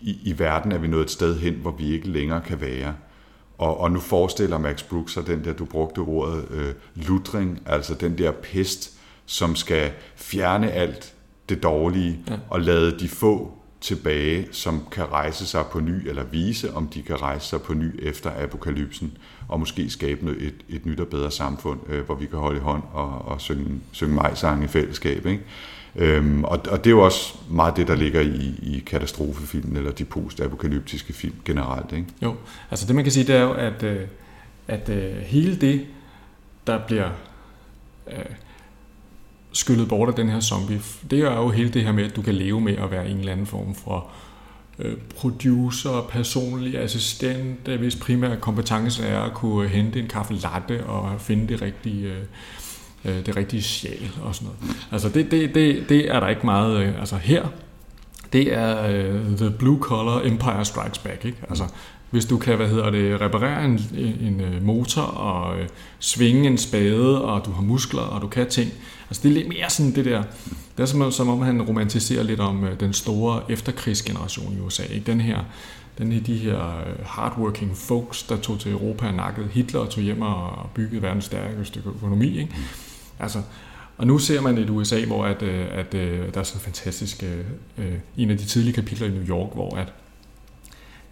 i, 0.00 0.18
i 0.22 0.38
verden 0.38 0.72
er 0.72 0.78
vi 0.78 0.86
nået 0.86 1.04
et 1.04 1.10
sted 1.10 1.38
hen, 1.38 1.54
hvor 1.54 1.70
vi 1.70 1.92
ikke 1.92 2.08
længere 2.08 2.40
kan 2.40 2.60
være. 2.60 2.94
Og, 3.58 3.80
og 3.80 3.90
nu 3.90 4.00
forestiller 4.00 4.58
Max 4.58 4.82
Brooks 4.82 5.12
sig 5.12 5.26
den 5.26 5.44
der, 5.44 5.52
du 5.52 5.64
brugte 5.64 5.98
ordet, 5.98 6.44
øh, 6.50 6.74
lutring, 6.94 7.62
altså 7.66 7.94
den 7.94 8.18
der 8.18 8.30
pest, 8.30 8.92
som 9.26 9.56
skal 9.56 9.92
fjerne 10.16 10.70
alt 10.70 11.14
det 11.48 11.62
dårlige 11.62 12.18
ja. 12.28 12.36
og 12.50 12.60
lade 12.60 12.98
de 12.98 13.08
få 13.08 13.61
tilbage, 13.82 14.48
som 14.52 14.86
kan 14.92 15.04
rejse 15.12 15.46
sig 15.46 15.64
på 15.72 15.80
ny, 15.80 16.08
eller 16.08 16.24
vise, 16.24 16.74
om 16.74 16.88
de 16.88 17.02
kan 17.02 17.22
rejse 17.22 17.46
sig 17.46 17.62
på 17.62 17.74
ny 17.74 18.00
efter 18.02 18.30
apokalypsen, 18.44 19.16
og 19.48 19.60
måske 19.60 19.90
skabe 19.90 20.36
et, 20.38 20.54
et 20.68 20.86
nyt 20.86 21.00
og 21.00 21.08
bedre 21.08 21.30
samfund, 21.30 21.80
øh, 21.88 22.04
hvor 22.04 22.14
vi 22.14 22.26
kan 22.26 22.38
holde 22.38 22.56
i 22.56 22.60
hånd 22.60 22.82
og, 22.92 23.24
og 23.24 23.40
synge, 23.40 23.80
synge 23.92 24.14
majsange 24.14 24.64
i 24.64 24.68
fællesskab. 24.68 25.26
Ikke? 25.26 25.42
Øhm, 25.96 26.44
og, 26.44 26.60
og 26.70 26.84
det 26.84 26.86
er 26.86 26.94
jo 26.94 27.04
også 27.04 27.34
meget 27.50 27.76
det, 27.76 27.88
der 27.88 27.94
ligger 27.94 28.20
i, 28.20 28.54
i 28.62 28.82
katastrofefilmen, 28.86 29.76
eller 29.76 29.92
de 29.92 30.04
post-apokalyptiske 30.04 31.12
film 31.12 31.34
generelt. 31.44 31.92
Ikke? 31.92 32.06
Jo, 32.22 32.36
altså 32.70 32.86
det 32.86 32.94
man 32.94 33.04
kan 33.04 33.12
sige, 33.12 33.26
det 33.26 33.34
er 33.34 33.42
jo, 33.42 33.52
at, 33.52 33.82
øh, 33.82 34.00
at, 34.68 34.88
at 34.88 35.22
hele 35.22 35.56
det, 35.56 35.86
der 36.66 36.86
bliver... 36.86 37.10
Øh, 38.06 38.24
skyllet 39.52 39.88
bort 39.88 40.08
af 40.08 40.14
den 40.14 40.28
her 40.28 40.40
zombie, 40.40 40.80
det 41.10 41.18
er 41.18 41.36
jo 41.36 41.48
hele 41.48 41.68
det 41.68 41.84
her 41.84 41.92
med, 41.92 42.04
at 42.04 42.16
du 42.16 42.22
kan 42.22 42.34
leve 42.34 42.60
med 42.60 42.76
at 42.76 42.90
være 42.90 43.08
en 43.08 43.18
eller 43.18 43.32
anden 43.32 43.46
form 43.46 43.74
for 43.74 44.06
øh, 44.78 44.96
producer, 45.16 46.06
personlig 46.10 46.78
assistent, 46.78 47.68
øh, 47.68 47.78
hvis 47.78 47.96
primære 47.96 48.36
kompetence 48.36 49.06
er 49.06 49.20
at 49.20 49.34
kunne 49.34 49.68
hente 49.68 50.00
en 50.00 50.08
kaffe 50.08 50.34
latte 50.34 50.84
og 50.84 51.20
finde 51.20 51.48
det 51.48 51.62
rigtige, 51.62 52.06
øh, 52.06 53.16
øh, 53.16 53.26
det 53.26 53.36
rigtige 53.36 53.62
sjæl 53.62 54.10
og 54.22 54.34
sådan 54.34 54.48
noget. 54.60 54.76
Altså 54.92 55.08
det, 55.08 55.30
det, 55.30 55.54
det, 55.54 55.88
det 55.88 56.10
er 56.10 56.20
der 56.20 56.28
ikke 56.28 56.46
meget, 56.46 56.80
øh, 56.82 57.00
altså 57.00 57.16
her, 57.16 57.46
det 58.32 58.54
er 58.54 58.88
The 59.36 59.50
Blue 59.50 59.78
Collar 59.80 60.20
Empire 60.24 60.64
Strikes 60.64 60.98
Back, 60.98 61.24
ikke? 61.24 61.38
Altså 61.48 61.64
hvis 62.12 62.24
du 62.24 62.38
kan, 62.38 62.56
hvad 62.56 62.68
hedder 62.68 62.90
det, 62.90 63.20
reparere 63.20 63.64
en, 63.64 63.80
en 64.20 64.42
motor 64.62 65.02
og 65.02 65.60
øh, 65.60 65.68
svinge 65.98 66.46
en 66.46 66.58
spade, 66.58 67.24
og 67.24 67.46
du 67.46 67.52
har 67.52 67.62
muskler, 67.62 68.02
og 68.02 68.22
du 68.22 68.26
kan 68.26 68.48
ting. 68.48 68.70
Altså 69.12 69.22
det 69.22 69.28
er 69.28 69.34
lidt 69.34 69.48
mere 69.48 69.70
sådan 69.70 69.94
det 69.94 70.04
der, 70.04 70.22
det 70.76 70.82
er 70.82 70.86
som, 70.86 71.12
som 71.12 71.28
om 71.28 71.42
han 71.42 71.62
romantiserer 71.62 72.22
lidt 72.22 72.40
om 72.40 72.64
øh, 72.64 72.80
den 72.80 72.92
store 72.92 73.42
efterkrigsgeneration 73.48 74.56
i 74.56 74.60
USA. 74.60 74.82
Ikke? 74.82 75.06
Den 75.06 75.20
her, 75.20 75.38
den 75.98 76.12
her, 76.12 76.20
de 76.20 76.36
her 76.36 76.78
øh, 76.78 77.06
hardworking 77.06 77.76
folks, 77.76 78.22
der 78.22 78.36
tog 78.36 78.60
til 78.60 78.72
Europa 78.72 79.06
og 79.06 79.14
nakkede 79.14 79.48
Hitler 79.48 79.80
og 79.80 79.90
tog 79.90 80.04
hjem 80.04 80.22
og 80.22 80.70
byggede 80.74 81.02
verdens 81.02 81.24
stærkeste 81.24 81.80
økonomi. 81.86 82.38
Ikke? 82.38 82.54
Altså, 83.20 83.42
og 83.98 84.06
nu 84.06 84.18
ser 84.18 84.40
man 84.40 84.58
et 84.58 84.70
USA, 84.70 85.04
hvor 85.04 85.24
at, 85.24 85.42
øh, 85.42 85.66
at, 85.70 85.94
at 85.94 86.34
der 86.34 86.40
er 86.40 86.44
sådan 86.44 86.60
en 86.60 86.64
fantastisk, 86.64 87.24
en 88.16 88.30
af 88.30 88.38
de 88.38 88.44
tidlige 88.44 88.74
kapitler 88.74 89.06
i 89.06 89.10
New 89.10 89.24
York, 89.24 89.54
hvor 89.54 89.76
at 89.76 89.92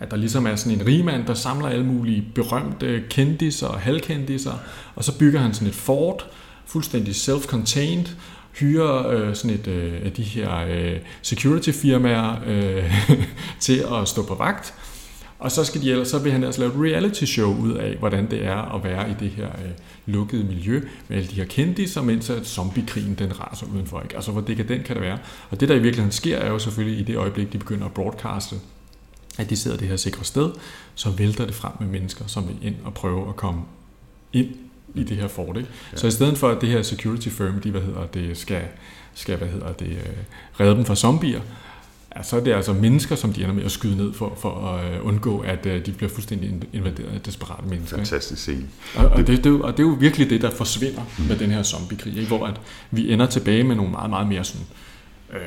at 0.01 0.11
der 0.11 0.17
ligesom 0.17 0.47
er 0.47 0.57
sådan 0.57 0.81
en 0.81 0.87
rigmand, 0.87 1.27
der 1.27 1.35
samler 1.35 1.69
alle 1.69 1.87
mulige 1.87 2.25
berømte 2.35 3.05
kendiser 3.11 3.67
og 3.67 3.81
halvkendiser, 3.81 4.53
og 4.95 5.05
så 5.05 5.19
bygger 5.19 5.41
han 5.41 5.55
sådan 5.55 5.69
et 5.69 5.75
fort, 5.75 6.27
fuldstændig 6.73 7.15
self-contained, 7.15 8.09
hyrer 8.53 9.09
øh, 9.09 9.35
sådan 9.35 9.51
et 9.51 9.67
øh, 9.67 10.01
af 10.05 10.13
de 10.13 10.23
her 10.23 10.67
øh, 10.69 10.97
security 11.23 11.71
firmaer 11.71 12.37
øh, 12.47 12.93
til 13.61 13.85
at 13.93 14.09
stå 14.09 14.23
på 14.23 14.35
vagt, 14.35 14.75
og 15.39 15.53
så, 15.53 15.65
skal 15.65 15.83
de, 15.83 15.91
ellers, 15.91 16.09
så 16.09 16.19
vil 16.19 16.33
han 16.33 16.45
altså 16.45 16.61
lave 16.61 16.73
et 16.73 16.93
reality 16.93 17.25
show 17.25 17.57
ud 17.57 17.73
af, 17.73 17.97
hvordan 17.97 18.31
det 18.31 18.45
er 18.45 18.75
at 18.75 18.85
være 18.85 19.11
i 19.11 19.15
det 19.21 19.31
her 19.31 19.47
øh, 19.47 19.71
lukkede 20.07 20.45
miljø 20.45 20.83
med 21.09 21.17
alle 21.17 21.29
de 21.29 21.35
her 21.35 21.45
kendiser, 21.45 22.03
mens 22.03 22.31
at 22.31 22.47
zombiekrigen 22.47 23.15
den 23.15 23.41
raser 23.41 23.67
udenfor. 23.75 24.01
Ikke? 24.01 24.17
Altså 24.17 24.33
hvor 24.33 24.41
dekadent 24.41 24.85
kan 24.85 24.97
det 24.97 25.03
være? 25.03 25.19
Og 25.51 25.61
det 25.61 25.69
der 25.69 25.75
i 25.75 25.79
virkeligheden 25.79 26.13
sker, 26.13 26.37
er 26.37 26.51
jo 26.51 26.59
selvfølgelig 26.59 27.01
i 27.01 27.03
det 27.03 27.17
øjeblik, 27.17 27.53
de 27.53 27.59
begynder 27.59 27.87
at 27.87 27.93
broadcaste 27.93 28.57
at 29.39 29.51
de 29.51 29.57
sidder 29.57 29.77
det 29.77 29.89
her 29.89 29.97
sikre 29.97 30.25
sted, 30.25 30.51
så 30.95 31.11
vælter 31.11 31.47
det 31.47 31.55
frem 31.55 31.73
med 31.81 31.89
mennesker, 31.89 32.27
som 32.27 32.49
vil 32.49 32.57
ind 32.63 32.77
og 32.85 32.95
prøve 32.95 33.29
at 33.29 33.37
komme 33.37 33.61
ind 34.33 34.49
i 34.95 35.03
det 35.03 35.17
her 35.17 35.29
fort. 35.29 35.57
Ikke? 35.57 35.69
Ja. 35.93 35.97
Så 35.97 36.07
i 36.07 36.11
stedet 36.11 36.39
for, 36.39 36.49
at 36.49 36.61
det 36.61 36.69
her 36.69 36.83
security 36.83 37.29
firm, 37.29 37.61
de 37.61 37.71
hvad 37.71 37.81
hedder, 37.81 38.07
det 38.07 38.37
skal, 38.37 38.63
skal 39.15 39.37
hvad 39.37 39.49
hedder 39.49 39.73
det, 39.73 39.89
øh, 39.89 40.61
redde 40.61 40.75
dem 40.75 40.85
fra 40.85 40.95
zombier, 40.95 41.41
ja, 42.17 42.23
så 42.23 42.37
er 42.37 42.41
det 42.41 42.53
altså 42.53 42.73
mennesker, 42.73 43.17
som 43.17 43.33
de 43.33 43.43
ender 43.43 43.55
med 43.55 43.65
at 43.65 43.71
skyde 43.71 43.97
ned 43.97 44.13
for, 44.13 44.39
for 44.41 44.69
at 44.69 44.95
øh, 44.95 45.07
undgå, 45.07 45.39
at 45.39 45.67
øh, 45.67 45.87
de 45.87 45.93
bliver 45.93 46.11
fuldstændig 46.11 46.61
invaderet 46.73 47.15
af 47.15 47.21
desperate 47.21 47.69
mennesker. 47.69 47.97
Fantastisk 47.97 48.43
scene. 48.43 48.67
Og, 48.97 49.07
og, 49.07 49.27
det, 49.27 49.45
det, 49.45 49.63
og 49.63 49.73
det 49.73 49.83
er 49.83 49.89
jo 49.89 49.97
virkelig 50.01 50.31
det, 50.31 50.43
der 50.43 50.51
forsvinder 50.51 51.03
mm. 51.19 51.25
med 51.25 51.37
den 51.37 51.51
her 51.51 51.63
zombiekrig, 51.63 52.17
ikke? 52.17 52.29
hvor 52.29 52.47
at 52.47 52.61
vi 52.91 53.13
ender 53.13 53.27
tilbage 53.27 53.65
med 53.65 53.77
nogle 53.77 53.91
meget, 53.91 54.11
meget 54.11 54.29
mere 54.29 54.45
sådan, 54.45 54.67
øh, 55.33 55.39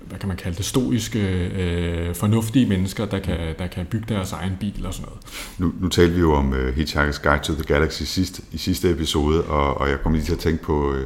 hvad 0.00 0.18
kan 0.18 0.28
man 0.28 0.36
kalde 0.36 0.56
det, 0.56 0.64
stoiske, 0.64 1.48
øh, 1.48 2.14
fornuftige 2.14 2.66
mennesker, 2.66 3.06
der 3.06 3.18
kan, 3.18 3.38
der 3.58 3.66
kan 3.66 3.86
bygge 3.86 4.14
deres 4.14 4.32
egen 4.32 4.56
bil 4.60 4.86
og 4.86 4.94
sådan 4.94 5.08
noget. 5.08 5.22
Nu, 5.58 5.72
nu 5.80 5.88
talte 5.88 6.14
vi 6.14 6.20
jo 6.20 6.34
om 6.34 6.50
uh, 6.50 6.68
Hitchhiker's 6.68 7.22
Guide 7.22 7.42
to 7.42 7.52
the 7.52 7.64
Galaxy 7.64 8.02
sidst, 8.02 8.40
i 8.52 8.58
sidste 8.58 8.90
episode, 8.90 9.44
og, 9.44 9.80
og 9.80 9.88
jeg 9.88 9.98
kom 10.02 10.12
lige 10.12 10.24
til 10.24 10.32
at 10.32 10.38
tænke 10.38 10.62
på 10.62 10.90
uh, 10.90 10.96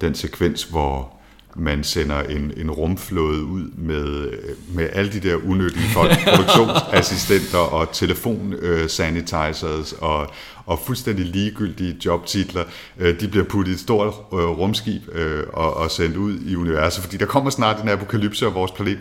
den 0.00 0.14
sekvens, 0.14 0.64
hvor 0.64 1.20
man 1.56 1.84
sender 1.84 2.22
en, 2.22 2.52
en 2.56 2.70
rumflåde 2.70 3.44
ud 3.44 3.70
med, 3.76 4.30
med 4.74 4.88
alle 4.92 5.12
de 5.12 5.20
der 5.20 5.36
unødige 5.46 5.88
folk, 5.88 6.12
produktionsassistenter 6.34 7.58
og 7.58 7.92
telefonsanitizers 7.92 9.92
øh, 9.92 10.02
og, 10.02 10.30
og 10.70 10.78
fuldstændig 10.78 11.26
ligegyldige 11.26 11.96
jobtitler, 12.04 12.64
øh, 12.98 13.20
de 13.20 13.28
bliver 13.28 13.44
puttet 13.44 13.72
i 13.72 13.74
et 13.74 13.80
stort 13.80 14.14
øh, 14.32 14.38
rumskib 14.38 15.02
øh, 15.12 15.44
og, 15.52 15.76
og 15.76 15.90
sendt 15.90 16.16
ud 16.16 16.40
i 16.46 16.56
universet, 16.56 17.02
fordi 17.02 17.16
der 17.16 17.26
kommer 17.26 17.50
snart 17.50 17.82
en 17.82 17.88
apokalypse, 17.88 18.46
og 18.46 18.54
vores 18.54 18.70
planet 18.70 18.98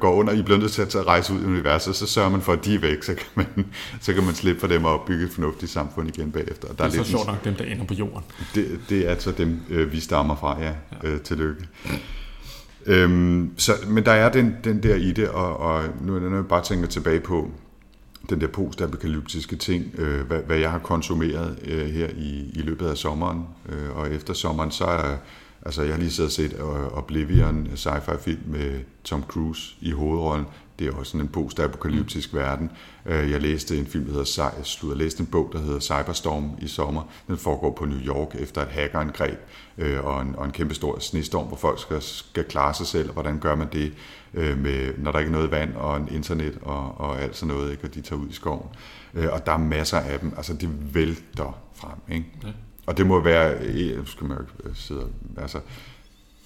går 0.00 0.12
under, 0.12 0.32
I 0.32 0.42
bliver 0.42 0.58
nødt 0.58 0.72
til 0.72 0.82
at 0.82 1.06
rejse 1.06 1.32
ud 1.32 1.40
i 1.40 1.44
universet, 1.44 1.96
så 1.96 2.06
sørger 2.06 2.30
man 2.30 2.40
for, 2.40 2.52
at 2.52 2.64
de 2.64 2.74
er 2.74 2.78
væk, 2.78 3.02
så 3.02 3.14
kan 3.14 3.26
man, 3.34 3.66
så 4.00 4.12
kan 4.12 4.24
man 4.24 4.34
slippe 4.34 4.60
for 4.60 4.66
dem 4.66 4.84
og 4.84 5.02
bygge 5.06 5.24
et 5.24 5.30
fornuftigt 5.32 5.72
samfund 5.72 6.08
igen 6.08 6.32
bagefter. 6.32 6.68
Og 6.68 6.78
der 6.78 6.84
det 6.84 6.96
er, 6.96 7.00
er 7.00 7.04
så 7.04 7.10
sjovt 7.10 7.26
nok 7.26 7.44
dem, 7.44 7.54
der 7.54 7.64
ender 7.64 7.84
på 7.84 7.94
jorden. 7.94 8.24
Det, 8.54 8.80
det 8.88 9.06
er 9.06 9.10
altså 9.10 9.32
dem, 9.32 9.60
vi 9.68 10.00
stammer 10.00 10.36
fra, 10.36 10.60
ja. 10.60 10.72
ja. 11.10 11.18
Tillykke. 11.18 11.62
Øhm, 12.86 13.50
så, 13.56 13.72
men 13.88 14.04
der 14.04 14.12
er 14.12 14.32
den, 14.32 14.56
den 14.64 14.82
der 14.82 14.94
i 14.94 15.12
det, 15.12 15.28
og, 15.28 15.56
og 15.56 15.84
nu, 16.00 16.18
nu 16.18 16.36
jeg 16.36 16.46
bare 16.46 16.62
tænker 16.62 16.86
tilbage 16.86 17.20
på, 17.20 17.50
den 18.30 18.40
der 18.40 18.46
postapokalyptiske 18.46 19.56
ting, 19.56 19.94
øh, 19.98 20.26
hvad, 20.26 20.42
hvad 20.42 20.56
jeg 20.56 20.70
har 20.70 20.78
konsumeret 20.78 21.58
øh, 21.64 21.86
her 21.86 22.08
i, 22.16 22.50
i 22.54 22.62
løbet 22.62 22.86
af 22.86 22.96
sommeren. 22.96 23.44
Øh, 23.68 23.96
og 23.96 24.14
efter 24.14 24.34
sommeren, 24.34 24.70
så 24.70 24.84
er 24.84 25.16
altså 25.62 25.82
jeg 25.82 25.92
har 25.92 25.98
lige 25.98 26.10
siddet 26.10 26.28
og 26.28 26.32
set 26.32 26.52
øh, 26.52 26.98
Oblivion, 26.98 27.68
sci-fi 27.74 28.18
film 28.20 28.40
med 28.46 28.80
Tom 29.04 29.22
Cruise 29.22 29.74
i 29.80 29.90
hovedrollen. 29.90 30.46
Det 30.78 30.86
er 30.86 30.92
også 30.92 31.10
sådan 31.10 31.20
en 31.20 31.28
postapokalyptisk 31.28 32.34
verden. 32.34 32.70
Øh, 33.06 33.30
jeg 33.30 33.40
læste 33.40 33.78
en 33.78 33.86
film, 33.86 34.04
der 34.04 34.12
hedder 34.12 34.50
jeg 34.88 34.96
læste 34.96 35.20
en 35.20 35.26
bog, 35.26 35.50
der 35.52 35.58
hedder 35.58 35.80
Cyberstorm 35.80 36.50
i 36.62 36.68
sommer. 36.68 37.02
Den 37.26 37.36
foregår 37.36 37.70
på 37.72 37.84
New 37.84 37.98
York 37.98 38.34
efter 38.34 38.62
et 38.62 38.68
hackerangreb 38.68 39.38
øh, 39.78 40.04
og 40.04 40.22
en, 40.22 40.34
og 40.36 40.44
en 40.44 40.50
kæmpe 40.50 40.74
stor 40.74 40.98
snestorm, 40.98 41.46
hvor 41.46 41.56
folk 41.56 41.80
skal, 41.80 42.02
skal 42.02 42.44
klare 42.44 42.74
sig 42.74 42.86
selv. 42.86 43.12
Hvordan 43.12 43.38
gør 43.38 43.54
man 43.54 43.68
det, 43.72 43.92
øh, 44.34 44.58
med, 44.58 44.98
når 44.98 45.12
der 45.12 45.18
ikke 45.18 45.28
er 45.28 45.32
noget 45.32 45.50
vand 45.50 45.74
og 45.74 45.96
en 45.96 46.08
internet 46.10 46.58
og, 46.62 47.00
og 47.00 47.22
alt 47.22 47.36
sådan 47.36 47.54
noget, 47.54 47.70
ikke? 47.70 47.84
og 47.84 47.94
de 47.94 48.00
tager 48.00 48.22
ud 48.22 48.28
i 48.28 48.32
skoven. 48.32 48.68
Og 49.14 49.46
der 49.46 49.52
er 49.52 49.58
masser 49.58 49.98
af 49.98 50.20
dem. 50.20 50.32
Altså, 50.36 50.54
det 50.54 50.94
vælter 50.94 51.58
frem. 51.74 52.16
Ikke? 52.16 52.26
Ja. 52.44 52.48
og 52.86 52.96
det 52.96 53.06
må 53.06 53.20
være, 53.20 53.56
skal 54.06 54.26
man 54.26 54.38
jo 54.38 54.74
sidde, 54.74 55.06
altså, 55.36 55.60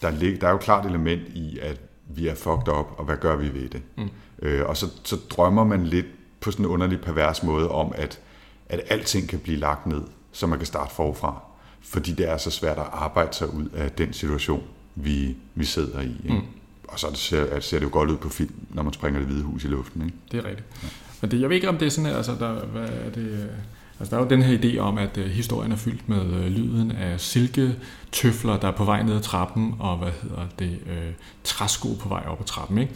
der, 0.03 0.11
lig, 0.11 0.41
der 0.41 0.47
er 0.47 0.51
jo 0.51 0.59
klart 0.59 0.87
element 0.87 1.23
i, 1.29 1.59
at 1.59 1.81
vi 2.15 2.29
er 2.29 2.35
fucked 2.35 2.69
up, 2.69 2.87
og 2.97 3.05
hvad 3.05 3.17
gør 3.17 3.37
vi 3.37 3.55
ved 3.55 3.69
det? 3.69 3.83
Mm. 3.97 4.09
Øh, 4.43 4.67
og 4.67 4.77
så, 4.77 4.87
så 5.05 5.17
drømmer 5.31 5.65
man 5.65 5.87
lidt 5.87 6.07
på 6.41 6.51
sådan 6.51 6.65
en 6.65 6.71
underlig 6.71 7.01
pervers 7.01 7.43
måde 7.43 7.71
om, 7.71 7.93
at, 7.95 8.21
at 8.69 8.81
alting 8.89 9.29
kan 9.29 9.39
blive 9.39 9.59
lagt 9.59 9.87
ned, 9.87 10.03
så 10.33 10.47
man 10.47 10.59
kan 10.59 10.67
starte 10.67 10.95
forfra. 10.95 11.43
Fordi 11.81 12.13
det 12.13 12.29
er 12.29 12.37
så 12.37 12.51
svært 12.51 12.79
at 12.79 12.87
arbejde 12.93 13.35
sig 13.35 13.55
ud 13.55 13.69
af 13.75 13.91
den 13.91 14.13
situation, 14.13 14.63
vi, 14.95 15.37
vi 15.55 15.65
sidder 15.65 16.01
i. 16.01 16.17
Ikke? 16.25 16.35
Mm. 16.35 16.47
Og 16.89 16.99
så 16.99 17.15
ser, 17.15 17.61
ser 17.61 17.79
det 17.79 17.87
jo 17.87 17.91
godt 17.93 18.11
ud 18.11 18.17
på 18.17 18.29
film, 18.29 18.55
når 18.71 18.83
man 18.83 18.93
springer 18.93 19.21
det 19.21 19.29
hvide 19.29 19.43
hus 19.43 19.65
i 19.65 19.67
luften. 19.67 20.05
Ikke? 20.05 20.17
Det 20.33 20.39
er 20.39 20.45
rigtigt. 20.45 20.69
Ja. 20.83 20.89
Men 21.21 21.31
det, 21.31 21.41
jeg 21.41 21.49
ved 21.49 21.57
ikke, 21.57 21.69
om 21.69 21.79
det 21.79 21.87
er 21.87 21.91
sådan 21.91 22.11
her, 22.11 22.17
altså, 22.17 22.37
der, 22.41 22.67
hvad 22.67 22.89
er 22.89 23.11
det, 23.11 23.51
Altså, 24.01 24.17
der 24.17 24.23
er 24.23 24.25
jo 24.25 24.31
den 24.31 24.43
her 24.43 24.59
idé 24.59 24.79
om, 24.79 24.99
at 24.99 25.19
øh, 25.19 25.27
historien 25.27 25.73
er 25.73 25.77
fyldt 25.77 26.09
med 26.09 26.23
øh, 26.23 26.47
lyden 26.47 26.91
af 26.91 27.21
silketøfler, 27.21 28.57
der 28.57 28.69
er 28.69 28.73
på 28.73 28.85
vej 28.85 29.03
ned 29.03 29.17
ad 29.17 29.21
trappen, 29.21 29.75
og 29.79 29.97
hvad 29.97 30.11
hedder 30.23 30.47
det, 30.59 30.79
øh, 30.87 31.13
træsko 31.45 31.89
på 32.01 32.09
vej 32.09 32.25
op 32.27 32.41
ad 32.41 32.45
trappen. 32.45 32.79
Ikke? 32.79 32.93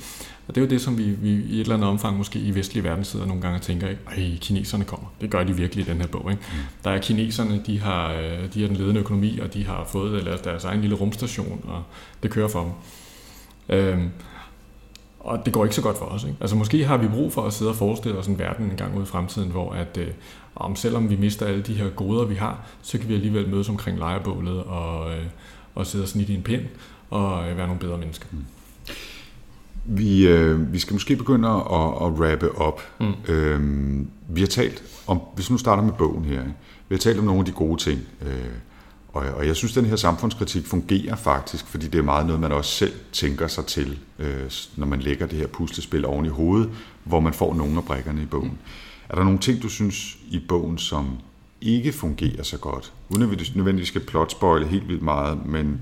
Og 0.48 0.54
det 0.54 0.60
er 0.60 0.64
jo 0.64 0.70
det, 0.70 0.80
som 0.80 0.98
vi, 0.98 1.04
vi 1.04 1.30
i 1.30 1.54
et 1.54 1.60
eller 1.60 1.74
andet 1.74 1.88
omfang 1.88 2.16
måske 2.16 2.38
i 2.38 2.54
vestlige 2.54 2.84
verden 2.84 3.04
sidder 3.04 3.26
nogle 3.26 3.42
gange 3.42 3.56
og 3.56 3.62
tænker, 3.62 3.88
at 3.88 3.96
kineserne 4.40 4.84
kommer. 4.84 5.06
Det 5.20 5.30
gør 5.30 5.44
de 5.44 5.56
virkelig 5.56 5.86
i 5.86 5.90
den 5.90 6.00
her 6.00 6.06
bog. 6.06 6.30
Ikke? 6.30 6.42
Mm. 6.52 6.58
Der 6.84 6.90
er 6.90 6.98
kineserne, 6.98 7.62
de 7.66 7.80
har, 7.80 8.12
øh, 8.12 8.54
de 8.54 8.60
har 8.60 8.68
den 8.68 8.76
ledende 8.76 9.00
økonomi, 9.00 9.38
og 9.38 9.54
de 9.54 9.66
har 9.66 9.84
fået 9.84 10.18
eller 10.18 10.36
deres 10.36 10.64
egen 10.64 10.80
lille 10.80 10.96
rumstation, 10.96 11.64
og 11.68 11.82
det 12.22 12.30
kører 12.30 12.48
for 12.48 12.62
dem. 12.62 12.72
Øhm, 13.76 14.10
og 15.20 15.44
det 15.44 15.52
går 15.52 15.64
ikke 15.64 15.76
så 15.76 15.82
godt 15.82 15.98
for 15.98 16.04
os. 16.04 16.24
Ikke? 16.24 16.36
Altså 16.40 16.56
måske 16.56 16.84
har 16.84 16.96
vi 16.96 17.08
brug 17.08 17.32
for 17.32 17.42
at 17.42 17.52
sidde 17.52 17.70
og 17.70 17.76
forestille 17.76 18.18
os 18.18 18.26
en 18.26 18.38
verden 18.38 18.70
en 18.70 18.76
gang 18.76 18.96
ud 18.96 19.02
i 19.02 19.06
fremtiden, 19.06 19.50
hvor 19.50 19.72
at, 19.72 19.98
øh, 20.00 20.08
om 20.56 20.76
selvom 20.76 21.10
vi 21.10 21.16
mister 21.16 21.46
alle 21.46 21.62
de 21.62 21.74
her 21.74 21.90
goder, 21.90 22.24
vi 22.24 22.34
har, 22.34 22.66
så 22.82 22.98
kan 22.98 23.08
vi 23.08 23.14
alligevel 23.14 23.48
mødes 23.48 23.68
omkring 23.68 23.98
lejrebålet 23.98 24.62
og, 24.62 25.10
øh, 25.10 25.24
og 25.74 25.86
sidde 25.86 26.04
og 26.04 26.08
snitte 26.08 26.32
i 26.32 26.36
en 26.36 26.42
pind 26.42 26.62
og 27.10 27.50
øh, 27.50 27.56
være 27.56 27.66
nogle 27.66 27.80
bedre 27.80 27.98
mennesker. 27.98 28.26
Mm. 28.32 28.44
Vi, 29.84 30.28
øh, 30.28 30.72
vi 30.72 30.78
skal 30.78 30.94
måske 30.94 31.16
begynde 31.16 31.48
at, 31.48 31.54
at 31.54 32.20
rappe 32.20 32.58
op. 32.58 32.82
Mm. 33.00 33.14
Øhm, 33.28 34.08
vi 34.28 34.40
har 34.40 34.46
talt 34.46 34.82
om, 35.06 35.20
hvis 35.34 35.50
nu 35.50 35.58
starter 35.58 35.82
med 35.82 35.92
bogen 35.92 36.24
her, 36.24 36.42
vi 36.88 36.94
har 36.94 36.98
talt 36.98 37.18
om 37.18 37.24
nogle 37.24 37.38
af 37.38 37.44
de 37.44 37.52
gode 37.52 37.80
ting. 37.80 38.00
Øh, 38.22 38.28
og, 39.14 39.24
og 39.36 39.46
jeg 39.46 39.56
synes, 39.56 39.76
at 39.76 39.82
den 39.82 39.90
her 39.90 39.96
samfundskritik 39.96 40.66
fungerer 40.66 41.16
faktisk, 41.16 41.66
fordi 41.66 41.86
det 41.86 41.98
er 41.98 42.02
meget 42.02 42.26
noget, 42.26 42.40
man 42.40 42.52
også 42.52 42.70
selv 42.70 42.92
tænker 43.12 43.46
sig 43.46 43.66
til, 43.66 43.98
øh, 44.18 44.50
når 44.76 44.86
man 44.86 45.00
lægger 45.00 45.26
det 45.26 45.38
her 45.38 45.46
puslespil 45.46 46.04
oven 46.04 46.26
i 46.26 46.28
hovedet, 46.28 46.70
hvor 47.04 47.20
man 47.20 47.32
får 47.32 47.54
nogle 47.54 47.76
af 47.76 47.84
brækkerne 47.84 48.22
i 48.22 48.26
bogen. 48.26 48.48
Mm. 48.48 48.58
Er 49.08 49.14
der 49.14 49.24
nogle 49.24 49.38
ting, 49.38 49.62
du 49.62 49.68
synes 49.68 50.16
i 50.30 50.38
bogen, 50.48 50.78
som 50.78 51.18
ikke 51.60 51.92
fungerer 51.92 52.42
så 52.42 52.58
godt? 52.58 52.92
Uden 53.08 53.22
at 53.22 53.30
vi 53.30 53.50
nødvendigvis 53.54 53.88
skal 53.88 54.00
plotspoile 54.00 54.66
helt 54.66 54.88
vildt 54.88 55.02
meget, 55.02 55.46
men 55.46 55.80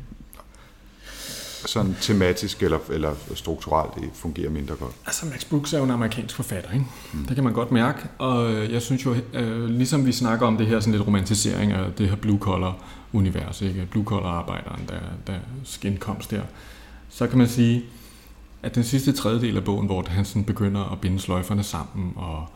sådan 1.66 1.96
tematisk 2.00 2.62
eller, 2.62 2.78
eller 2.90 3.14
strukturelt 3.34 3.94
det 3.94 4.10
fungerer 4.14 4.50
mindre 4.50 4.74
godt. 4.74 4.92
Altså 5.06 5.26
Max 5.26 5.44
Brooks 5.44 5.72
er 5.72 5.78
jo 5.78 5.84
en 5.84 5.90
amerikansk 5.90 6.36
forfatter, 6.36 6.72
ikke? 6.72 6.84
Mm. 7.12 7.24
Det 7.24 7.34
kan 7.34 7.44
man 7.44 7.52
godt 7.52 7.72
mærke, 7.72 7.98
og 8.18 8.52
jeg 8.72 8.82
synes 8.82 9.04
jo, 9.04 9.16
øh, 9.32 9.64
ligesom 9.64 10.06
vi 10.06 10.12
snakker 10.12 10.46
om 10.46 10.56
det 10.58 10.66
her 10.66 10.80
sådan 10.80 10.92
lidt 10.92 11.06
romantisering 11.06 11.72
af 11.72 11.92
det 11.92 12.08
her 12.08 12.16
blue 12.16 12.38
collar 12.38 12.78
univers, 13.12 13.62
ikke? 13.62 13.86
Blue 13.90 14.04
collar 14.04 14.28
arbejderen, 14.28 14.80
der, 14.88 15.00
der 15.26 15.38
skinkomst 15.64 16.30
der, 16.30 16.42
så 17.08 17.26
kan 17.26 17.38
man 17.38 17.48
sige, 17.48 17.84
at 18.62 18.74
den 18.74 18.84
sidste 18.84 19.12
tredjedel 19.12 19.56
af 19.56 19.64
bogen, 19.64 19.86
hvor 19.86 20.04
han 20.08 20.24
sådan 20.24 20.44
begynder 20.44 20.92
at 20.92 21.00
binde 21.00 21.20
sløjferne 21.20 21.62
sammen 21.62 22.12
og 22.16 22.46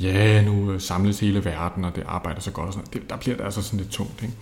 ja, 0.00 0.42
nu 0.42 0.72
øh, 0.72 0.80
samles 0.80 1.20
hele 1.20 1.44
verden, 1.44 1.84
og 1.84 1.96
det 1.96 2.04
arbejder 2.06 2.40
så 2.40 2.50
godt. 2.50 2.66
Og 2.66 2.72
sådan 2.72 2.88
det, 2.92 3.10
der 3.10 3.16
bliver 3.16 3.36
det 3.36 3.44
altså 3.44 3.62
sådan 3.62 3.78
lidt 3.78 3.90
tungt. 3.90 4.22
Ikke? 4.22 4.34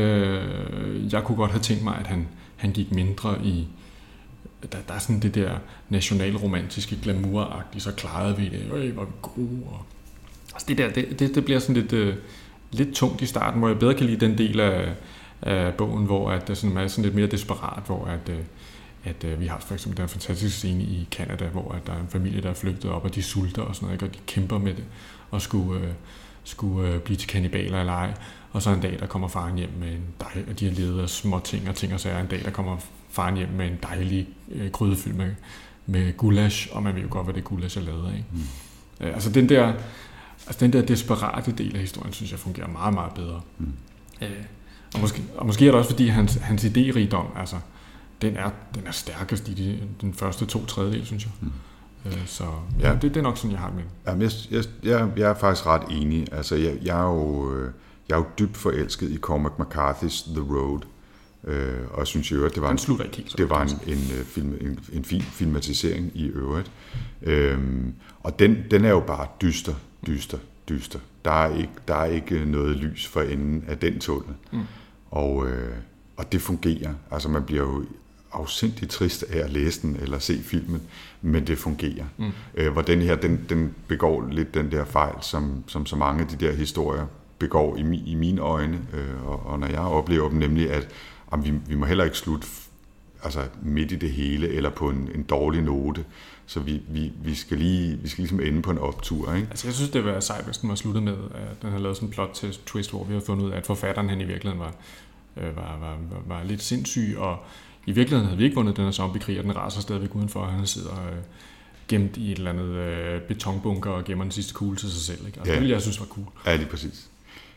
Øh, 0.00 1.12
jeg 1.12 1.24
kunne 1.24 1.36
godt 1.36 1.50
have 1.50 1.62
tænkt 1.62 1.84
mig, 1.84 1.96
at 1.98 2.06
han, 2.06 2.28
han 2.56 2.72
gik 2.72 2.92
mindre 2.92 3.38
i... 3.44 3.66
Der, 4.72 4.78
der 4.88 4.94
er 4.94 4.98
sådan 4.98 5.20
det 5.20 5.34
der 5.34 5.50
nationalromantiske, 5.88 6.98
glamouragtige, 7.02 7.80
så 7.80 7.92
klarede 7.92 8.36
vi 8.36 8.44
det. 8.44 8.72
Øh, 8.74 8.94
hvor 8.94 9.04
vi 9.04 9.10
gode. 9.22 9.60
Og, 9.66 9.84
altså 10.54 10.66
det 10.68 10.78
der, 10.78 10.90
det, 10.90 11.18
det, 11.18 11.34
det 11.34 11.44
bliver 11.44 11.60
sådan 11.60 11.82
lidt, 11.82 11.92
øh, 11.92 12.14
lidt 12.70 12.94
tungt 12.94 13.22
i 13.22 13.26
starten, 13.26 13.58
hvor 13.58 13.68
jeg 13.68 13.78
bedre 13.78 13.94
kan 13.94 14.06
lide 14.06 14.26
den 14.26 14.38
del 14.38 14.60
af, 14.60 14.94
af 15.42 15.74
bogen, 15.74 16.06
hvor 16.06 16.30
at 16.30 16.48
det 16.48 16.56
sådan, 16.56 16.76
er 16.76 16.86
sådan 16.86 17.04
lidt 17.04 17.14
mere 17.14 17.26
desperat, 17.26 17.82
hvor 17.86 18.04
at, 18.04 18.28
Øh, 18.28 18.38
at 19.04 19.24
øh, 19.24 19.40
vi 19.40 19.46
har 19.46 19.58
for 19.58 19.74
eksempel 19.74 20.00
den 20.00 20.08
fantastiske 20.08 20.58
scene 20.58 20.82
i 20.82 21.08
Kanada, 21.10 21.46
hvor 21.46 21.72
at 21.72 21.86
der 21.86 21.92
er 21.92 22.00
en 22.00 22.08
familie, 22.08 22.42
der 22.42 22.50
er 22.50 22.54
flygtet 22.54 22.90
op, 22.90 23.04
og 23.04 23.14
de 23.14 23.22
sulter 23.22 23.62
og 23.62 23.74
sådan 23.74 23.86
noget, 23.86 24.02
ikke? 24.02 24.06
og 24.06 24.14
de 24.14 24.20
kæmper 24.26 24.58
med 24.58 24.74
det, 24.74 24.84
og 25.30 25.42
skulle, 25.42 25.80
øh, 25.80 25.92
skulle 26.44 26.88
øh, 26.88 27.00
blive 27.00 27.16
til 27.16 27.28
kannibaler 27.28 27.80
eller 27.80 27.92
ej. 27.92 28.14
Og 28.52 28.62
så 28.62 28.70
en 28.70 28.80
dag, 28.80 28.96
der 29.00 29.06
kommer 29.06 29.28
faren 29.28 29.56
hjem 29.56 29.70
med 29.80 29.88
en 29.88 30.04
dej, 30.20 30.44
og 30.50 30.60
de 30.60 30.64
har 30.64 30.72
levet 30.72 31.02
af 31.02 31.08
små 31.08 31.40
ting 31.44 31.68
og 31.68 31.74
ting, 31.74 31.94
og 31.94 32.00
så 32.00 32.08
er 32.08 32.20
en 32.20 32.26
dag, 32.26 32.44
der 32.44 32.50
kommer 32.50 32.76
faren 33.10 33.36
hjem 33.36 33.48
med 33.48 33.66
en 33.66 33.78
dejlig 33.82 34.28
øh, 34.50 34.70
grydefyld 34.70 35.14
med, 35.14 35.34
med 35.86 36.16
gulasch, 36.16 36.68
og 36.72 36.82
man 36.82 36.94
ved 36.94 37.02
jo 37.02 37.08
godt, 37.10 37.26
hvad 37.26 37.34
det 37.34 37.44
gulasch 37.44 37.78
er 37.78 37.82
lavet 37.82 38.06
af. 38.06 38.24
Mm. 38.32 38.40
Øh, 39.00 39.14
altså 39.14 39.30
den 39.30 39.48
der, 39.48 39.72
altså 40.46 40.60
den 40.60 40.72
der 40.72 40.82
desperate 40.82 41.52
del 41.52 41.74
af 41.74 41.80
historien, 41.80 42.12
synes 42.12 42.30
jeg 42.30 42.38
fungerer 42.38 42.68
meget, 42.68 42.94
meget 42.94 43.14
bedre. 43.14 43.40
Mm. 43.58 43.72
Øh, 44.22 44.30
og, 44.94 45.00
måske, 45.00 45.22
og 45.36 45.46
måske 45.46 45.66
er 45.66 45.70
det 45.70 45.78
også, 45.78 45.90
fordi 45.90 46.08
hans, 46.08 46.34
hans 46.34 46.64
idérigdom, 46.64 47.38
altså, 47.38 47.56
den 48.22 48.36
er, 48.36 48.50
den 48.74 48.86
er 48.86 48.90
stærkest 48.90 49.48
i 49.48 49.54
de, 49.54 49.80
den 50.00 50.14
første 50.14 50.46
to 50.46 50.66
tredjedel, 50.66 51.06
synes 51.06 51.24
jeg. 51.24 51.32
Mm. 51.40 51.52
Øh, 52.06 52.26
så 52.26 52.44
ja, 52.80 52.88
ja. 52.88 52.94
Det, 52.94 53.02
det 53.02 53.16
er 53.16 53.22
nok 53.22 53.36
sådan, 53.36 53.50
jeg 53.50 53.60
har 53.60 53.72
med. 53.72 53.82
Jamen, 54.06 54.22
jeg, 54.22 54.30
jeg, 54.50 54.64
jeg, 54.82 55.08
jeg 55.16 55.30
er 55.30 55.34
faktisk 55.34 55.66
ret 55.66 55.82
enig. 55.90 56.26
Altså, 56.32 56.54
jeg, 56.54 56.78
jeg, 56.82 57.00
er 57.00 57.04
jo, 57.04 57.54
øh, 57.54 57.72
jeg 58.08 58.14
er 58.14 58.18
jo 58.18 58.26
dybt 58.38 58.56
forelsket 58.56 59.10
i 59.10 59.18
Cormac 59.18 59.52
McCarthy's 59.52 60.34
The 60.34 60.42
Road. 60.42 60.80
Øh, 61.44 61.78
og 61.90 61.98
jeg 61.98 62.06
synes 62.06 62.32
jo, 62.32 62.46
at 62.46 62.54
det 62.54 62.62
var, 62.62 62.70
en, 62.70 62.78
ikke 63.04 63.16
helt, 63.16 63.34
det 63.38 63.50
var 63.50 63.62
en, 63.62 63.68
en, 63.86 63.98
øh, 64.18 64.24
film, 64.24 64.54
en, 64.60 64.78
en 64.92 65.04
fin 65.04 65.22
filmatisering 65.22 66.10
i 66.14 66.26
øvrigt. 66.26 66.70
Øhm, 67.22 67.94
og 68.20 68.38
den, 68.38 68.56
den 68.70 68.84
er 68.84 68.90
jo 68.90 69.00
bare 69.00 69.26
dyster, 69.42 69.74
dyster, 70.06 70.38
dyster. 70.68 70.98
Der 71.24 71.30
er 71.30 71.56
ikke, 71.56 71.72
der 71.88 71.94
er 71.94 72.04
ikke 72.04 72.44
noget 72.44 72.76
lys 72.76 73.06
for 73.06 73.22
enden 73.22 73.64
af 73.68 73.78
den 73.78 74.00
tunnel. 74.00 74.34
Mm. 74.52 74.60
Og, 75.10 75.48
øh, 75.48 75.76
og 76.16 76.32
det 76.32 76.42
fungerer. 76.42 76.94
Altså 77.10 77.28
man 77.28 77.42
bliver 77.42 77.62
jo 77.62 77.84
afsindigt 78.32 78.90
trist 78.90 79.22
af 79.22 79.38
at 79.38 79.50
læse 79.50 79.82
den 79.82 79.96
eller 79.96 80.18
se 80.18 80.42
filmen, 80.42 80.82
men 81.22 81.46
det 81.46 81.58
fungerer. 81.58 82.04
Mm. 82.16 82.32
Øh, 82.54 82.72
hvor 82.72 82.82
den 82.82 83.02
her, 83.02 83.16
den, 83.16 83.40
den 83.48 83.74
begår 83.88 84.28
lidt 84.30 84.54
den 84.54 84.72
der 84.72 84.84
fejl, 84.84 85.14
som, 85.20 85.64
som 85.66 85.86
så 85.86 85.96
mange 85.96 86.22
af 86.22 86.28
de 86.28 86.46
der 86.46 86.52
historier 86.52 87.06
begår 87.38 87.76
i, 87.76 88.02
i 88.06 88.14
mine 88.14 88.40
øjne, 88.40 88.78
øh, 88.94 89.28
og, 89.28 89.46
og 89.46 89.58
når 89.58 89.66
jeg 89.66 89.78
oplever 89.78 90.28
dem, 90.28 90.38
nemlig 90.38 90.70
at 90.70 90.88
om 91.30 91.44
vi, 91.44 91.52
vi 91.66 91.74
må 91.74 91.86
heller 91.86 92.04
ikke 92.04 92.16
slutte 92.16 92.46
altså 93.24 93.40
midt 93.62 93.92
i 93.92 93.96
det 93.96 94.10
hele, 94.10 94.48
eller 94.48 94.70
på 94.70 94.88
en, 94.88 95.08
en 95.14 95.22
dårlig 95.22 95.62
note. 95.62 96.04
Så 96.46 96.60
vi, 96.60 96.82
vi, 96.88 97.12
vi, 97.22 97.34
skal 97.34 97.58
lige, 97.58 97.96
vi 97.96 98.08
skal 98.08 98.22
ligesom 98.22 98.40
ende 98.40 98.62
på 98.62 98.70
en 98.70 98.78
optur. 98.78 99.34
Ikke? 99.34 99.48
Altså 99.50 99.66
jeg 99.66 99.74
synes, 99.74 99.90
det 99.90 100.04
var 100.04 100.20
sejt, 100.20 100.44
hvis 100.44 100.58
den 100.58 100.68
var 100.68 100.74
sluttet 100.74 101.02
med, 101.02 101.16
at 101.34 101.62
den 101.62 101.70
har 101.70 101.78
lavet 101.78 101.96
sådan 101.96 102.08
en 102.08 102.12
plot 102.12 102.30
til 102.34 102.58
twist, 102.66 102.90
hvor 102.90 103.04
vi 103.04 103.14
har 103.14 103.20
fundet 103.20 103.44
ud 103.44 103.50
af, 103.50 103.56
at 103.56 103.66
forfatteren 103.66 104.08
han 104.08 104.20
i 104.20 104.24
virkeligheden 104.24 104.60
var, 104.60 104.74
øh, 105.36 105.56
var, 105.56 105.78
var, 105.80 105.96
var, 106.10 106.36
var 106.36 106.44
lidt 106.44 106.62
sindssyg, 106.62 107.14
og 107.18 107.38
i 107.86 107.92
virkeligheden 107.92 108.26
havde 108.26 108.38
vi 108.38 108.44
ikke 108.44 108.54
vundet 108.54 108.76
den 108.76 108.84
her 108.84 108.92
zombiekrig, 108.92 109.38
og 109.38 109.44
den 109.44 109.56
raser 109.56 109.80
stadigvæk 109.80 110.14
udenfor, 110.14 110.40
og 110.40 110.52
han 110.52 110.66
sidder 110.66 110.92
øh, 110.92 111.16
gemt 111.88 112.16
i 112.16 112.32
et 112.32 112.38
eller 112.38 112.50
andet 112.50 112.68
øh, 112.68 113.20
betonbunker 113.20 113.90
og 113.90 114.04
gemmer 114.04 114.24
den 114.24 114.32
sidste 114.32 114.54
kugle 114.54 114.76
til 114.76 114.90
sig 114.90 115.00
selv. 115.00 115.26
Ikke? 115.26 115.38
Altså, 115.38 115.52
ja. 115.52 115.54
Det 115.54 115.60
ville 115.60 115.74
jeg 115.74 115.82
synes 115.82 116.00
var 116.00 116.06
cool. 116.06 116.26
Ja, 116.46 116.56
lige 116.56 116.68
præcis. 116.68 117.10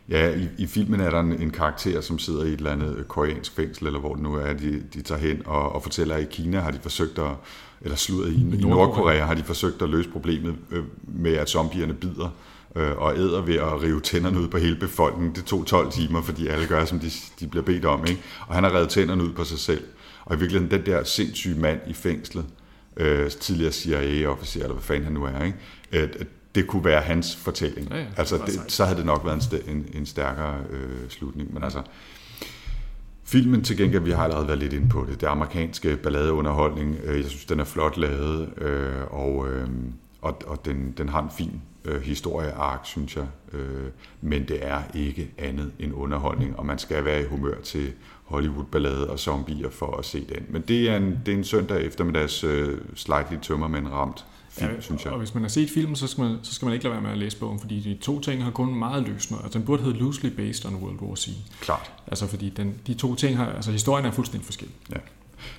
Ja, 0.09 0.35
i, 0.35 0.47
i 0.57 0.67
filmen 0.67 0.99
er 0.99 1.09
der 1.09 1.19
en, 1.19 1.41
en 1.41 1.51
karakter, 1.51 2.01
som 2.01 2.19
sidder 2.19 2.43
i 2.43 2.47
et 2.47 2.53
eller 2.53 2.71
andet 2.71 3.05
koreansk 3.07 3.55
fængsel, 3.55 3.87
eller 3.87 3.99
hvor 3.99 4.13
det 4.13 4.23
nu 4.23 4.35
er, 4.35 4.53
de, 4.53 4.83
de 4.93 5.01
tager 5.01 5.21
hen 5.21 5.41
og, 5.45 5.71
og 5.71 5.83
fortæller, 5.83 6.15
at 6.15 6.21
i 6.21 6.25
Kina 6.31 6.59
har 6.59 6.71
de 6.71 6.79
forsøgt 6.81 7.19
at, 7.19 7.31
eller 7.81 7.95
slutter 7.95 8.31
i, 8.31 8.59
i 8.59 8.61
Nordkorea 8.61 9.25
har 9.25 9.33
de 9.33 9.43
forsøgt 9.43 9.81
at 9.81 9.89
løse 9.89 10.09
problemet 10.09 10.55
øh, 10.71 10.83
med, 11.03 11.33
at 11.33 11.49
zombierne 11.49 11.93
bider 11.93 12.29
øh, 12.75 12.97
og 12.97 13.17
æder 13.17 13.41
ved 13.41 13.55
at 13.55 13.81
rive 13.81 13.99
tænderne 13.99 14.39
ud 14.39 14.47
på 14.47 14.57
hele 14.57 14.75
befolkningen. 14.75 15.35
Det 15.35 15.45
tog 15.45 15.65
12 15.65 15.91
timer, 15.91 16.21
fordi 16.21 16.47
alle 16.47 16.67
gør, 16.67 16.85
som 16.85 16.99
de, 16.99 17.11
de 17.39 17.47
bliver 17.47 17.63
bedt 17.63 17.85
om. 17.85 18.05
Ikke? 18.05 18.21
Og 18.47 18.55
han 18.55 18.63
har 18.63 18.75
revet 18.75 18.89
tænderne 18.89 19.23
ud 19.23 19.31
på 19.31 19.43
sig 19.43 19.59
selv. 19.59 19.83
Og 20.25 20.35
i 20.35 20.39
virkeligheden 20.39 20.71
den 20.71 20.85
der 20.85 21.03
sindssyge 21.03 21.59
mand 21.59 21.79
i 21.87 21.93
fængslet, 21.93 22.45
øh, 22.97 23.31
tidligere 23.31 23.71
CIA-officer, 23.71 24.61
eller 24.61 24.73
hvad 24.73 24.83
fanden 24.83 25.03
han 25.03 25.13
nu 25.13 25.23
er, 25.23 25.43
ikke? 25.43 25.57
At, 25.91 26.27
det 26.55 26.67
kunne 26.67 26.85
være 26.85 27.01
hans 27.01 27.35
fortælling. 27.35 27.89
Ja, 27.89 27.97
ja, 27.97 28.05
altså, 28.17 28.37
det, 28.45 28.71
så 28.71 28.85
havde 28.85 28.97
det 28.97 29.05
nok 29.05 29.25
været 29.25 29.63
en, 29.67 29.75
en, 29.75 29.85
en 29.93 30.05
stærkere 30.05 30.59
øh, 30.69 31.09
slutning. 31.09 31.53
Men 31.53 31.63
altså, 31.63 31.81
filmen 33.23 33.63
til 33.63 33.77
gengæld, 33.77 34.03
vi 34.03 34.11
har 34.11 34.23
allerede 34.23 34.47
været 34.47 34.59
lidt 34.59 34.73
inde 34.73 34.89
på 34.89 35.05
det, 35.09 35.21
det 35.21 35.27
amerikanske 35.27 35.97
balladeunderholdning, 35.97 36.97
øh, 37.03 37.21
jeg 37.21 37.29
synes, 37.29 37.45
den 37.45 37.59
er 37.59 37.63
flot 37.63 37.97
lavet, 37.97 38.57
øh, 38.57 39.03
og, 39.09 39.47
øh, 39.49 39.67
og, 40.21 40.41
og 40.47 40.65
den, 40.65 40.93
den 40.97 41.09
har 41.09 41.21
en 41.21 41.29
fin 41.37 41.61
øh, 41.85 42.01
historieark, 42.01 42.79
synes 42.83 43.15
jeg. 43.15 43.25
Øh, 43.53 43.87
men 44.21 44.47
det 44.47 44.65
er 44.67 44.81
ikke 44.93 45.31
andet 45.37 45.71
end 45.79 45.93
underholdning, 45.93 46.59
og 46.59 46.65
man 46.65 46.79
skal 46.79 47.05
være 47.05 47.21
i 47.21 47.25
humør 47.25 47.61
til 47.63 47.91
Hollywood-ballade 48.23 49.09
og 49.09 49.19
zombier 49.19 49.69
for 49.69 49.97
at 49.97 50.05
se 50.05 50.19
den. 50.19 50.45
Men 50.49 50.61
det 50.61 50.89
er 50.89 50.97
en, 50.97 51.19
det 51.25 51.33
er 51.33 51.37
en 51.37 51.43
søndag 51.43 51.81
eftermiddags 51.81 52.43
øh, 52.43 52.77
slightly 52.95 53.37
tømmermænd 53.41 53.87
ramt 53.87 54.25
film, 54.49 54.71
ja, 54.71 54.81
synes 54.81 55.05
jeg. 55.05 55.13
Og 55.13 55.19
hvis 55.19 55.33
man 55.33 55.43
har 55.43 55.49
set 55.49 55.69
filmen, 55.69 55.95
så 55.95 56.07
skal, 56.07 56.23
man, 56.23 56.37
så 56.43 56.53
skal 56.53 56.65
man 56.65 56.73
ikke 56.73 56.83
lade 56.83 56.93
være 56.93 57.01
med 57.01 57.11
at 57.11 57.17
læse 57.17 57.37
bogen, 57.37 57.59
fordi 57.59 57.79
de 57.79 57.97
to 58.01 58.19
ting 58.19 58.43
har 58.43 58.51
kun 58.51 58.75
meget 58.75 59.07
løst 59.07 59.31
noget. 59.31 59.43
Altså 59.43 59.59
den 59.59 59.65
burde 59.65 59.83
hedde 59.83 59.97
Loosely 59.97 60.29
Based 60.29 60.65
on 60.65 60.75
World 60.75 61.01
War 61.01 61.15
C. 61.15 61.29
Klart. 61.61 61.91
Altså 62.07 62.27
fordi 62.27 62.49
den, 62.49 62.75
de 62.87 62.93
to 62.93 63.15
ting 63.15 63.37
har, 63.37 63.45
altså 63.45 63.71
historien 63.71 64.05
er 64.05 64.11
fuldstændig 64.11 64.45
forskellig. 64.45 64.75
Ja. 64.91 64.97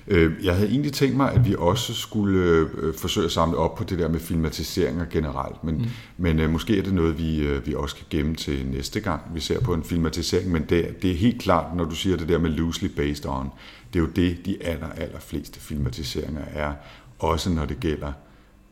Øh, 0.07 0.45
jeg 0.45 0.55
havde 0.55 0.69
egentlig 0.69 0.93
tænkt 0.93 1.17
mig, 1.17 1.31
at 1.31 1.45
vi 1.45 1.55
også 1.57 1.93
skulle 1.93 2.39
øh, 2.39 2.93
forsøge 2.93 3.25
at 3.25 3.31
samle 3.31 3.57
op 3.57 3.75
på 3.75 3.83
det 3.83 3.99
der 3.99 4.07
med 4.07 4.19
filmatiseringer 4.19 5.05
generelt, 5.11 5.63
men, 5.63 5.77
mm. 5.77 5.85
men 6.17 6.39
øh, 6.39 6.49
måske 6.49 6.77
er 6.77 6.83
det 6.83 6.93
noget, 6.93 7.19
vi, 7.19 7.59
vi 7.65 7.75
også 7.75 7.95
kan 7.95 8.05
gemme 8.09 8.35
til 8.35 8.67
næste 8.67 8.99
gang, 8.99 9.21
vi 9.33 9.39
ser 9.39 9.59
på 9.61 9.73
en 9.73 9.83
filmatisering, 9.83 10.51
men 10.51 10.65
det, 10.69 11.01
det 11.01 11.11
er 11.11 11.15
helt 11.15 11.41
klart, 11.41 11.75
når 11.75 11.85
du 11.85 11.95
siger 11.95 12.17
det 12.17 12.29
der 12.29 12.37
med 12.37 12.49
loosely 12.49 12.87
based 12.87 13.25
on, 13.25 13.49
det 13.93 13.99
er 13.99 14.03
jo 14.03 14.09
det, 14.15 14.45
de 14.45 14.57
aller, 14.61 14.89
aller 14.89 15.19
fleste 15.19 15.59
filmatiseringer 15.59 16.41
er, 16.53 16.73
også 17.19 17.49
når 17.49 17.65
det 17.65 17.79
gælder 17.79 18.11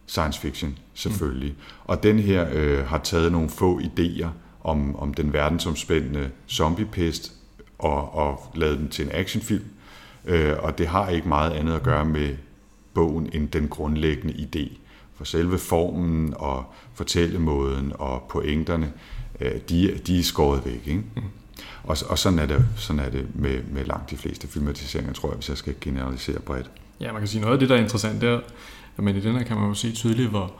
science 0.05 0.39
fiction, 0.39 0.77
selvfølgelig. 0.93 1.49
Mm. 1.49 1.63
Og 1.83 2.03
den 2.03 2.19
her 2.19 2.47
øh, 2.53 2.85
har 2.85 2.97
taget 2.97 3.31
nogle 3.31 3.49
få 3.49 3.79
idéer 3.79 4.27
om, 4.63 4.95
om 4.95 5.13
den 5.13 5.33
verdensomspændende 5.33 6.29
zombiepest 6.49 7.33
og, 7.79 8.15
og 8.15 8.51
lavet 8.55 8.79
den 8.79 8.89
til 8.89 9.05
en 9.05 9.11
actionfilm, 9.13 9.65
Øh, 10.25 10.53
og 10.59 10.77
det 10.77 10.87
har 10.87 11.09
ikke 11.09 11.27
meget 11.27 11.51
andet 11.51 11.73
at 11.73 11.83
gøre 11.83 12.05
med 12.05 12.35
bogen 12.93 13.29
end 13.33 13.49
den 13.49 13.67
grundlæggende 13.67 14.33
idé. 14.33 14.77
For 15.15 15.23
selve 15.23 15.57
formen 15.57 16.33
og 16.37 16.73
fortællemåden 16.93 17.93
og 17.99 18.23
pointerne, 18.29 18.91
øh, 19.39 19.51
de, 19.69 19.97
de 20.07 20.19
er 20.19 20.23
skåret 20.23 20.65
væk. 20.65 20.81
Ikke? 20.87 21.03
Mm. 21.15 21.21
Og, 21.83 21.97
og 22.09 22.19
sådan 22.19 22.39
er 22.39 22.45
det, 22.45 22.65
sådan 22.75 22.99
er 22.99 23.09
det 23.09 23.35
med, 23.35 23.63
med 23.63 23.85
langt 23.85 24.11
de 24.11 24.17
fleste 24.17 24.47
filmatiseringer, 24.47 25.13
tror 25.13 25.29
jeg, 25.29 25.35
hvis 25.35 25.49
jeg 25.49 25.57
skal 25.57 25.75
generalisere 25.81 26.39
bredt. 26.39 26.71
Ja, 26.99 27.11
man 27.11 27.21
kan 27.21 27.27
sige, 27.27 27.41
noget 27.41 27.53
af 27.53 27.59
det, 27.59 27.69
der 27.69 27.75
er 27.75 27.79
interessant, 27.79 28.21
det 28.21 28.29
er, 28.29 28.39
man 28.97 29.15
i 29.15 29.19
den 29.19 29.35
her 29.35 29.43
kan 29.43 29.57
man 29.57 29.67
jo 29.67 29.73
se 29.73 29.91
tydeligt, 29.91 30.29
hvor, 30.29 30.53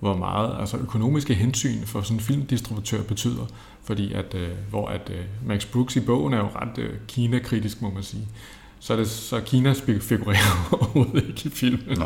hvor 0.00 0.16
meget 0.16 0.56
altså 0.60 0.76
økonomiske 0.76 1.34
hensyn 1.34 1.84
for 1.86 2.00
sådan 2.00 2.16
en 2.16 2.20
filmdistributør 2.20 3.02
betyder. 3.02 3.46
Fordi 3.84 4.12
at, 4.12 4.34
øh, 4.34 4.48
hvor 4.70 4.88
at 4.88 5.10
øh, 5.10 5.24
Max 5.46 5.66
Brooks 5.66 5.96
i 5.96 6.00
bogen 6.00 6.32
er 6.32 6.38
jo 6.38 6.48
ret 6.54 6.78
øh, 6.78 6.90
Kina-kritisk, 7.08 7.82
må 7.82 7.90
man 7.90 8.02
sige 8.02 8.28
så 8.84 8.92
er 8.92 8.96
det 8.96 9.10
så 9.10 9.40
Kina 9.40 9.72
figurerer 10.00 10.68
overhovedet 10.72 11.28
ikke 11.28 11.42
i 11.44 11.50
filmen. 11.50 11.98
Nå. 11.98 12.04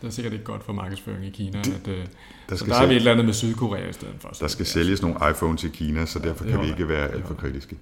Det 0.00 0.06
er 0.06 0.10
sikkert 0.10 0.32
ikke 0.32 0.44
godt 0.44 0.64
for 0.64 0.72
markedsføring 0.72 1.24
i 1.24 1.30
Kina. 1.30 1.62
Det, 1.62 1.74
at, 1.74 1.88
øh, 1.88 2.06
der 2.48 2.56
så 2.56 2.64
der 2.64 2.74
er 2.74 2.86
vi 2.86 2.92
et 2.92 2.96
eller 2.96 3.12
andet 3.12 3.24
med 3.24 3.34
Sydkorea 3.34 3.88
i 3.88 3.92
stedet 3.92 4.14
for. 4.18 4.28
Der 4.28 4.48
skal 4.48 4.66
sælges 4.66 5.02
nogle 5.02 5.30
iPhones 5.30 5.64
i 5.64 5.68
Kina, 5.68 6.06
så 6.06 6.18
derfor 6.18 6.44
ja, 6.44 6.50
kan 6.50 6.60
vi 6.62 6.66
ikke 6.66 6.88
være 6.88 7.08
alt 7.08 7.26
for 7.26 7.34
kritiske. 7.34 7.76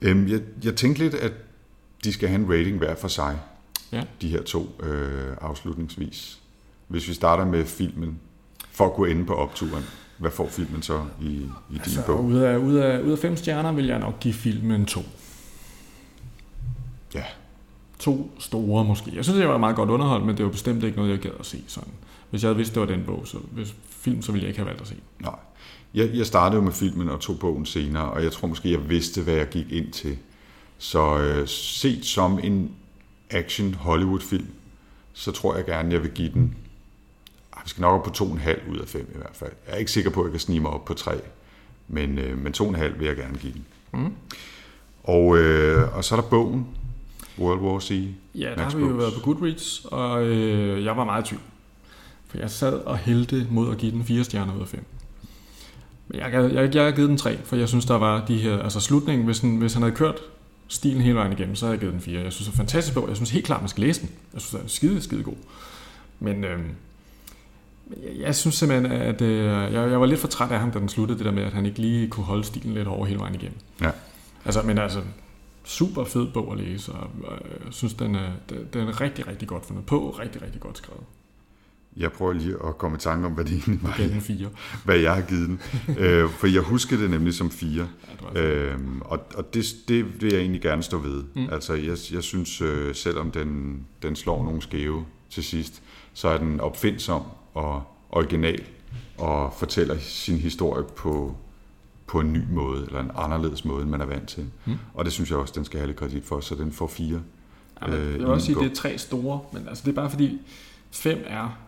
Øhm, 0.00 0.28
jeg, 0.28 0.40
jeg 0.64 0.76
tænkte 0.76 1.02
lidt, 1.02 1.14
at 1.14 1.32
de 2.04 2.12
skal 2.12 2.28
have 2.28 2.40
en 2.40 2.52
rating 2.52 2.78
hver 2.78 2.94
for 2.94 3.08
sig, 3.08 3.38
ja. 3.92 4.02
de 4.20 4.28
her 4.28 4.42
to 4.42 4.80
øh, 4.82 5.36
afslutningsvis. 5.40 6.38
Hvis 6.88 7.08
vi 7.08 7.14
starter 7.14 7.44
med 7.44 7.64
filmen, 7.64 8.18
for 8.72 8.86
at 8.86 8.92
gå 8.92 9.04
ende 9.04 9.26
på 9.26 9.34
opturen, 9.34 9.84
hvad 10.18 10.30
får 10.30 10.48
filmen 10.48 10.82
så 10.82 11.04
i, 11.20 11.26
i 11.26 11.48
altså, 11.74 11.90
din 11.90 12.00
bog? 12.06 12.24
Ud 12.24 12.36
af, 12.36 12.56
ud, 12.56 12.74
af, 12.74 13.00
ud 13.00 13.12
af 13.12 13.18
fem 13.18 13.36
stjerner 13.36 13.72
vil 13.72 13.86
jeg 13.86 13.98
nok 13.98 14.20
give 14.20 14.34
filmen 14.34 14.86
to. 14.86 15.00
Ja, 17.14 17.24
to 18.02 18.30
store 18.38 18.84
måske. 18.84 19.12
Jeg 19.14 19.24
synes, 19.24 19.38
det 19.38 19.48
var 19.48 19.58
meget 19.58 19.76
godt 19.76 19.90
underholdt, 19.90 20.26
men 20.26 20.36
det 20.36 20.44
var 20.44 20.50
bestemt 20.50 20.84
ikke 20.84 20.96
noget, 20.96 21.10
jeg 21.10 21.18
gad 21.18 21.30
at 21.40 21.46
se 21.46 21.64
sådan. 21.66 21.92
Hvis 22.30 22.42
jeg 22.42 22.48
havde 22.48 22.56
vidst, 22.56 22.74
det 22.74 22.80
var 22.80 22.86
den 22.86 23.04
bog, 23.06 23.22
så 23.24 23.38
hvis 23.52 23.74
film, 23.88 24.22
så 24.22 24.32
ville 24.32 24.42
jeg 24.42 24.48
ikke 24.48 24.58
have 24.58 24.66
valgt 24.66 24.80
at 24.80 24.88
se. 24.88 24.94
Nej. 25.20 25.34
Jeg, 25.94 26.10
jeg 26.14 26.26
startede 26.26 26.56
jo 26.56 26.64
med 26.64 26.72
filmen 26.72 27.08
og 27.08 27.20
tog 27.20 27.38
bogen 27.38 27.66
senere, 27.66 28.10
og 28.10 28.24
jeg 28.24 28.32
tror 28.32 28.48
måske, 28.48 28.70
jeg 28.70 28.88
vidste, 28.88 29.22
hvad 29.22 29.34
jeg 29.34 29.48
gik 29.48 29.72
ind 29.72 29.92
til. 29.92 30.18
Så 30.78 31.18
øh, 31.18 31.48
set 31.48 32.04
som 32.04 32.38
en 32.42 32.70
action 33.30 33.74
Hollywood-film, 33.74 34.46
så 35.12 35.32
tror 35.32 35.56
jeg 35.56 35.64
gerne, 35.64 35.92
jeg 35.92 36.02
vil 36.02 36.10
give 36.10 36.32
den... 36.32 36.56
Jeg 37.54 37.62
skal 37.66 37.80
nok 37.80 37.98
op 37.98 38.04
på 38.04 38.10
to 38.10 38.24
og 38.24 38.32
en 38.32 38.38
halv 38.38 38.60
ud 38.70 38.78
af 38.78 38.88
fem 38.88 39.10
i 39.14 39.16
hvert 39.16 39.36
fald. 39.36 39.52
Jeg 39.66 39.74
er 39.74 39.78
ikke 39.78 39.90
sikker 39.90 40.10
på, 40.10 40.20
at 40.20 40.24
jeg 40.24 40.30
kan 40.30 40.40
snige 40.40 40.60
mig 40.60 40.70
op 40.70 40.84
på 40.84 40.94
tre, 40.94 41.20
men, 41.88 42.18
øh, 42.18 42.38
men 42.38 42.52
to 42.52 42.64
og 42.64 42.70
en 42.70 42.76
halv 42.76 42.98
vil 42.98 43.06
jeg 43.06 43.16
gerne 43.16 43.38
give 43.38 43.52
den. 43.52 43.64
Mm. 43.92 44.12
Og, 45.04 45.38
øh, 45.38 45.96
og 45.96 46.04
så 46.04 46.16
er 46.16 46.20
der 46.20 46.28
bogen, 46.28 46.66
World 47.38 47.60
War 47.60 47.80
C? 47.80 48.08
Ja, 48.34 48.54
der 48.56 48.62
har 48.62 48.76
vi 48.76 48.82
jo 48.82 48.88
været 48.88 49.14
på 49.14 49.20
Goodreads, 49.20 49.84
og 49.84 50.24
øh, 50.24 50.84
jeg 50.84 50.96
var 50.96 51.04
meget 51.04 51.24
tvivl. 51.24 51.42
For 52.28 52.38
jeg 52.38 52.50
sad 52.50 52.72
og 52.72 52.98
hældte 52.98 53.46
mod 53.50 53.70
at 53.70 53.78
give 53.78 53.92
den 53.92 54.04
fire 54.04 54.24
stjerner 54.24 54.56
ud 54.56 54.60
af 54.60 54.68
fem. 54.68 54.84
Men 56.08 56.20
jeg, 56.20 56.32
jeg, 56.32 56.54
jeg, 56.54 56.74
jeg 56.74 56.84
har 56.84 56.90
givet 56.90 57.08
den 57.08 57.18
tre, 57.18 57.38
for 57.44 57.56
jeg 57.56 57.68
synes, 57.68 57.84
der 57.84 57.94
var 57.94 58.24
de 58.26 58.36
her... 58.36 58.58
Altså 58.58 58.80
slutningen, 58.80 59.24
hvis, 59.24 59.40
den, 59.40 59.56
hvis 59.56 59.72
han 59.72 59.82
havde 59.82 59.94
kørt 59.94 60.20
stilen 60.68 61.02
hele 61.02 61.14
vejen 61.14 61.32
igennem, 61.32 61.56
så 61.56 61.66
havde 61.66 61.72
jeg 61.72 61.80
givet 61.80 61.92
den 61.92 62.02
fire. 62.02 62.20
Jeg 62.20 62.32
synes, 62.32 62.48
det 62.48 62.54
er 62.54 62.56
fantastisk 62.56 62.94
bog. 62.94 63.08
Jeg 63.08 63.16
synes 63.16 63.30
helt 63.30 63.46
klart, 63.46 63.60
man 63.60 63.68
skal 63.68 63.84
læse 63.84 64.00
den. 64.00 64.10
Jeg 64.34 64.40
synes, 64.40 64.50
den 64.50 64.64
er 64.64 64.68
skide, 64.68 65.02
skide 65.02 65.22
god. 65.22 65.34
Men 66.20 66.44
øh, 66.44 66.60
jeg, 67.90 68.20
jeg 68.20 68.34
synes 68.34 68.54
simpelthen, 68.54 68.92
at 68.92 69.22
øh, 69.22 69.44
jeg, 69.44 69.90
jeg 69.90 70.00
var 70.00 70.06
lidt 70.06 70.20
for 70.20 70.28
træt 70.28 70.50
af 70.50 70.60
ham, 70.60 70.70
da 70.70 70.78
den 70.78 70.88
sluttede, 70.88 71.18
det 71.18 71.26
der 71.26 71.32
med, 71.32 71.42
at 71.42 71.52
han 71.52 71.66
ikke 71.66 71.78
lige 71.78 72.08
kunne 72.08 72.24
holde 72.24 72.44
stilen 72.44 72.74
lidt 72.74 72.88
over 72.88 73.06
hele 73.06 73.20
vejen 73.20 73.34
igennem. 73.34 73.58
Ja. 73.80 73.90
Altså, 74.44 74.62
men 74.62 74.78
altså, 74.78 75.00
super 75.64 76.04
fed 76.04 76.26
bog 76.34 76.52
at 76.52 76.58
læse, 76.58 76.92
og 76.92 77.10
jeg 77.64 77.72
synes, 77.72 77.94
den 77.94 78.14
er, 78.14 78.30
den 78.72 78.88
er 78.88 79.00
rigtig, 79.00 79.26
rigtig 79.26 79.48
godt 79.48 79.66
fundet 79.66 79.86
på, 79.86 80.10
rigtig, 80.10 80.42
rigtig 80.42 80.60
godt 80.60 80.78
skrevet. 80.78 81.04
Jeg 81.96 82.12
prøver 82.12 82.32
lige 82.32 82.56
at 82.66 82.78
komme 82.78 82.96
i 82.96 83.00
tanke 83.00 83.26
om, 83.26 83.32
hvad 83.32 83.44
det 83.44 83.52
egentlig 83.52 83.82
var. 83.82 83.94
den 83.98 84.20
fire. 84.20 84.48
Hvad 84.84 84.96
jeg 84.96 85.14
har 85.14 85.22
givet 85.22 85.48
den. 85.48 85.60
øh, 85.98 86.30
for 86.30 86.46
jeg 86.46 86.62
husker 86.62 86.96
det 86.96 87.10
nemlig 87.10 87.34
som 87.34 87.50
fire. 87.50 87.88
Ja, 88.34 88.42
øh, 88.42 88.78
og 89.00 89.20
og 89.34 89.54
det, 89.54 89.64
det 89.88 90.22
vil 90.22 90.32
jeg 90.32 90.40
egentlig 90.40 90.62
gerne 90.62 90.82
stå 90.82 90.98
ved. 90.98 91.24
Mm. 91.34 91.48
Altså, 91.52 91.74
jeg, 91.74 91.96
jeg 92.12 92.22
synes, 92.22 92.60
øh, 92.60 92.94
selvom 92.94 93.30
den, 93.30 93.80
den 94.02 94.16
slår 94.16 94.44
nogle 94.44 94.62
skæve 94.62 95.04
til 95.30 95.44
sidst, 95.44 95.82
så 96.12 96.28
er 96.28 96.38
den 96.38 96.60
opfindsom 96.60 97.22
og 97.54 97.82
original 98.10 98.62
og 99.18 99.54
fortæller 99.58 99.98
sin 99.98 100.38
historie 100.38 100.84
på, 100.96 101.36
på 102.12 102.20
en 102.20 102.32
ny 102.32 102.42
måde, 102.50 102.86
eller 102.86 103.00
en 103.00 103.10
anderledes 103.14 103.64
måde, 103.64 103.82
end 103.82 103.90
man 103.90 104.00
er 104.00 104.06
vant 104.06 104.28
til. 104.28 104.46
Mm. 104.64 104.74
Og 104.94 105.04
det 105.04 105.12
synes 105.12 105.30
jeg 105.30 105.38
også, 105.38 105.52
den 105.56 105.64
skal 105.64 105.78
have 105.78 105.86
lidt 105.86 105.98
kredit 105.98 106.24
for, 106.24 106.40
så 106.40 106.54
den 106.54 106.72
får 106.72 106.86
fire. 106.86 107.20
Ja, 107.82 107.86
men, 107.86 107.96
øh, 107.96 108.12
jeg 108.12 108.18
vil 108.18 108.26
også 108.26 108.46
sige, 108.46 108.56
at 108.56 108.64
det 108.64 108.70
er 108.70 108.74
tre 108.74 108.98
store, 108.98 109.40
men 109.52 109.68
altså, 109.68 109.82
det 109.84 109.90
er 109.90 109.94
bare 109.94 110.10
fordi, 110.10 110.40
fem 110.90 111.24
er 111.26 111.58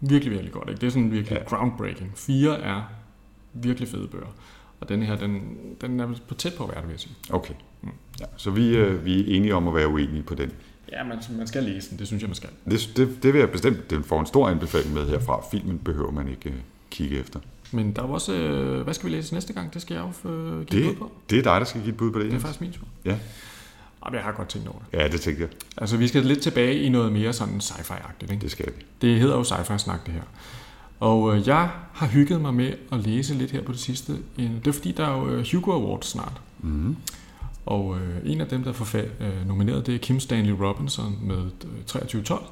virkelig, 0.00 0.32
virkelig 0.32 0.52
godt. 0.52 0.68
Ikke? 0.68 0.80
Det 0.80 0.86
er 0.86 0.90
sådan 0.90 1.10
virkelig 1.12 1.38
ja. 1.38 1.56
groundbreaking. 1.56 2.12
Fire 2.14 2.60
er 2.60 2.82
virkelig 3.52 3.88
fede 3.88 4.08
bøger. 4.08 4.34
Og 4.80 4.88
den 4.88 5.02
her, 5.02 5.16
den, 5.16 5.40
den 5.80 6.00
er 6.00 6.14
på 6.28 6.34
tæt 6.34 6.54
på 6.54 6.64
at 6.64 6.70
være 6.70 6.80
det, 6.80 6.88
vil 6.88 6.92
jeg 6.92 7.00
sige. 7.00 7.14
Okay. 7.30 7.54
Mm. 7.82 7.88
Ja, 8.20 8.24
så 8.36 8.50
vi, 8.50 8.76
øh, 8.76 9.04
vi 9.04 9.20
er 9.20 9.36
enige 9.36 9.54
om 9.54 9.68
at 9.68 9.74
være 9.74 9.88
uenige 9.88 10.22
på 10.22 10.34
den. 10.34 10.52
Ja, 10.92 11.04
man, 11.04 11.18
man 11.38 11.46
skal 11.46 11.62
læse 11.62 11.90
den. 11.90 11.98
Det 11.98 12.06
synes 12.06 12.22
jeg, 12.22 12.28
man 12.28 12.34
skal. 12.34 12.50
Det, 12.64 12.92
det, 12.96 13.22
det 13.22 13.32
vil 13.32 13.38
jeg 13.38 13.50
bestemt. 13.50 13.90
Den 13.90 14.04
får 14.04 14.20
en 14.20 14.26
stor 14.26 14.48
anbefaling 14.48 14.94
med 14.94 15.08
herfra. 15.08 15.44
Filmen 15.50 15.78
behøver 15.78 16.10
man 16.10 16.28
ikke 16.28 16.50
øh, 16.50 16.56
kigge 16.90 17.18
efter. 17.18 17.40
Men 17.76 17.92
der 17.92 18.02
er 18.02 18.06
også, 18.06 18.32
øh, 18.32 18.82
hvad 18.82 18.94
skal 18.94 19.10
vi 19.10 19.14
læse 19.14 19.34
næste 19.34 19.52
gang? 19.52 19.74
Det 19.74 19.82
skal 19.82 19.94
jeg 19.94 20.04
jo 20.24 20.30
øh, 20.30 20.66
give 20.66 20.82
det, 20.82 20.88
bud 20.88 20.98
på. 20.98 21.12
Det 21.30 21.38
er 21.38 21.42
dig, 21.42 21.60
der 21.60 21.64
skal 21.64 21.80
give 21.80 21.92
et 21.92 21.96
bud 21.96 22.10
på 22.10 22.18
det. 22.18 22.26
Det 22.26 22.36
er 22.36 22.40
faktisk 22.40 22.60
min 22.60 22.72
tur. 22.72 22.86
Ja. 23.04 23.18
Jamen, 24.04 24.16
jeg 24.16 24.24
har 24.24 24.32
godt 24.32 24.48
tænkt 24.48 24.68
over 24.68 24.78
det. 24.78 24.98
Ja, 24.98 25.08
det 25.08 25.20
tænkte 25.20 25.42
jeg. 25.42 25.50
Altså, 25.76 25.96
vi 25.96 26.08
skal 26.08 26.24
lidt 26.24 26.42
tilbage 26.42 26.80
i 26.80 26.88
noget 26.88 27.12
mere 27.12 27.32
sådan 27.32 27.60
sci-fi-agtigt. 27.60 28.32
Ikke? 28.32 28.42
Det 28.42 28.50
skal 28.50 28.66
vi. 28.66 28.84
Det 29.00 29.20
hedder 29.20 29.36
jo 29.36 29.44
sci-fi-snak, 29.44 30.06
det 30.06 30.14
her. 30.14 30.22
Og 31.00 31.36
øh, 31.36 31.48
jeg 31.48 31.70
har 31.92 32.06
hygget 32.06 32.40
mig 32.40 32.54
med 32.54 32.72
at 32.92 32.98
læse 32.98 33.34
lidt 33.34 33.50
her 33.50 33.62
på 33.62 33.72
det 33.72 33.80
sidste. 33.80 34.12
Det 34.36 34.66
er 34.66 34.72
fordi, 34.72 34.92
der 34.92 35.06
er 35.06 35.18
jo 35.18 35.28
øh, 35.28 35.46
Hugo 35.52 35.72
Awards 35.72 36.06
snart. 36.06 36.40
Mm-hmm. 36.60 36.96
Og 37.66 37.98
øh, 37.98 38.32
en 38.32 38.40
af 38.40 38.46
dem, 38.46 38.64
der 38.64 38.70
er 38.70 39.04
øh, 39.20 39.48
nomineret, 39.48 39.86
det 39.86 39.94
er 39.94 39.98
Kim 39.98 40.20
Stanley 40.20 40.52
Robinson 40.52 41.18
med 41.22 41.38
øh, 41.38 41.84
2312, 41.86 42.44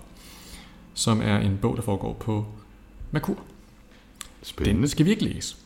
som 0.95 1.21
er 1.23 1.39
en 1.39 1.59
bog, 1.63 1.77
der 1.77 1.83
foregår 1.83 2.13
på 2.13 2.47
Merkur. 3.11 3.39
Spændende. 4.45 4.81
Den 4.81 4.89
skal 4.89 5.07
vi 5.07 5.11
ikke 5.11 5.25
læse. 5.25 5.57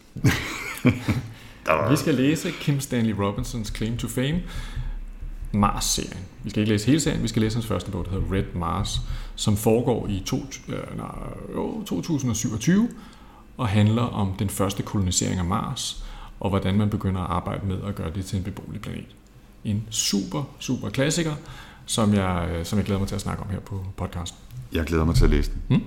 vi 1.91 1.97
skal 1.97 2.15
læse 2.15 2.51
Kim 2.51 2.81
Stanley 2.81 3.13
Robinsons 3.13 3.73
Claim 3.77 3.97
to 3.97 4.09
Fame, 4.09 4.43
Mars-serien. 5.53 6.25
Vi 6.45 6.51
skal 6.51 6.61
ikke 6.61 6.73
læse 6.73 6.87
hele 6.87 7.01
serien, 7.01 7.23
vi 7.23 7.29
skal 7.29 7.43
læse 7.43 7.57
hans 7.57 7.67
første 7.67 7.91
bog, 7.91 8.05
der 8.05 8.11
hedder 8.11 8.33
Red 8.33 8.45
Mars, 8.55 9.01
som 9.37 9.57
foregår 9.57 10.07
i 10.09 10.23
to, 10.27 10.37
øh, 10.69 10.97
nej, 10.97 11.85
2027 11.87 12.89
og 13.57 13.69
handler 13.69 14.03
om 14.03 14.33
den 14.39 14.49
første 14.49 14.83
kolonisering 14.83 15.39
af 15.39 15.45
Mars, 15.45 16.05
og 16.41 16.51
hvordan 16.51 16.75
man 16.75 16.91
begynder 16.91 17.21
at 17.21 17.31
arbejde 17.31 17.67
med 17.67 17.83
at 17.87 17.95
gøre 17.95 18.11
det 18.15 18.25
til 18.25 18.39
en 18.39 18.45
beboelig 18.45 18.81
planet. 18.81 19.17
En 19.65 19.85
super, 19.91 20.45
super 20.59 20.91
klassiker, 20.91 21.35
som 21.87 22.15
jeg, 22.15 22.49
øh, 22.53 22.65
som 22.65 22.79
jeg 22.79 22.87
glæder 22.87 22.99
mig 22.99 23.09
til 23.09 23.15
at 23.15 23.21
snakke 23.21 23.43
om 23.43 23.51
her 23.51 23.61
på 23.61 23.85
podcasten. 23.97 24.39
Jeg 24.73 24.85
glæder 24.85 25.05
mig 25.05 25.15
til 25.15 25.25
at 25.25 25.31
læse 25.31 25.51
den. 25.51 25.63
Hmm? 25.69 25.85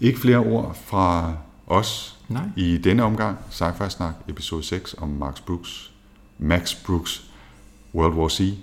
Ikke 0.00 0.18
flere 0.18 0.38
ord 0.38 0.76
fra 0.86 1.34
os 1.66 2.18
Nej. 2.28 2.48
i 2.56 2.78
denne 2.78 3.02
omgang. 3.02 3.38
Sci-Fi 3.50 3.88
Snak, 3.88 4.14
episode 4.28 4.62
6 4.62 4.94
om 4.98 5.08
Max 5.08 5.40
Brooks, 5.40 5.92
Max 6.38 6.74
Brooks 6.74 7.24
World 7.94 8.14
War 8.14 8.28
C 8.28 8.54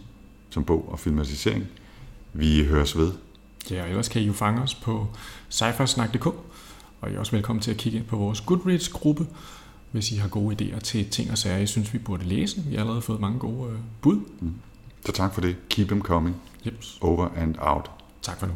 som 0.49 0.63
bog 0.63 0.89
og 0.91 0.99
filmatisering. 0.99 1.65
Vi 2.33 2.65
høres 2.65 2.97
ved. 2.97 3.11
Ja, 3.71 3.83
og 3.83 3.89
ellers 3.89 4.07
kan 4.07 4.21
I 4.21 4.25
jo 4.25 4.33
fange 4.33 4.61
os 4.61 4.75
på 4.75 5.07
sci 5.49 5.63
og 7.01 7.11
I 7.11 7.13
er 7.13 7.19
også 7.19 7.31
velkommen 7.31 7.61
til 7.61 7.71
at 7.71 7.77
kigge 7.77 7.99
ind 7.99 8.07
på 8.07 8.17
vores 8.17 8.41
Goodreads-gruppe, 8.41 9.27
hvis 9.91 10.11
I 10.11 10.15
har 10.15 10.27
gode 10.27 10.55
idéer 10.55 10.79
til 10.79 11.09
ting 11.09 11.31
og 11.31 11.37
sager, 11.37 11.57
I 11.57 11.67
synes, 11.67 11.93
vi 11.93 11.97
burde 11.97 12.23
læse. 12.23 12.61
Vi 12.61 12.73
har 12.73 12.81
allerede 12.81 13.01
fået 13.01 13.19
mange 13.19 13.39
gode 13.39 13.71
øh, 13.71 13.79
bud. 14.01 14.19
Mm. 14.39 14.53
Så 15.05 15.11
tak 15.11 15.33
for 15.33 15.41
det. 15.41 15.55
Keep 15.69 15.87
them 15.87 16.01
coming. 16.01 16.35
Yep. 16.67 16.83
Over 17.01 17.29
and 17.35 17.55
out. 17.59 17.91
Tak 18.21 18.39
for 18.39 18.47
nu. 18.47 18.53